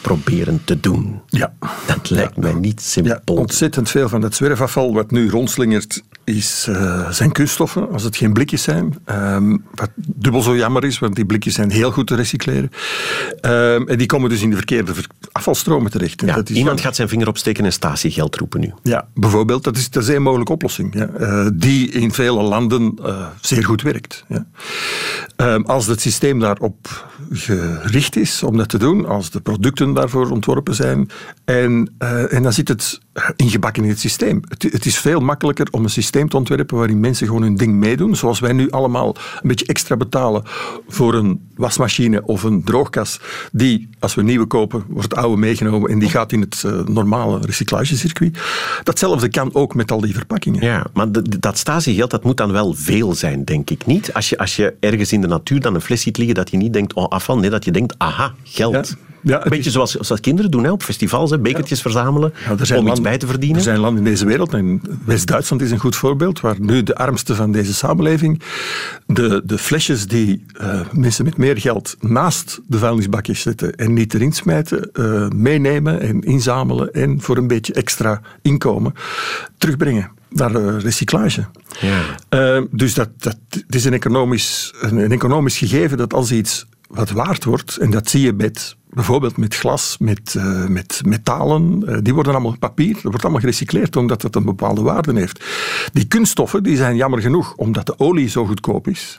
proberen 0.01 0.61
te 0.65 0.81
doen. 0.81 1.21
Ja. 1.27 1.53
Dat 1.87 2.11
lijkt 2.11 2.37
mij 2.37 2.53
niet 2.53 2.81
simpel. 2.81 3.13
Ja, 3.13 3.35
ontzettend 3.35 3.91
veel 3.91 4.09
van 4.09 4.21
dat 4.21 4.35
zwerfafval 4.35 4.95
wat 4.95 5.11
nu 5.11 5.29
rondslingert 5.31 6.03
is, 6.25 6.67
eh, 6.69 7.11
zijn 7.11 7.33
kunststoffen, 7.33 7.91
als 7.91 8.03
het 8.03 8.17
geen 8.17 8.33
blikjes 8.33 8.63
zijn. 8.63 8.99
Ehm, 9.05 9.57
wat 9.75 9.91
dubbel 9.97 10.43
zo 10.43 10.57
jammer 10.57 10.85
is, 10.85 10.99
want 10.99 11.15
die 11.15 11.27
blikjes 11.27 11.55
zijn 11.55 11.71
heel 11.71 11.91
goed 11.93 12.07
te 12.07 12.15
recycleren. 12.15 12.71
Ehm, 13.41 13.83
en 13.89 13.99
die 13.99 14.07
komen 14.07 14.31
dus 14.31 14.43
in 14.43 14.51
de 14.51 14.57
verkeerde 14.57 14.95
ver- 14.95 15.07
afvalstromen 15.33 15.91
terecht. 15.91 16.21
Ja, 16.21 16.35
dat 16.35 16.51
is 16.51 16.57
iemand 16.57 16.81
gaat 16.81 16.97
zijn 16.97 17.09
vinger 17.09 17.29
opsteken 17.29 17.65
en 17.65 17.73
statiegeld 17.73 18.37
roepen 18.37 18.61
nu. 18.61 18.73
Ja, 18.83 19.09
bijvoorbeeld, 19.15 19.65
dat 19.65 19.77
is, 19.77 19.91
dat 19.91 20.03
is 20.03 20.09
een 20.09 20.23
mogelijke 20.23 20.53
oplossing. 20.53 20.95
Ja, 20.95 21.09
eh, 21.09 21.47
die 21.55 21.91
in 21.91 22.13
vele 22.13 22.43
landen 22.43 22.99
eh, 23.05 23.27
zeer 23.41 23.65
goed 23.65 23.83
werkt. 23.83 24.25
Ja. 24.29 24.47
Ehm, 25.37 25.63
als 25.63 25.87
het 25.87 26.01
systeem 26.01 26.39
daarop 26.39 27.09
gericht 27.31 28.17
is 28.17 28.43
om 28.43 28.57
dat 28.57 28.69
te 28.69 28.79
doen, 28.79 29.07
als 29.07 29.31
de 29.31 29.41
producten 29.41 29.95
daarvoor 29.95 30.31
ontworpen 30.31 30.75
zijn, 30.75 31.11
en, 31.45 31.95
eh, 31.99 32.33
en 32.33 32.43
dan 32.43 32.53
zit 32.53 32.69
het 32.69 33.01
ingebakken 33.37 33.83
in 33.83 33.89
het 33.89 33.99
systeem. 33.99 34.41
Het, 34.49 34.63
het 34.63 34.87
is 34.87 34.99
veel 34.99 35.21
makkelijker 35.21 35.67
om 35.71 35.85
een 35.85 35.91
systeem 35.91 36.29
te 36.29 36.37
ontwerpen 36.37 36.77
waarin 36.77 37.01
mensen 37.01 37.27
gewoon 37.27 37.43
hun 37.43 37.57
ding 37.57 37.75
meedoen, 37.75 38.17
zoals 38.17 38.41
wij 38.41 38.53
nu 38.53 38.71
allemaal 38.71 39.17
een 39.43 39.49
beetje 39.49 39.67
extra 39.67 39.97
betalen 39.97 40.43
voor 40.89 41.15
een 41.15 41.49
wasmachine 41.57 42.23
of 42.25 42.43
een 42.43 42.65
droogkas, 42.65 43.21
die, 43.53 43.89
als 43.99 44.15
we 44.15 44.23
nieuwe 44.23 44.47
kopen, 44.47 44.85
wordt 44.89 45.11
de 45.11 45.17
oude 45.17 45.41
meegenomen 45.41 45.91
en 45.91 45.99
die 45.99 46.09
gaat 46.09 46.33
in 46.33 46.41
het 46.41 46.63
eh, 46.65 46.85
normale 46.87 47.39
recyclagecircuit. 47.41 48.39
Datzelfde 48.83 49.29
kan 49.29 49.55
ook 49.55 49.75
met 49.75 49.93
al 49.93 50.01
die 50.01 50.15
verpakkingen. 50.15 50.63
Ja, 50.63 50.87
maar 50.93 51.07
dat 51.39 51.59
statiegeld 51.59 52.11
dat 52.11 52.25
moet 52.25 52.37
dan 52.37 52.53
wel 52.53 52.75
veel 52.75 53.15
zijn, 53.15 53.45
denk 53.45 53.71
ik 53.71 53.87
niet. 53.87 54.15
Als 54.15 54.29
je, 54.29 54.39
als 54.39 54.57
je 54.57 54.75
ergens 54.81 55.13
in 55.13 55.21
de 55.21 55.27
natuur 55.27 55.61
dan 55.61 55.75
een 55.75 55.81
fles 55.81 56.03
ziet 56.03 56.17
liggen, 56.17 56.35
dat 56.35 56.51
je 56.51 56.57
niet 56.57 56.73
denkt, 56.73 56.93
oh 56.93 57.09
afval, 57.09 57.39
nee, 57.39 57.51
dat 57.51 57.65
je 57.65 57.71
denkt, 57.71 57.95
aha, 57.99 58.35
geld. 58.43 58.89
Ja. 58.89 59.09
Ja, 59.23 59.45
een 59.45 59.51
beetje 59.51 59.65
is- 59.65 59.73
zoals, 59.73 59.95
zoals 59.95 60.21
kinderen 60.21 60.51
doen 60.51 60.65
hè, 60.65 60.71
op 60.71 60.83
festivals, 60.83 61.31
hè, 61.31 61.39
bekertjes 61.39 61.81
verzamelen 61.81 62.33
Ja, 62.49 62.57
er 62.67 62.79
om 62.79 62.89
iets 62.89 63.01
bij 63.01 63.19
te 63.19 63.27
verdienen. 63.27 63.57
Er 63.57 63.63
zijn 63.63 63.79
landen 63.79 64.05
in 64.05 64.11
deze 64.11 64.27
wereld, 64.27 64.55
en 64.55 64.83
West-Duitsland 65.05 65.63
is 65.63 65.71
een 65.71 65.79
goed 65.79 65.97
voorbeeld, 65.97 66.41
waar 66.41 66.57
nu 66.61 66.83
de 66.83 66.97
armsten 66.97 67.37
van 67.37 67.53
deze 67.53 67.75
samenleving 67.75 68.43
de, 69.07 69.43
de 69.45 69.59
flesjes 69.59 70.07
die 70.07 70.45
eh, 70.59 70.81
mensen 70.93 71.25
met 71.25 71.37
meer 71.37 71.61
geld 71.61 71.97
naast 72.01 72.61
de 72.67 72.79
vuilnisbakjes 72.79 73.41
zetten 73.41 73.75
en 73.75 73.93
niet 73.93 74.15
erin 74.15 74.33
smijten, 74.33 74.93
eh, 74.93 75.29
meenemen 75.29 76.01
en 76.01 76.21
inzamelen 76.21 76.93
en 76.93 77.21
voor 77.21 77.37
een 77.37 77.47
beetje 77.47 77.73
extra 77.73 78.21
inkomen 78.43 78.93
terugbrengen 79.59 80.11
naar 80.29 80.55
eh, 80.55 80.81
recyclage. 80.81 81.45
Ja. 81.81 82.65
Dus 82.71 82.95
dat, 82.95 83.09
dat, 83.19 83.37
het 83.51 83.75
is 83.75 83.85
een 83.85 83.93
economisch, 83.93 84.75
een, 84.81 84.97
een 84.97 85.13
economisch 85.13 85.59
gegeven 85.59 85.99
dat 85.99 86.13
als 86.15 86.33
iets 86.33 86.67
wat 86.91 87.11
waard 87.11 87.45
wordt, 87.45 87.77
en 87.77 87.91
dat 87.91 88.09
zie 88.11 88.21
je 88.21 88.33
met, 88.33 88.77
bijvoorbeeld 88.89 89.37
met 89.37 89.55
glas, 89.55 89.97
met, 89.99 90.35
eh, 90.35 90.67
met 90.67 91.01
metalen, 91.05 91.83
eh, 91.87 91.99
die 92.03 92.15
worden 92.15 92.33
allemaal 92.33 92.59
papier, 92.59 92.93
dat 92.93 93.03
wordt 93.03 93.23
allemaal 93.23 93.41
gerecycleerd 93.41 93.97
omdat 93.97 94.23
het 94.23 94.37
een 94.37 94.45
bepaalde 94.45 94.83
waarde 94.83 95.19
heeft. 95.19 95.45
Die 95.93 96.07
kunststoffen 96.07 96.63
die 96.63 96.77
zijn 96.77 96.97
jammer 96.97 97.21
genoeg, 97.21 97.55
omdat 97.55 97.87
de 97.87 97.99
olie 97.99 98.29
zo 98.29 98.47
goedkoop 98.47 98.89
is. 98.89 99.19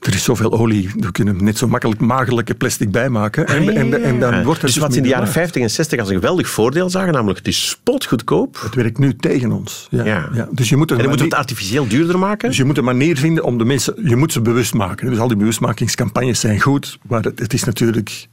Er 0.00 0.14
is 0.14 0.24
zoveel 0.24 0.52
olie, 0.52 0.90
we 0.98 1.12
kunnen 1.12 1.36
hem 1.36 1.44
net 1.44 1.58
zo 1.58 1.68
makkelijk 1.68 2.00
maagdelijke 2.00 2.54
plastic 2.54 2.90
bijmaken. 2.90 3.46
En, 3.46 3.56
Ah, 3.58 3.64
ja, 3.64 3.72
en, 3.72 4.02
en 4.02 4.20
dan 4.20 4.34
ja. 4.34 4.42
wordt 4.42 4.62
het 4.62 4.70
dus 4.72 4.80
wat 4.80 4.90
ze 4.90 4.96
in 4.96 5.02
de 5.02 5.08
jaren 5.08 5.24
waard. 5.24 5.36
50 5.36 5.62
en 5.62 5.70
60 5.70 5.98
als 5.98 6.08
een 6.08 6.14
geweldig 6.14 6.48
voordeel 6.48 6.90
zagen, 6.90 7.12
namelijk 7.12 7.38
het 7.38 7.48
is 7.48 7.68
spotgoedkoop. 7.68 8.60
Het 8.62 8.74
werkt 8.74 8.98
nu 8.98 9.16
tegen 9.16 9.52
ons. 9.52 9.86
Ja, 9.90 10.04
Ja. 10.04 10.28
ja. 10.32 10.48
Dus 10.50 10.68
je 10.68 10.76
moet 10.76 10.90
En 10.90 10.96
dan 10.96 11.06
moeten 11.06 11.24
we 11.24 11.30
het 11.30 11.40
artificieel 11.40 11.88
duurder 11.88 12.18
maken. 12.18 12.48
Dus 12.48 12.56
je 12.56 12.64
moet 12.64 12.78
een 12.78 12.84
manier 12.84 13.16
vinden 13.16 13.44
om 13.44 13.58
de 13.58 13.64
mensen... 13.64 13.94
Je 14.08 14.16
moet 14.16 14.32
ze 14.32 14.40
bewust 14.40 14.74
maken. 14.74 15.10
Dus 15.10 15.18
al 15.18 15.28
die 15.28 15.36
bewustmakingscampagnes 15.36 16.40
zijn 16.40 16.60
goed, 16.60 16.98
maar 17.08 17.22
het, 17.22 17.38
het 17.38 17.52
is 17.52 17.64
natuurlijk... 17.64 18.28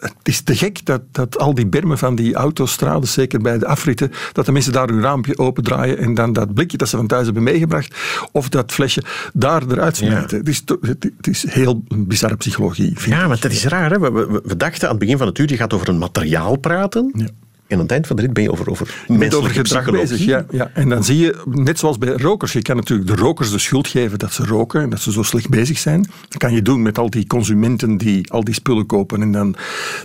Het 0.00 0.14
is 0.22 0.40
te 0.40 0.56
gek 0.56 0.84
dat, 0.84 1.02
dat 1.10 1.38
al 1.38 1.54
die 1.54 1.66
bermen 1.66 1.98
van 1.98 2.14
die 2.14 2.34
autostraden, 2.34 3.08
zeker 3.08 3.40
bij 3.40 3.58
de 3.58 3.66
afritten, 3.66 4.12
dat 4.32 4.46
de 4.46 4.52
mensen 4.52 4.72
daar 4.72 4.88
hun 4.88 5.02
raampje 5.02 5.38
opendraaien 5.38 5.98
en 5.98 6.14
dan 6.14 6.32
dat 6.32 6.54
blikje 6.54 6.76
dat 6.76 6.88
ze 6.88 6.96
van 6.96 7.06
thuis 7.06 7.24
hebben 7.24 7.42
meegebracht, 7.42 7.94
of 8.32 8.48
dat 8.48 8.72
flesje, 8.72 9.02
daar 9.32 9.62
eruit 9.68 9.96
smijten. 9.96 10.38
Het, 10.38 10.48
is 10.48 10.62
het, 10.80 11.26
is 11.26 11.50
heel 11.52 11.82
een 11.88 12.06
bizarre 12.06 12.36
psychologie, 12.36 12.96
Ja, 13.06 13.26
maar 13.26 13.40
dat 13.40 13.52
is 13.52 13.64
raar. 13.64 13.90
Hè? 13.90 13.98
We, 13.98 14.10
we, 14.10 14.40
we 14.44 14.56
dachten 14.56 14.82
aan 14.82 14.94
het 14.94 14.98
begin 14.98 15.18
van 15.18 15.26
het 15.26 15.38
uur, 15.38 15.48
je 15.48 15.56
gaat 15.56 15.72
over 15.72 15.88
een 15.88 15.98
materiaal 15.98 16.56
praten. 16.56 17.12
Ja. 17.16 17.26
En 17.70 17.76
aan 17.76 17.82
het 17.82 17.92
eind 17.92 18.06
van 18.06 18.16
de 18.16 18.22
rit 18.22 18.32
ben 18.32 18.42
je 18.42 18.50
over, 18.50 18.70
over 18.70 18.86
Met 18.86 19.18
menselijke 19.18 19.36
over 19.36 19.66
gedrag 19.66 19.90
bezig, 19.90 20.24
ja, 20.24 20.44
ja. 20.50 20.70
En 20.74 20.88
dan 20.88 21.04
zie 21.04 21.18
je, 21.18 21.42
net 21.44 21.78
zoals 21.78 21.98
bij 21.98 22.08
rokers, 22.08 22.52
je 22.52 22.62
kan 22.62 22.76
natuurlijk 22.76 23.08
de 23.08 23.16
rokers 23.16 23.50
de 23.50 23.58
schuld 23.58 23.88
geven 23.88 24.18
dat 24.18 24.32
ze 24.32 24.44
roken 24.44 24.82
en 24.82 24.90
dat 24.90 25.00
ze 25.00 25.12
zo 25.12 25.22
slecht 25.22 25.48
bezig 25.48 25.78
zijn. 25.78 26.06
Dat 26.28 26.38
kan 26.38 26.52
je 26.52 26.62
doen 26.62 26.82
met 26.82 26.98
al 26.98 27.10
die 27.10 27.26
consumenten 27.26 27.96
die 27.96 28.32
al 28.32 28.44
die 28.44 28.54
spullen 28.54 28.86
kopen 28.86 29.22
en 29.22 29.32
dan 29.32 29.56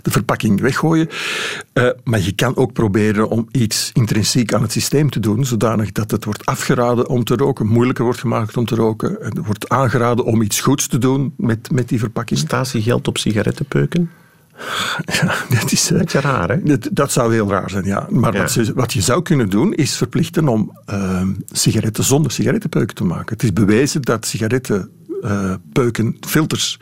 de 0.02 0.10
verpakking 0.10 0.60
weggooien. 0.60 1.08
Eh, 1.72 1.88
maar 2.04 2.20
je 2.20 2.32
kan 2.32 2.56
ook 2.56 2.72
proberen 2.72 3.28
om 3.28 3.48
iets 3.50 3.90
intrinsiek 3.92 4.54
aan 4.54 4.62
het 4.62 4.72
systeem 4.72 5.10
te 5.10 5.20
doen, 5.20 5.44
zodanig 5.44 5.92
dat 5.92 6.10
het 6.10 6.24
wordt 6.24 6.46
afgeraden 6.46 7.08
om 7.08 7.24
te 7.24 7.36
roken, 7.36 7.66
moeilijker 7.66 8.04
wordt 8.04 8.20
gemaakt 8.20 8.56
om 8.56 8.66
te 8.66 8.74
roken. 8.74 9.22
En 9.22 9.32
er 9.32 9.44
wordt 9.44 9.68
aangeraden 9.68 10.24
om 10.24 10.42
iets 10.42 10.60
goeds 10.60 10.86
te 10.86 10.98
doen 10.98 11.34
met, 11.36 11.70
met 11.70 11.88
die 11.88 11.98
verpakking. 11.98 12.40
Statiegeld 12.40 13.08
op 13.08 13.18
sigarettenpeuken. 13.18 14.10
Ja, 15.20 15.34
dat 15.60 15.72
is... 15.72 15.90
eh, 15.92 16.00
raar, 16.04 16.48
hè? 16.48 16.62
Dat, 16.62 16.88
dat 16.92 17.12
zou 17.12 17.32
heel 17.32 17.48
raar 17.50 17.70
zijn, 17.70 17.84
ja. 17.84 18.06
Maar 18.10 18.32
Ja. 18.34 18.40
Wat, 18.40 18.50
ze- 18.50 18.72
wat 18.74 18.92
je 18.92 19.00
zou 19.00 19.22
kunnen 19.22 19.50
doen, 19.50 19.72
is 19.74 19.96
verplichten 19.96 20.48
om 20.48 20.78
ehm, 20.86 21.28
sigaretten 21.46 22.04
zonder 22.04 22.30
sigarettenpeuken 22.32 22.94
te 22.94 23.04
maken. 23.04 23.32
Het 23.34 23.42
is 23.42 23.52
bewezen 23.52 24.02
dat 24.02 24.26
sigarettenpeuken, 25.22 26.16
filters, 26.26 26.78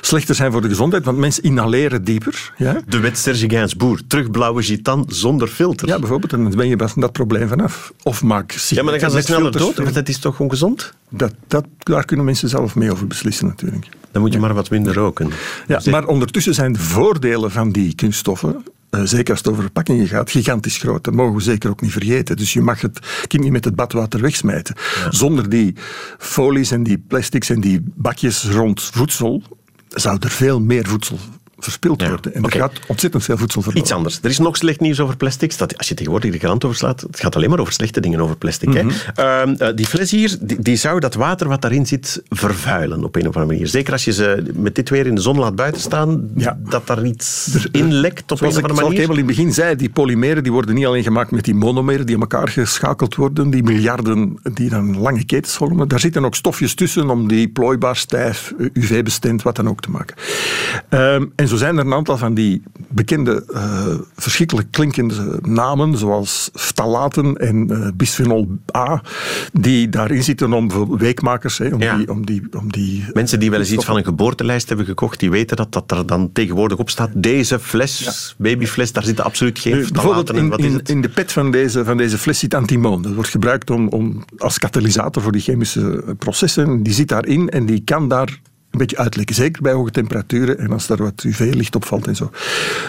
slechter 0.00 0.34
zijn 0.34 0.52
voor 0.52 0.60
de 0.60 0.68
gezondheid, 0.68 1.04
want 1.04 1.18
mensen 1.18 1.42
inhaleren 1.42 2.04
dieper. 2.04 2.52
Ja, 2.56 2.80
De 2.86 2.98
wet 2.98 3.18
Serge 3.18 3.50
Gainsbourg. 3.50 4.00
Terug 4.06 4.30
blauwe 4.30 4.62
gitan 4.62 5.04
zonder 5.08 5.48
filter. 5.48 5.88
ja 5.88 5.98
bijvoorbeeld, 5.98 6.32
en 6.32 6.42
dan 6.42 6.56
ben 6.56 6.68
je 6.68 6.76
van 6.78 7.00
dat 7.00 7.12
probleem 7.12 7.48
vanaf. 7.48 7.92
Of 8.02 8.22
maak 8.22 8.52
Ja, 8.52 8.82
maar 8.82 8.92
dan 8.92 9.00
gaan 9.00 9.10
ze 9.10 9.20
sneller 9.20 9.52
dood, 9.52 9.76
want 9.76 9.94
dat 9.94 10.08
is 10.08 10.18
toch 10.18 10.40
ongezond? 10.40 10.92
Dat, 11.08 11.34
dat, 11.46 11.64
daar 11.78 12.04
kunnen 12.04 12.24
mensen 12.26 12.48
zelf 12.48 12.74
mee 12.74 12.90
over 12.92 13.06
beslissen, 13.06 13.46
natuurlijk. 13.46 13.86
Dan 14.12 14.22
moet 14.22 14.32
je 14.32 14.38
maar 14.38 14.54
wat 14.54 14.70
minder 14.70 14.94
roken. 14.94 15.30
Ja, 15.66 15.76
Dus- 15.76 15.86
maar 15.86 16.06
ondertussen 16.06 16.54
zijn 16.54 16.72
de 16.72 16.78
voordelen 16.78 17.50
van 17.50 17.70
die 17.72 17.94
kunststoffen, 17.94 18.64
eh, 18.90 19.00
zeker 19.04 19.30
als 19.30 19.38
het 19.38 19.48
over 19.48 19.62
verpakkingen 19.62 20.08
gaat, 20.08 20.30
gigantisch 20.30 20.76
groot. 20.76 21.04
Dat 21.04 21.14
mogen 21.14 21.34
we 21.34 21.42
zeker 21.42 21.70
ook 21.70 21.80
niet 21.80 21.92
vergeten. 21.92 22.36
Dus 22.36 22.52
je 22.52 22.60
mag 22.60 22.80
het 22.80 23.24
kind 23.26 23.42
niet 23.42 23.52
met 23.52 23.64
het 23.64 23.74
badwater 23.76 24.20
wegsmijten. 24.20 24.74
Zonder 25.08 25.48
die 25.48 25.74
folies 26.18 26.70
en 26.70 26.82
die 26.82 26.98
plastics 26.98 27.50
en 27.50 27.60
die 27.60 27.82
bakjes 27.94 28.44
rond 28.44 28.82
voedsel 28.82 29.42
zou 29.88 30.16
er 30.20 30.30
veel 30.30 30.60
meer 30.60 30.86
voedsel 30.86 31.18
verspild 31.64 32.00
Ja, 32.00 32.08
worden. 32.08 32.34
En 32.34 32.44
oké. 32.44 32.52
er 32.54 32.60
gaat 32.60 32.80
ontzettend 32.86 33.24
veel 33.24 33.36
voedsel 33.36 33.62
verloren. 33.62 33.84
Iets 33.86 33.94
anders. 33.96 34.18
Er 34.22 34.30
is 34.30 34.38
nog 34.38 34.56
slecht 34.56 34.80
nieuws 34.80 35.00
over 35.00 35.16
plastic. 35.16 35.58
Dat, 35.58 35.78
als 35.78 35.88
je 35.88 35.94
tegenwoordig 35.94 36.32
de 36.32 36.38
krant 36.38 36.64
overslaat, 36.64 37.00
het 37.00 37.20
gaat 37.20 37.36
alleen 37.36 37.50
maar 37.50 37.58
over 37.58 37.72
slechte 37.72 38.00
dingen 38.00 38.20
over 38.20 38.36
plastic. 38.36 38.68
Mhm. 38.68 38.88
Ehm, 39.14 39.54
eh, 39.58 39.68
die 39.74 39.86
fles 39.86 40.10
hier, 40.10 40.36
die, 40.40 40.60
die 40.62 40.76
zou 40.76 41.00
dat 41.00 41.14
water 41.14 41.48
wat 41.48 41.62
daarin 41.62 41.86
zit 41.86 42.22
vervuilen 42.28 43.04
op 43.04 43.14
een 43.16 43.28
of 43.28 43.34
andere 43.36 43.46
manier. 43.52 43.66
Zeker 43.66 43.92
als 43.92 44.04
je 44.04 44.12
ze 44.12 44.42
met 44.54 44.74
dit 44.74 44.88
weer 44.90 45.06
in 45.06 45.14
de 45.14 45.20
zon 45.20 45.38
laat 45.38 45.54
buiten 45.56 45.80
staan, 45.80 46.30
Ja. 46.36 46.58
dat 46.68 46.86
daar 46.86 47.04
iets 47.04 47.56
in 47.72 47.92
lekt 47.92 48.32
op 48.32 48.38
Zoals 48.38 48.54
een 48.56 48.60
ik, 48.64 48.70
of 48.70 48.76
zoals 48.76 48.78
andere 48.78 48.78
ik 48.78 48.82
manier. 48.82 48.92
helemaal 48.92 49.16
in 49.18 49.26
het 49.26 49.36
begin 49.36 49.52
zei, 49.52 49.76
die 49.76 49.90
polymeren 49.90 50.42
die 50.42 50.52
worden 50.52 50.74
niet 50.74 50.86
alleen 50.86 51.02
gemaakt 51.02 51.30
met 51.30 51.44
die 51.44 51.54
monomeren 51.54 52.06
die 52.06 52.14
aan 52.14 52.20
elkaar 52.20 52.48
geschakeld 52.48 53.14
worden, 53.14 53.50
die 53.50 53.62
miljarden 53.62 54.38
die 54.54 54.68
dan 54.68 54.98
lange 54.98 55.24
ketens 55.24 55.54
vormen. 55.54 55.88
Daar 55.88 56.00
zitten 56.00 56.24
ook 56.24 56.34
stofjes 56.34 56.74
tussen 56.74 57.10
om 57.10 57.28
die 57.28 57.48
plooibaar, 57.48 57.96
stijf, 57.96 58.52
UV-bestemd, 58.72 59.42
wat 59.42 59.56
dan 59.56 59.68
ook 59.68 59.80
te 59.80 59.90
maken. 59.90 60.16
Ehm, 60.88 61.26
en 61.36 61.48
zo 61.50 61.56
zijn 61.56 61.76
er 61.78 61.86
een 61.86 61.92
aantal 61.94 62.16
van 62.18 62.34
die 62.34 62.62
bekende, 62.88 63.44
eh, 63.52 63.86
verschrikkelijk 64.16 64.70
klinkende 64.70 65.38
namen, 65.42 65.98
zoals 65.98 66.50
ftalaten 66.54 67.36
en 67.36 67.70
eh, 67.70 67.88
bisphenol 67.94 68.48
A, 68.76 69.02
die 69.52 69.88
daarin 69.88 70.22
zitten 70.22 70.52
om 70.52 70.96
weekmakers, 70.98 71.58
hè, 71.58 71.68
om, 71.74 71.80
Ja. 71.82 71.96
die, 71.96 72.10
om, 72.10 72.26
die, 72.26 72.42
om 72.58 72.72
die... 72.72 73.04
Mensen 73.12 73.40
die 73.40 73.50
wel 73.50 73.58
eens 73.58 73.72
iets 73.72 73.84
van 73.84 73.96
een 73.96 74.04
geboortelijst 74.04 74.68
hebben 74.68 74.86
gekocht, 74.86 75.20
die 75.20 75.30
weten 75.30 75.56
dat 75.56 75.72
dat 75.72 75.90
er 75.90 76.06
dan 76.06 76.32
tegenwoordig 76.32 76.78
op 76.78 76.90
staat. 76.90 77.10
Deze 77.14 77.58
fles, 77.58 78.34
babyfles, 78.38 78.92
daar 78.92 79.04
zitten 79.04 79.24
absoluut 79.24 79.58
geen 79.58 79.76
Nu, 79.76 79.86
bijvoorbeeld 79.92 80.30
in. 80.30 80.36
in, 80.36 80.48
Wat 80.48 80.58
is 80.58 80.64
in, 80.64 80.72
het? 80.72 80.88
in 80.88 81.00
de 81.00 81.08
pet 81.08 81.32
van 81.32 81.50
deze, 81.50 81.84
van 81.84 81.96
deze 81.96 82.18
fles 82.18 82.38
zit 82.38 82.54
antimoon. 82.54 83.02
Dat 83.02 83.14
wordt 83.14 83.30
gebruikt 83.30 83.70
om, 83.70 83.88
om, 83.88 84.24
als 84.38 84.58
katalysator 84.58 85.22
voor 85.22 85.32
die 85.32 85.40
chemische 85.40 86.14
processen. 86.18 86.82
Die 86.82 86.92
zit 86.92 87.08
daarin 87.08 87.48
en 87.48 87.66
die 87.66 87.82
kan 87.84 88.08
daar 88.08 88.40
een 88.70 88.78
beetje 88.78 88.98
uitlekken. 88.98 89.34
Zeker 89.34 89.62
bij 89.62 89.72
hoge 89.72 89.90
temperaturen 89.90 90.58
en 90.58 90.72
als 90.72 90.86
daar 90.86 91.02
wat 91.02 91.22
UV-licht 91.24 91.74
op 91.74 91.84
valt 91.84 92.06
en 92.06 92.16
zo. 92.16 92.30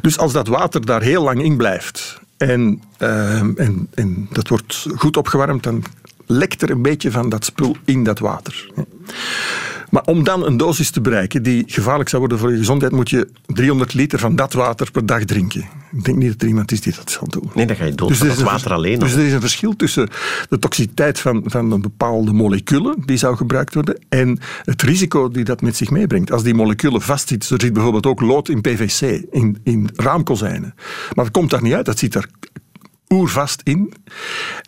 Dus 0.02 0.17
als 0.17 0.34
dat 0.34 0.48
water 0.48 0.86
daar 0.86 1.02
heel 1.02 1.24
lang 1.24 1.44
in 1.44 1.58
blijft 1.58 2.20
en, 2.38 2.82
ehm, 2.98 3.52
en, 3.56 3.88
en 3.94 4.28
dat 4.32 4.48
wordt 4.48 4.86
goed 4.96 5.17
opgewarmd, 5.17 5.63
dan 5.63 5.84
lekt 6.26 6.62
er 6.62 6.70
een 6.70 6.82
beetje 6.82 7.12
van 7.12 7.30
dat 7.30 7.46
spul 7.46 7.76
in 7.86 8.04
dat 8.04 8.20
water. 8.20 8.70
Maar 9.91 10.04
om 10.06 10.23
dan 10.23 10.45
een 10.45 10.58
dosis 10.58 10.89
te 10.89 11.01
bereiken 11.01 11.43
die 11.43 11.63
gevaarlijk 11.67 12.10
zou 12.10 12.21
worden 12.21 12.39
voor 12.39 12.51
je 12.51 12.58
gezondheid, 12.58 12.91
moet 12.91 13.10
je 13.10 13.27
300 13.45 13.93
liter 13.93 14.19
van 14.19 14.36
dat 14.36 14.54
water 14.54 14.91
per 14.91 15.06
dag 15.06 15.23
drinken. 15.23 15.65
Ik 15.91 16.04
denk 16.04 16.17
niet 16.17 16.32
dat 16.32 16.41
er 16.41 16.47
iemand 16.47 16.71
is 16.71 16.82
die 16.82 16.93
dat 16.95 17.12
zal 17.12 17.27
doen. 17.27 17.51
Nee, 17.54 17.65
dan 17.65 17.75
ga 17.75 17.86
je 17.86 17.95
dood 17.95 18.08
Dus 18.08 18.17
van 18.17 18.27
dat 18.27 18.36
is 18.36 18.41
een 18.41 18.49
water 18.49 18.73
alleen 18.73 18.99
Dus 18.99 19.13
er 19.13 19.25
is 19.25 19.34
een 19.34 19.39
verschil 19.39 19.75
tussen 19.75 20.10
de 20.49 20.60
toxiciteit 20.60 21.19
van, 21.19 21.43
van 21.45 21.71
een 21.71 21.82
bepaalde 21.82 22.34
moleculen 22.34 22.95
die 23.06 23.17
zou 23.17 23.36
gebruikt 23.36 23.73
worden 23.73 23.99
en 24.10 24.39
het 24.63 24.82
risico 24.82 25.30
die 25.30 25.43
dat 25.43 25.62
met 25.62 25.75
zich 25.75 25.89
meebrengt. 25.89 26.32
Als 26.32 26.43
die 26.43 26.54
moleculen 26.54 27.01
vastzitten, 27.01 27.56
er 27.56 27.62
zit 27.62 27.73
bijvoorbeeld 27.73 28.06
ook 28.06 28.21
lood 28.21 28.49
in 28.49 28.62
PVC, 28.62 29.25
in, 29.32 29.58
in 29.63 29.89
raamkozijnen. 29.95 30.73
Maar 31.13 31.25
dat 31.25 31.34
komt 31.34 31.49
daar 31.49 31.63
niet 31.63 31.73
uit, 31.73 31.86
dat 31.86 31.99
zit 31.99 32.15
er 32.15 32.27
oervast 33.12 33.62
in. 33.63 33.93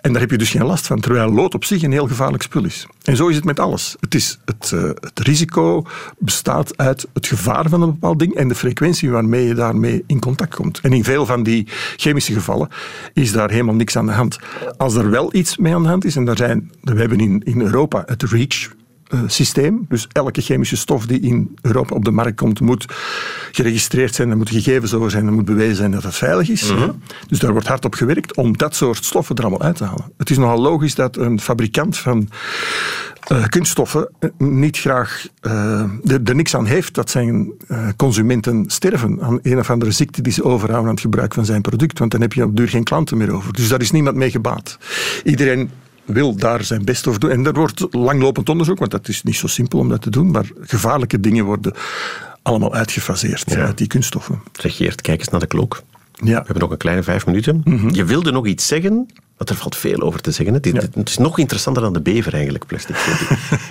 En 0.01 0.12
daar 0.12 0.21
heb 0.21 0.32
je 0.32 0.38
dus 0.38 0.49
geen 0.49 0.65
last 0.65 0.88
van, 0.88 0.99
terwijl 0.99 1.32
lood 1.32 1.53
op 1.53 1.65
zich 1.65 1.84
een 1.84 1.91
heel 1.91 2.08
gevaarlijk 2.08 2.43
spul 2.43 2.65
is. 2.65 2.88
En 3.03 3.15
zo 3.15 3.27
is 3.27 3.36
het 3.36 3.45
met 3.45 3.60
alles. 3.60 3.95
Het, 3.99 4.15
is 4.15 4.39
het, 4.45 4.71
eh, 4.71 4.84
het 4.84 5.19
risico 5.19 5.86
bestaat 6.17 6.77
uit 6.77 7.08
het 7.13 7.27
gevaar 7.27 7.69
van 7.69 7.82
een 7.82 7.91
bepaald 7.91 8.19
ding 8.19 8.36
en 8.36 8.47
de 8.47 8.56
frequentie 8.56 9.12
waarmee 9.12 9.47
je 9.47 9.53
daarmee 9.53 10.03
in 10.08 10.19
contact 10.19 10.56
komt. 10.56 10.79
En 10.79 10.93
in 10.93 11.03
veel 11.03 11.25
van 11.25 11.43
die 11.43 11.67
chemische 11.95 12.34
gevallen 12.34 12.69
is 13.13 13.32
daar 13.32 13.49
helemaal 13.49 13.75
niks 13.75 13.97
aan 13.97 14.06
de 14.06 14.12
hand. 14.12 14.39
Als 14.77 14.95
er 14.95 15.10
wel 15.10 15.36
iets 15.36 15.58
mee 15.58 15.75
aan 15.75 15.84
de 15.84 15.89
hand 15.89 16.06
is, 16.06 16.15
en 16.15 16.25
daar 16.25 16.38
zijn, 16.38 16.71
we 16.82 16.99
hebben 16.99 17.19
in, 17.19 17.41
in 17.43 17.62
Europa 17.62 18.03
het 18.06 18.23
REACH, 18.23 18.69
systeem. 19.28 19.86
Dus 19.89 20.08
elke 20.12 20.41
chemische 20.41 20.78
stof 20.78 21.06
die 21.06 21.19
in 21.19 21.56
Europa 21.62 21.95
op 21.95 22.06
de 22.06 22.12
markt 22.12 22.38
komt, 22.38 22.60
moet 22.60 22.86
geregistreerd 23.52 24.15
zijn, 24.15 24.30
er 24.30 24.38
moeten 24.38 24.56
gegevens 24.56 24.93
over 24.93 25.12
zijn, 25.12 25.26
er 25.26 25.34
moet 25.34 25.45
bewezen 25.45 25.76
zijn 25.76 25.91
dat 25.91 26.04
het 26.04 26.15
veilig 26.15 26.49
is. 26.49 26.62
hè. 26.62 26.88
Dus 27.28 27.39
daar 27.39 27.52
wordt 27.52 27.67
hard 27.67 27.86
op 27.86 27.93
gewerkt 27.93 28.36
om 28.36 28.58
dat 28.58 28.76
soort 28.76 29.06
stoffen 29.06 29.36
er 29.36 29.41
allemaal 29.41 29.62
uit 29.62 29.76
te 29.76 29.84
halen. 29.84 30.12
Het 30.17 30.30
is 30.30 30.38
nogal 30.38 30.60
logisch 30.60 30.95
dat 30.95 31.17
een 31.17 31.39
fabrikant 31.39 31.97
van 31.97 32.30
eh, 33.23 33.43
kunststoffen 33.45 34.10
eh, 34.19 34.30
niet 34.38 34.78
graag 34.78 35.28
eh, 35.41 35.82
er, 36.06 36.21
er 36.23 36.36
niks 36.36 36.56
aan 36.56 36.65
heeft 36.65 36.93
dat 36.93 37.10
zijn 37.10 37.54
eh, 37.67 37.88
consumenten 37.95 38.63
sterven 38.67 39.21
aan 39.21 39.39
een 39.41 39.60
of 39.60 39.69
andere 39.69 39.91
ziekte 39.91 40.21
die 40.21 40.34
ze 40.34 40.43
overhouden 40.43 40.88
aan 40.88 40.93
het 40.95 41.04
gebruik 41.04 41.34
van 41.34 41.45
zijn 41.45 41.62
product. 41.62 41.99
Want 41.99 42.12
dan 42.12 42.21
heb 42.21 42.34
je 42.34 42.43
op 42.43 42.58
duur 42.58 42.69
geen 42.69 42.84
klanten 42.84 43.17
meer 43.17 43.32
over. 43.32 43.54
Dus 43.54 43.67
daar 43.67 43.82
is 43.82 43.91
niemand 43.91 44.15
mee 44.15 44.32
gebaat. 44.32 44.78
Iedereen 45.23 45.69
wil 46.06 46.36
daar 46.36 46.63
zijn 46.63 46.86
best 46.86 47.08
over 47.08 47.20
doen. 47.20 47.30
En 47.32 47.46
er 47.46 47.54
wordt 47.54 47.86
langlopend 47.92 48.50
onderzoek, 48.50 48.80
want 48.80 48.92
dat 48.92 49.08
is 49.08 49.24
niet 49.24 49.36
zo 49.36 49.48
simpel 49.48 49.80
om 49.80 49.89
dat 49.89 50.02
te 50.02 50.10
doen, 50.10 50.32
maar 50.32 50.46
gevaarlijke 50.62 51.20
dingen 51.20 51.46
worden 51.46 51.74
allemaal 52.42 52.74
uitgefaseerd 52.74 53.52
Ja. 53.52 53.66
uit 53.66 53.78
die 53.78 53.88
kunststoffen. 53.88 54.42
Zeg 54.52 54.76
Geert, 54.76 55.02
kijk 55.02 55.20
eens 55.20 55.30
naar 55.30 55.39
de 55.39 55.48
klok. 55.48 55.82
Ja. 56.13 56.23
We 56.23 56.43
hebben 56.45 56.60
nog 56.60 56.71
een 56.71 56.78
kleine 56.78 57.04
vijf 57.04 57.26
minuten. 57.26 57.62
Mhm. 57.63 57.93
Je 57.93 58.06
wilde 58.06 58.32
nog 58.32 58.45
iets 58.47 58.67
zeggen, 58.67 59.08
want 59.38 59.49
er 59.49 59.56
valt 59.56 59.76
veel 59.76 60.02
over 60.02 60.21
te 60.21 60.32
zeggen. 60.32 60.54
Het 60.54 61.10
is 61.10 61.17
nog 61.17 61.39
interessanter 61.39 61.84
dan 61.84 61.93
de 61.93 62.02
bever 62.02 62.34
eigenlijk, 62.34 62.65
plastic. 62.65 62.95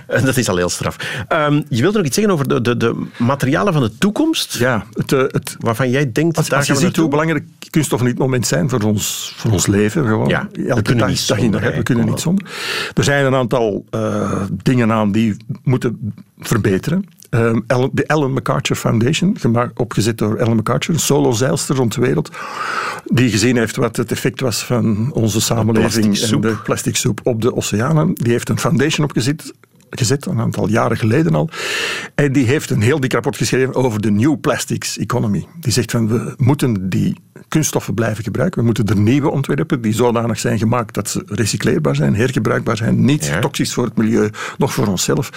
En 0.07 0.25
dat 0.25 0.37
is 0.37 0.49
al 0.49 0.57
heel 0.57 0.69
straf. 0.69 1.25
Ehm, 1.29 1.63
je 1.69 1.81
wilde 1.83 1.97
nog 1.97 2.07
iets 2.07 2.15
zeggen 2.15 2.33
over 2.33 2.49
de, 2.49 2.61
de, 2.61 2.77
de 2.77 3.07
materialen 3.19 3.73
van 3.73 3.83
de 3.83 3.99
toekomst, 3.99 4.55
Ja, 4.55 4.87
het, 4.93 5.13
eh, 5.13 5.21
het, 5.21 5.57
waarvan 5.59 5.91
jij 5.91 6.13
denkt, 6.13 6.37
Als, 6.37 6.49
daar 6.49 6.59
als 6.59 6.69
je 6.69 6.77
ziet 6.77 6.97
hoe 6.97 7.09
belangrijk 7.09 7.45
kunststoffen 7.71 8.09
in 8.09 8.15
dit 8.15 8.23
moment 8.23 8.47
zijn 8.47 8.69
voor 8.69 8.81
ons, 8.81 9.35
voor 9.37 9.51
ons 9.51 9.67
leven, 9.67 10.07
gewoon. 10.07 10.29
Ja, 10.29 10.49
we 10.53 10.83
kunnen 10.83 10.97
dag, 10.97 11.09
niet 11.09 11.19
zonder, 11.19 11.61
dag 11.61 11.75
we 11.75 11.83
kunnen 11.83 12.07
niet 12.07 12.21
zonder. 12.21 12.47
Er 12.95 13.05
zijn 13.05 13.25
een 13.25 13.35
aantal 13.35 13.85
eh, 13.91 14.43
dingen 14.63 14.93
aan 14.93 15.13
die 15.13 15.37
moeten 15.63 16.15
verbeteren. 16.39 17.05
Ehm, 17.33 17.61
Ellen- 17.67 17.91
de 17.93 18.07
Ellen 18.07 18.33
MacArthur 18.33 18.77
Foundation, 18.77 19.37
opgezet 19.75 20.19
door 20.19 20.37
Ellen 20.37 20.57
MacArthur, 20.57 20.95
een 20.95 21.01
solo-zeilster 21.01 21.77
rond 21.77 21.95
de 21.95 22.01
wereld, 22.01 22.31
die 23.05 23.31
gezien 23.31 23.57
heeft 23.57 23.77
wat 23.77 23.97
het 23.97 24.13
effect 24.13 24.41
was 24.41 24.65
van 24.65 25.13
onze 25.13 25.41
samenleving 25.41 26.19
en 26.19 26.41
de 26.41 26.57
plastic 26.65 26.97
soep 26.97 27.21
op 27.23 27.41
de 27.41 27.57
oceanen. 27.57 28.15
Die 28.15 28.33
heeft 28.33 28.49
een 28.49 28.59
foundation 28.59 29.07
opgezet 29.07 29.53
gezet, 29.99 30.27
een 30.27 30.41
aantal 30.41 30.69
jaren 30.69 30.97
geleden 30.97 31.35
al. 31.35 31.49
En 32.15 32.33
die 32.33 32.47
heeft 32.47 32.71
een 32.71 32.83
heel 32.83 33.01
dik 33.01 33.13
rapport 33.13 33.37
geschreven 33.37 33.75
over 33.75 34.01
de 34.01 34.11
New 34.11 34.41
Plastics 34.41 34.99
Economy. 34.99 35.47
Die 35.61 35.73
zegt 35.73 35.91
van 35.91 36.09
we 36.09 36.35
moeten 36.37 36.89
die 36.89 37.17
kunststoffen 37.49 37.95
blijven 37.95 38.25
gebruiken. 38.25 38.59
We 38.61 38.65
moeten 38.67 38.87
er 38.87 38.97
nieuwe 38.97 39.31
ontwerpen 39.31 39.81
die 39.81 39.93
zodanig 39.95 40.39
zijn 40.39 40.59
gemaakt 40.59 40.95
dat 40.95 41.09
ze 41.09 41.23
recycleerbaar 41.27 41.97
zijn, 41.97 42.15
hergebruikbaar 42.15 42.77
zijn, 42.77 43.05
niet 43.05 43.27
Ja. 43.27 43.39
toxisch 43.39 43.73
voor 43.73 43.85
het 43.85 43.97
milieu, 43.97 44.31
nog 44.59 44.73
voor 44.75 44.87
onszelf. 44.87 45.31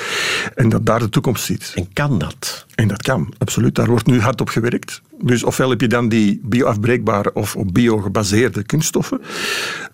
En 0.55 0.69
dat 0.69 0.85
daar 0.85 0.99
de 0.99 1.09
toekomst 1.09 1.43
zit. 1.45 1.71
En 1.75 1.93
kan 1.93 2.17
dat? 2.19 2.65
En 2.75 2.87
dat 2.87 3.01
kan, 3.01 3.33
absoluut. 3.37 3.75
Daar 3.75 3.87
wordt 3.87 4.05
nu 4.05 4.19
hard 4.19 4.41
op 4.41 4.49
gewerkt. 4.49 5.01
Dus 5.21 5.43
ofwel 5.43 5.69
heb 5.69 5.81
je 5.81 5.87
dan 5.87 6.09
die 6.09 6.39
bioafbreekbare 6.43 7.33
of 7.33 7.55
op 7.55 7.73
bio 7.73 7.97
gebaseerde 7.97 8.63
kunststoffen. 8.63 9.21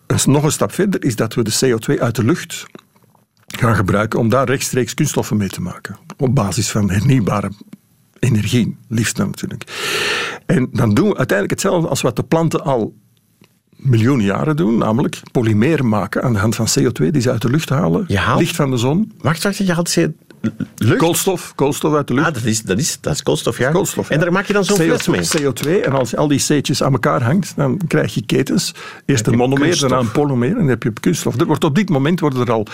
Dus 0.05 0.25
nog 0.25 0.43
een 0.43 0.51
stap 0.51 0.73
verder 0.73 1.03
is 1.03 1.15
dat 1.15 1.33
we 1.33 1.43
de 1.43 1.57
CO2 1.65 1.99
uit 2.01 2.15
de 2.15 2.23
lucht 2.23 2.65
gaan 3.57 3.75
gebruiken 3.75 4.19
om 4.19 4.29
daar 4.29 4.45
rechtstreeks 4.45 4.93
kunststoffen 4.93 5.37
mee 5.37 5.49
te 5.49 5.61
maken. 5.61 5.97
Op 6.17 6.35
basis 6.35 6.71
van 6.71 6.89
hernieuwbare 6.89 7.51
energie, 8.19 8.77
liefst 8.87 9.17
natuurlijk. 9.17 9.63
En 10.45 10.69
dan 10.71 10.93
doen 10.93 11.09
we 11.09 11.17
uiteindelijk 11.17 11.61
hetzelfde 11.61 11.87
als 11.87 12.01
wat 12.01 12.15
de 12.15 12.23
planten 12.23 12.63
al 12.63 12.93
miljoenen 13.75 14.25
jaren 14.25 14.55
doen, 14.55 14.77
namelijk 14.77 15.21
polymeer 15.31 15.85
maken 15.85 16.23
aan 16.23 16.33
de 16.33 16.39
hand 16.39 16.55
van 16.55 16.67
CO2 16.79 17.11
die 17.11 17.21
ze 17.21 17.31
uit 17.31 17.41
de 17.41 17.49
lucht 17.49 17.69
halen, 17.69 18.15
haalt- 18.17 18.39
licht 18.39 18.55
van 18.55 18.71
de 18.71 18.77
zon, 18.77 19.11
Wacht, 19.17 19.43
wacht, 19.43 19.57
je 19.57 19.73
had 19.73 19.89
ze 19.89 20.13
lucht. 20.77 20.97
koolstof, 20.97 21.55
koolstof 21.55 21.93
uit 21.93 22.07
de 22.07 22.13
lucht. 22.13 22.27
Ah, 22.27 22.33
dat 22.33 22.43
is, 22.43 22.61
dat, 22.61 22.77
is, 22.77 22.97
dat 23.01 23.13
is 23.13 23.23
koolstof, 23.23 23.57
ja. 23.57 23.71
Koolstof, 23.71 24.09
en 24.09 24.19
daar 24.19 24.31
maak 24.31 24.45
je 24.45 24.53
dan 24.53 24.65
zo'n 24.65 24.77
CO2, 24.77 24.81
fles 24.81 25.07
mee. 25.07 25.43
CO2, 25.43 25.85
en 25.85 25.91
als 25.91 26.09
je 26.09 26.17
al 26.17 26.27
die 26.27 26.39
C'tjes 26.39 26.83
aan 26.83 26.91
elkaar 26.91 27.23
hangt, 27.23 27.53
dan 27.55 27.81
krijg 27.87 28.13
je 28.13 28.25
ketens. 28.25 28.73
Eerst 29.05 29.27
een 29.27 29.37
monomeer, 29.37 29.79
daarna 29.79 29.99
een 29.99 30.11
polymeer 30.11 30.51
en 30.51 30.57
dan 30.57 30.67
heb 30.67 30.83
je 30.83 30.93
kunststof. 30.99 31.39
Er 31.39 31.45
wordt 31.45 31.63
op 31.63 31.75
dit 31.75 31.89
moment 31.89 32.19
worden 32.19 32.41
er 32.41 32.51
al 32.51 32.67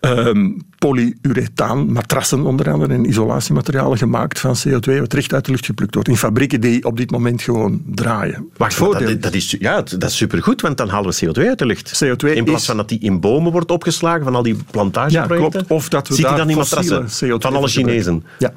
ehm 0.00 0.50
polyurethaan, 0.78 1.92
matrassen 1.92 2.44
onder 2.46 2.70
andere 2.72 2.94
en 2.94 3.08
isolatiematerialen 3.08 3.98
gemaakt 3.98 4.40
van 4.40 4.56
CO2 4.68 4.98
wat 5.00 5.12
recht 5.12 5.32
uit 5.32 5.44
de 5.44 5.50
lucht 5.50 5.66
geplukt 5.66 5.94
wordt. 5.94 6.08
In 6.08 6.16
fabrieken 6.16 6.60
die 6.60 6.84
op 6.84 6.96
dit 6.96 7.10
moment 7.10 7.42
gewoon 7.42 7.82
draaien. 7.86 8.48
Wacht, 8.56 8.74
voordeel- 8.74 9.08
dat, 9.08 9.22
dat, 9.22 9.34
is, 9.34 9.56
ja, 9.58 9.82
dat 9.82 10.02
is 10.10 10.16
supergoed, 10.16 10.60
want 10.60 10.76
dan 10.76 10.88
halen 10.88 11.10
we 11.10 11.26
CO2 11.26 11.46
uit 11.48 11.58
de 11.58 11.66
lucht. 11.66 12.04
CO2 12.04 12.28
in 12.36 12.44
plaats 12.44 12.60
is- 12.60 12.66
van 12.66 12.76
dat 12.76 12.88
die 12.88 12.98
in 13.00 13.20
bomen 13.20 13.52
wordt 13.52 13.70
opgeslagen 13.70 14.24
van 14.24 14.34
al 14.34 14.42
die 14.42 14.56
plantageprojecten. 14.70 15.42
Ja, 15.42 15.48
klopt. 15.66 15.70
Of 15.70 15.88
dat 15.88 16.08
we 16.08 16.14
Zit 16.14 16.24
daar 16.24 16.36
dan 16.36 16.50
in 16.50 16.56
fossiele 16.56 16.90
matrassen 16.90 17.28
CO2 17.28 17.40
van 17.40 17.54
alle. 17.54 17.68
Chinezen. 17.68 18.24
Ja. 18.38 18.52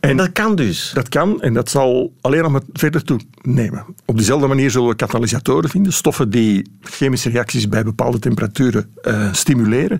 En 0.00 0.16
dat 0.16 0.32
kan 0.32 0.54
dus. 0.56 0.90
Dat 0.94 1.08
kan 1.08 1.40
en 1.42 1.54
dat 1.54 1.70
zal 1.70 2.12
alleen 2.20 2.42
nog 2.42 2.52
maar 2.52 2.60
verder 2.72 3.02
toenemen. 3.04 3.84
Op 4.04 4.16
diezelfde 4.16 4.46
manier 4.46 4.70
zullen 4.70 4.88
we 4.88 4.96
katalysatoren 4.96 5.70
vinden, 5.70 5.92
stoffen 5.92 6.30
die 6.30 6.70
chemische 6.80 7.30
reacties 7.30 7.68
bij 7.68 7.82
bepaalde 7.84 8.18
temperaturen 8.18 8.90
eh, 9.02 9.32
stimuleren, 9.32 9.98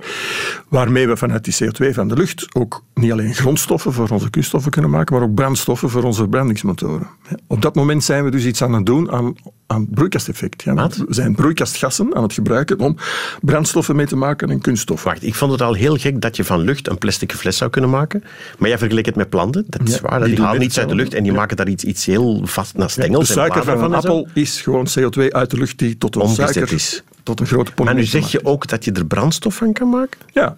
waarmee 0.68 1.08
we 1.08 1.16
vanuit 1.32 1.74
die 1.74 1.88
CO2 1.90 1.94
van 1.94 2.08
de 2.08 2.14
lucht 2.14 2.46
ook 2.54 2.84
niet 2.94 3.12
alleen 3.12 3.34
grondstoffen 3.34 3.92
voor 3.92 4.08
onze 4.08 4.30
kunststoffen 4.30 4.70
kunnen 4.70 4.90
maken, 4.90 5.14
maar 5.14 5.24
ook 5.24 5.34
brandstoffen 5.34 5.90
voor 5.90 6.02
onze 6.02 6.20
verbrandingsmotoren. 6.20 7.06
Op 7.46 7.62
dat 7.62 7.74
moment 7.74 8.04
zijn 8.04 8.24
we 8.24 8.30
dus 8.30 8.44
iets 8.44 8.62
aan 8.62 8.72
het 8.72 8.86
doen 8.86 9.12
aan, 9.12 9.34
aan 9.66 9.88
broeikaseffect. 9.90 10.62
Ja. 10.62 10.74
We 10.74 11.04
zijn 11.08 11.34
broeikasgassen 11.34 12.14
aan 12.14 12.22
het 12.22 12.32
gebruiken 12.32 12.78
om 12.78 12.96
brandstoffen 13.40 13.96
mee 13.96 14.06
te 14.06 14.16
maken 14.16 14.50
en 14.50 14.60
kunststoffen. 14.60 15.08
Wacht, 15.08 15.22
ik 15.22 15.34
vond 15.34 15.52
het 15.52 15.62
al 15.62 15.74
heel 15.74 15.96
gek 15.96 16.20
dat 16.20 16.36
je 16.36 16.44
van 16.44 16.60
lucht 16.60 16.88
een 16.88 16.98
plastic 16.98 17.32
fles 17.32 17.56
zou 17.56 17.70
kunnen 17.70 17.90
maken. 17.90 18.24
Maar 18.58 18.68
jij 18.68 18.78
vergelijkt 18.78 19.08
het 19.08 19.16
met 19.16 19.28
planten. 19.30 19.64
Dat 19.68 19.88
is 19.88 19.94
Ja, 19.94 20.00
waar. 20.00 20.18
die 20.24 20.28
Die, 20.28 20.36
halen 20.38 20.52
net 20.52 20.60
niets 20.62 20.78
uit 20.78 20.88
de 20.88 20.94
lucht 20.94 21.14
en 21.14 21.22
die 21.22 21.32
Ja. 21.32 21.38
maken 21.38 21.56
daar 21.56 21.68
iets, 21.68 21.84
iets 21.84 22.06
heel 22.06 22.40
vast 22.44 22.76
naar 22.76 22.86
De 22.86 22.92
stengels 22.92 23.28
en 23.28 23.34
suiker 23.34 23.64
van 23.64 23.82
een 23.82 23.94
appel 23.94 24.28
is 24.34 24.60
gewoon 24.60 24.86
CO2 24.98 25.28
uit 25.30 25.50
de 25.50 25.56
lucht 25.56 25.78
die 25.78 25.98
tot 25.98 26.14
een 26.14 26.20
Omgezet 26.20 26.52
suiker, 26.52 26.74
is. 26.74 27.02
Tot 27.22 27.40
een 27.40 27.46
grote 27.46 27.64
Maar 27.64 27.74
polymeer 27.74 28.00
nu 28.00 28.08
zeg 28.08 28.30
je 28.30 28.44
ook 28.44 28.66
dat 28.66 28.84
je 28.84 28.92
er 28.92 29.06
brandstof 29.06 29.54
van 29.54 29.72
kan 29.72 29.88
maken? 29.88 30.20
Ja, 30.32 30.56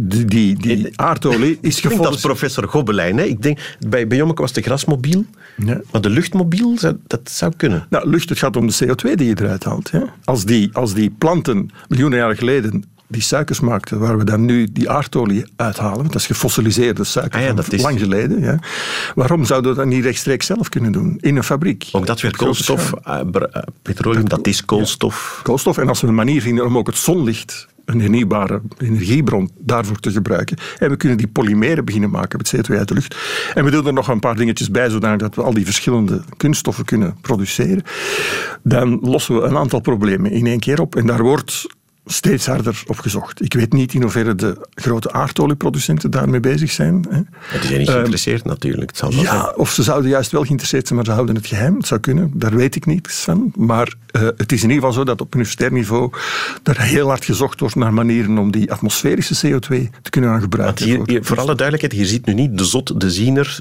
die, 0.00 0.24
die, 0.24 0.56
die 0.56 1.00
aardolie 1.00 1.58
is 1.60 1.74
als 1.84 1.92
gevolgd. 1.92 2.20
professor 2.20 2.68
Gobelijn. 2.68 3.16
Hè? 3.16 3.24
Ik 3.24 3.42
denk, 3.42 3.76
bij, 3.88 4.06
bij 4.06 4.16
Jommeke 4.16 4.42
was 4.42 4.52
de 4.52 4.62
grasmobiel. 4.62 5.24
Ja. 5.56 5.80
Maar 5.92 6.00
de 6.00 6.10
luchtmobiel, 6.10 6.78
dat 7.06 7.20
zou 7.30 7.52
kunnen. 7.56 7.86
Nou, 7.90 8.08
lucht, 8.08 8.28
het 8.28 8.38
gaat 8.38 8.56
om 8.56 8.66
de 8.66 8.74
CO2 8.84 9.14
die 9.14 9.26
je 9.26 9.40
eruit 9.40 9.64
haalt. 9.64 9.90
Als, 10.24 10.44
die, 10.44 10.70
als 10.72 10.94
die 10.94 11.10
planten 11.10 11.70
miljoenen 11.88 12.18
jaren 12.18 12.36
geleden 12.36 12.84
die 13.12 13.22
suikers 13.22 13.60
maakten, 13.60 13.98
waar 13.98 14.18
we 14.18 14.24
dan 14.24 14.44
nu 14.44 14.68
die 14.72 14.90
aardolie 14.90 15.44
uithalen, 15.56 15.96
want 15.96 16.12
dat 16.12 16.20
is 16.20 16.26
gefossiliseerde 16.26 17.04
suiker 17.04 17.34
Ah 17.34 17.40
ja, 17.40 17.46
van 17.46 17.56
dat 17.56 17.72
is- 17.72 17.82
lang 17.82 17.98
geleden. 17.98 18.40
Ja. 18.40 18.58
Waarom 19.14 19.44
zouden 19.44 19.70
we 19.70 19.76
dat 19.76 19.86
niet 19.86 20.04
rechtstreeks 20.04 20.46
zelf 20.46 20.68
kunnen 20.68 20.92
doen? 20.92 21.18
In 21.20 21.36
een 21.36 21.44
fabriek. 21.44 21.88
Ook 21.92 22.06
dat 22.06 22.20
weer 22.20 22.36
koolstof, 22.36 22.92
eh, 23.04 23.20
eh, 23.20 23.62
petroleum, 23.82 24.28
dat 24.28 24.46
is 24.46 24.64
koolstof. 24.64 25.40
koolstof. 25.42 25.78
En 25.78 25.88
als 25.88 26.00
we 26.00 26.06
een 26.06 26.14
manier 26.14 26.42
vinden 26.42 26.64
om 26.66 26.78
ook 26.78 26.86
het 26.86 26.96
zonlicht, 26.96 27.66
een 27.84 28.00
hernieuwbare 28.00 28.60
energiebron, 28.78 29.50
daarvoor 29.58 29.96
te 29.98 30.10
gebruiken. 30.10 30.56
En 30.78 30.90
we 30.90 30.96
kunnen 30.96 31.18
die 31.18 31.26
polymeren 31.28 31.84
beginnen 31.84 32.10
maken 32.10 32.38
met 32.38 32.54
CO2 32.56 32.78
uit 32.78 32.88
de 32.88 32.94
lucht. 32.94 33.16
En 33.54 33.64
we 33.64 33.70
doen 33.70 33.86
er 33.86 33.92
nog 33.92 34.08
een 34.08 34.20
paar 34.20 34.36
dingetjes 34.36 34.70
bij, 34.70 34.88
zodat 34.90 35.18
dat 35.18 35.34
we 35.34 35.42
al 35.42 35.54
die 35.54 35.64
verschillende 35.64 36.22
kunststoffen 36.36 36.84
kunnen 36.84 37.16
produceren. 37.20 37.82
Dan 38.62 38.98
lossen 39.02 39.34
we 39.34 39.42
een 39.42 39.56
aantal 39.56 39.80
problemen 39.80 40.30
in 40.30 40.46
één 40.46 40.60
keer 40.60 40.80
op. 40.80 40.96
En 40.96 41.06
daar 41.06 41.22
wordt 41.22 41.66
steeds 42.06 42.46
harder 42.46 42.82
op 42.86 42.98
gezocht. 42.98 43.42
Ik 43.44 43.54
weet 43.54 43.72
niet 43.72 43.94
in 43.94 44.02
hoeverre 44.02 44.34
de 44.34 44.66
grote 44.74 45.12
aardolieproducenten 45.12 46.10
daarmee 46.10 46.40
bezig 46.40 46.70
zijn. 46.70 47.06
Hè. 47.10 47.20
Die 47.58 47.66
zijn 47.68 47.78
niet 47.78 47.90
geïnteresseerd 47.90 48.44
natuurlijk. 48.44 48.90
Het 48.90 48.98
zal 48.98 49.10
wel 49.14 49.20
zijn. 49.22 49.34
Ja, 49.34 49.52
of 49.56 49.70
ze 49.72 49.82
zouden 49.82 50.10
juist 50.10 50.30
wel 50.30 50.42
geïnteresseerd 50.42 50.84
zijn, 50.86 50.98
maar 50.98 51.06
ze 51.06 51.12
houden 51.14 51.34
het 51.34 51.46
geheim. 51.46 51.76
Het 51.76 51.86
zou 51.86 52.00
kunnen, 52.00 52.30
daar 52.34 52.54
weet 52.56 52.74
ik 52.76 52.86
niets 52.86 53.20
van. 53.20 53.52
Maar 53.56 53.94
eh, 54.10 54.22
het 54.22 54.52
is 54.52 54.62
in 54.62 54.68
ieder 54.70 54.74
geval 54.74 54.92
zo 54.92 55.04
dat 55.04 55.20
op 55.20 55.34
universitair 55.34 55.72
niveau 55.72 56.12
er 56.62 56.80
heel 56.80 57.08
hard 57.08 57.24
gezocht 57.24 57.60
wordt 57.60 57.74
naar 57.74 57.94
manieren 57.94 58.38
om 58.38 58.50
die 58.52 58.72
atmosferische 58.72 59.46
CO2 59.46 59.66
te 60.02 60.10
kunnen 60.10 60.30
gaan 60.30 60.40
gebruiken. 60.40 60.84
hier, 60.84 60.96
voor- 60.96 61.08
hier, 61.08 61.24
voor 61.24 61.38
alle 61.40 61.54
duidelijkheid, 61.54 61.92
hier 62.02 62.12
zit 62.12 62.26
nu 62.26 62.34
niet 62.34 62.58
de 62.58 62.64
zot, 62.64 63.00
de 63.00 63.10
ziener, 63.10 63.60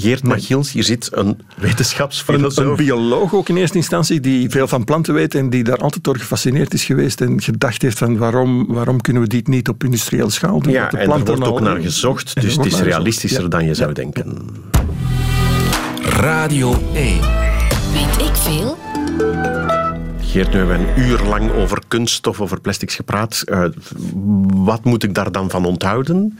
Geert 0.00 0.22
Machils. 0.22 0.72
Hier 0.72 0.84
zit 0.84 1.08
een 1.12 1.38
wetenschapsfilosoof. 1.56 2.66
een 2.66 2.76
bioloog 2.76 3.34
ook 3.34 3.48
in 3.48 3.56
eerste 3.56 3.76
instantie, 3.76 4.20
die 4.20 4.50
veel 4.50 4.68
van 4.68 4.84
planten 4.84 5.14
weet 5.14 5.34
en 5.34 5.50
die 5.50 5.64
daar 5.64 5.76
altijd 5.78 6.04
door 6.04 6.18
gefascineerd 6.18 6.74
is 6.74 6.84
geweest 6.84 7.20
en 7.20 7.40
gedacht 7.42 7.82
heeft 7.82 7.98
van 7.98 8.18
waarom, 8.18 8.66
waarom 8.66 9.00
kunnen 9.00 9.22
we 9.22 9.28
dit 9.28 9.48
niet 9.48 9.68
op 9.68 9.84
industriële 9.84 10.30
schaal 10.30 10.60
doen? 10.60 10.72
ja, 10.72 10.88
de 10.88 10.96
en 10.96 11.10
er 11.10 11.24
wordt 11.24 11.44
ook 11.44 11.60
naar 11.60 11.80
gezocht, 11.80 12.40
dus 12.40 12.56
het 12.56 12.64
is 12.66 12.80
realistischer 12.80 13.42
Ja. 13.42 13.48
dan 13.48 13.64
je 13.64 13.74
zou 13.74 13.88
Ja. 13.88 13.94
denken. 13.94 14.38
Radio 16.02 16.70
1. 16.94 17.20
Weet 17.92 18.26
ik 18.28 18.34
veel? 18.36 18.78
Geert, 20.20 20.52
nu 20.52 20.58
hebben 20.58 20.78
we 20.78 20.84
een 21.02 21.08
uur 21.08 21.20
lang 21.28 21.52
over 21.52 21.78
kunststof, 21.88 22.40
over 22.40 22.60
plastics 22.60 22.94
gepraat. 22.94 23.42
Eh, 23.46 23.64
wat 24.54 24.84
moet 24.84 25.02
ik 25.02 25.14
daar 25.14 25.32
dan 25.32 25.50
van 25.50 25.64
onthouden? 25.64 26.38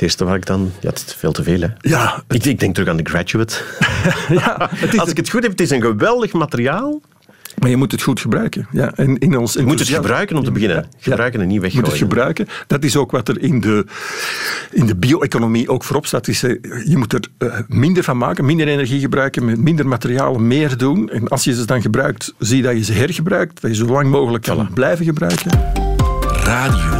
Het 0.00 0.08
eerste 0.08 0.24
waar 0.24 0.36
ik 0.36 0.46
dan... 0.46 0.72
Ja, 0.80 0.88
het 0.88 1.04
is 1.06 1.14
veel 1.14 1.32
te 1.32 1.42
veel, 1.42 1.60
hè? 1.60 1.66
Ja, 1.80 2.22
Ik, 2.28 2.44
ik 2.44 2.60
denk 2.60 2.74
terug 2.74 2.88
aan 2.88 2.96
The 2.96 3.10
Graduate. 3.10 3.54
ja, 4.40 4.68
het 4.74 4.92
is 4.92 4.98
Als 4.98 5.10
ik 5.10 5.16
het 5.16 5.30
goed 5.30 5.42
heb, 5.42 5.50
het 5.50 5.60
is 5.60 5.70
een 5.70 5.80
geweldig 5.80 6.32
materiaal. 6.32 7.00
Maar 7.58 7.70
je 7.70 7.76
moet 7.76 7.92
het 7.92 8.02
goed 8.02 8.20
gebruiken. 8.20 8.66
Ja, 8.72 8.92
en 8.94 9.18
in 9.18 9.36
ons 9.36 9.52
Je 9.52 9.62
moet 9.62 9.78
het 9.78 9.88
gebruiken 9.88 10.36
om 10.36 10.44
te 10.44 10.50
beginnen. 10.50 10.88
Gebruiken 10.98 11.40
en 11.40 11.46
niet 11.46 11.54
Je 11.56 11.62
moet 11.62 11.72
weggooien. 11.72 11.98
het 11.98 12.08
gebruiken. 12.08 12.46
Dat 12.66 12.84
is 12.84 12.96
ook 12.96 13.10
wat 13.10 13.28
er 13.28 13.42
in 13.42 13.60
de, 13.60 13.86
in 14.70 14.86
de 14.86 14.96
bio-economie 14.96 15.68
ook 15.68 15.84
voorop 15.84 16.06
staat. 16.06 16.28
Is, 16.28 16.42
eh, 16.42 16.50
je 16.84 16.96
moet 16.96 17.12
er 17.12 17.20
eh, 17.38 17.58
minder 17.68 18.02
van 18.04 18.16
maken, 18.16 18.44
minder 18.44 18.68
energie 18.68 19.00
gebruiken, 19.00 19.44
met 19.44 19.58
minder 19.58 19.86
materialen 19.86 20.46
meer 20.46 20.76
doen. 20.76 21.08
En 21.10 21.28
als 21.28 21.44
je 21.44 21.54
ze 21.54 21.64
dan 21.64 21.82
gebruikt, 21.82 22.34
zie 22.38 22.62
dat 22.62 22.76
je 22.76 22.84
ze 22.84 22.92
hergebruikt, 22.92 23.60
dat 23.60 23.70
je 23.70 23.76
zo 23.76 23.86
lang 23.86 24.10
mogelijk 24.10 24.44
kan 24.44 24.70
blijven 24.74 25.04
gebruiken. 25.04 25.50
Radio 26.44 26.92
1. 26.92 26.99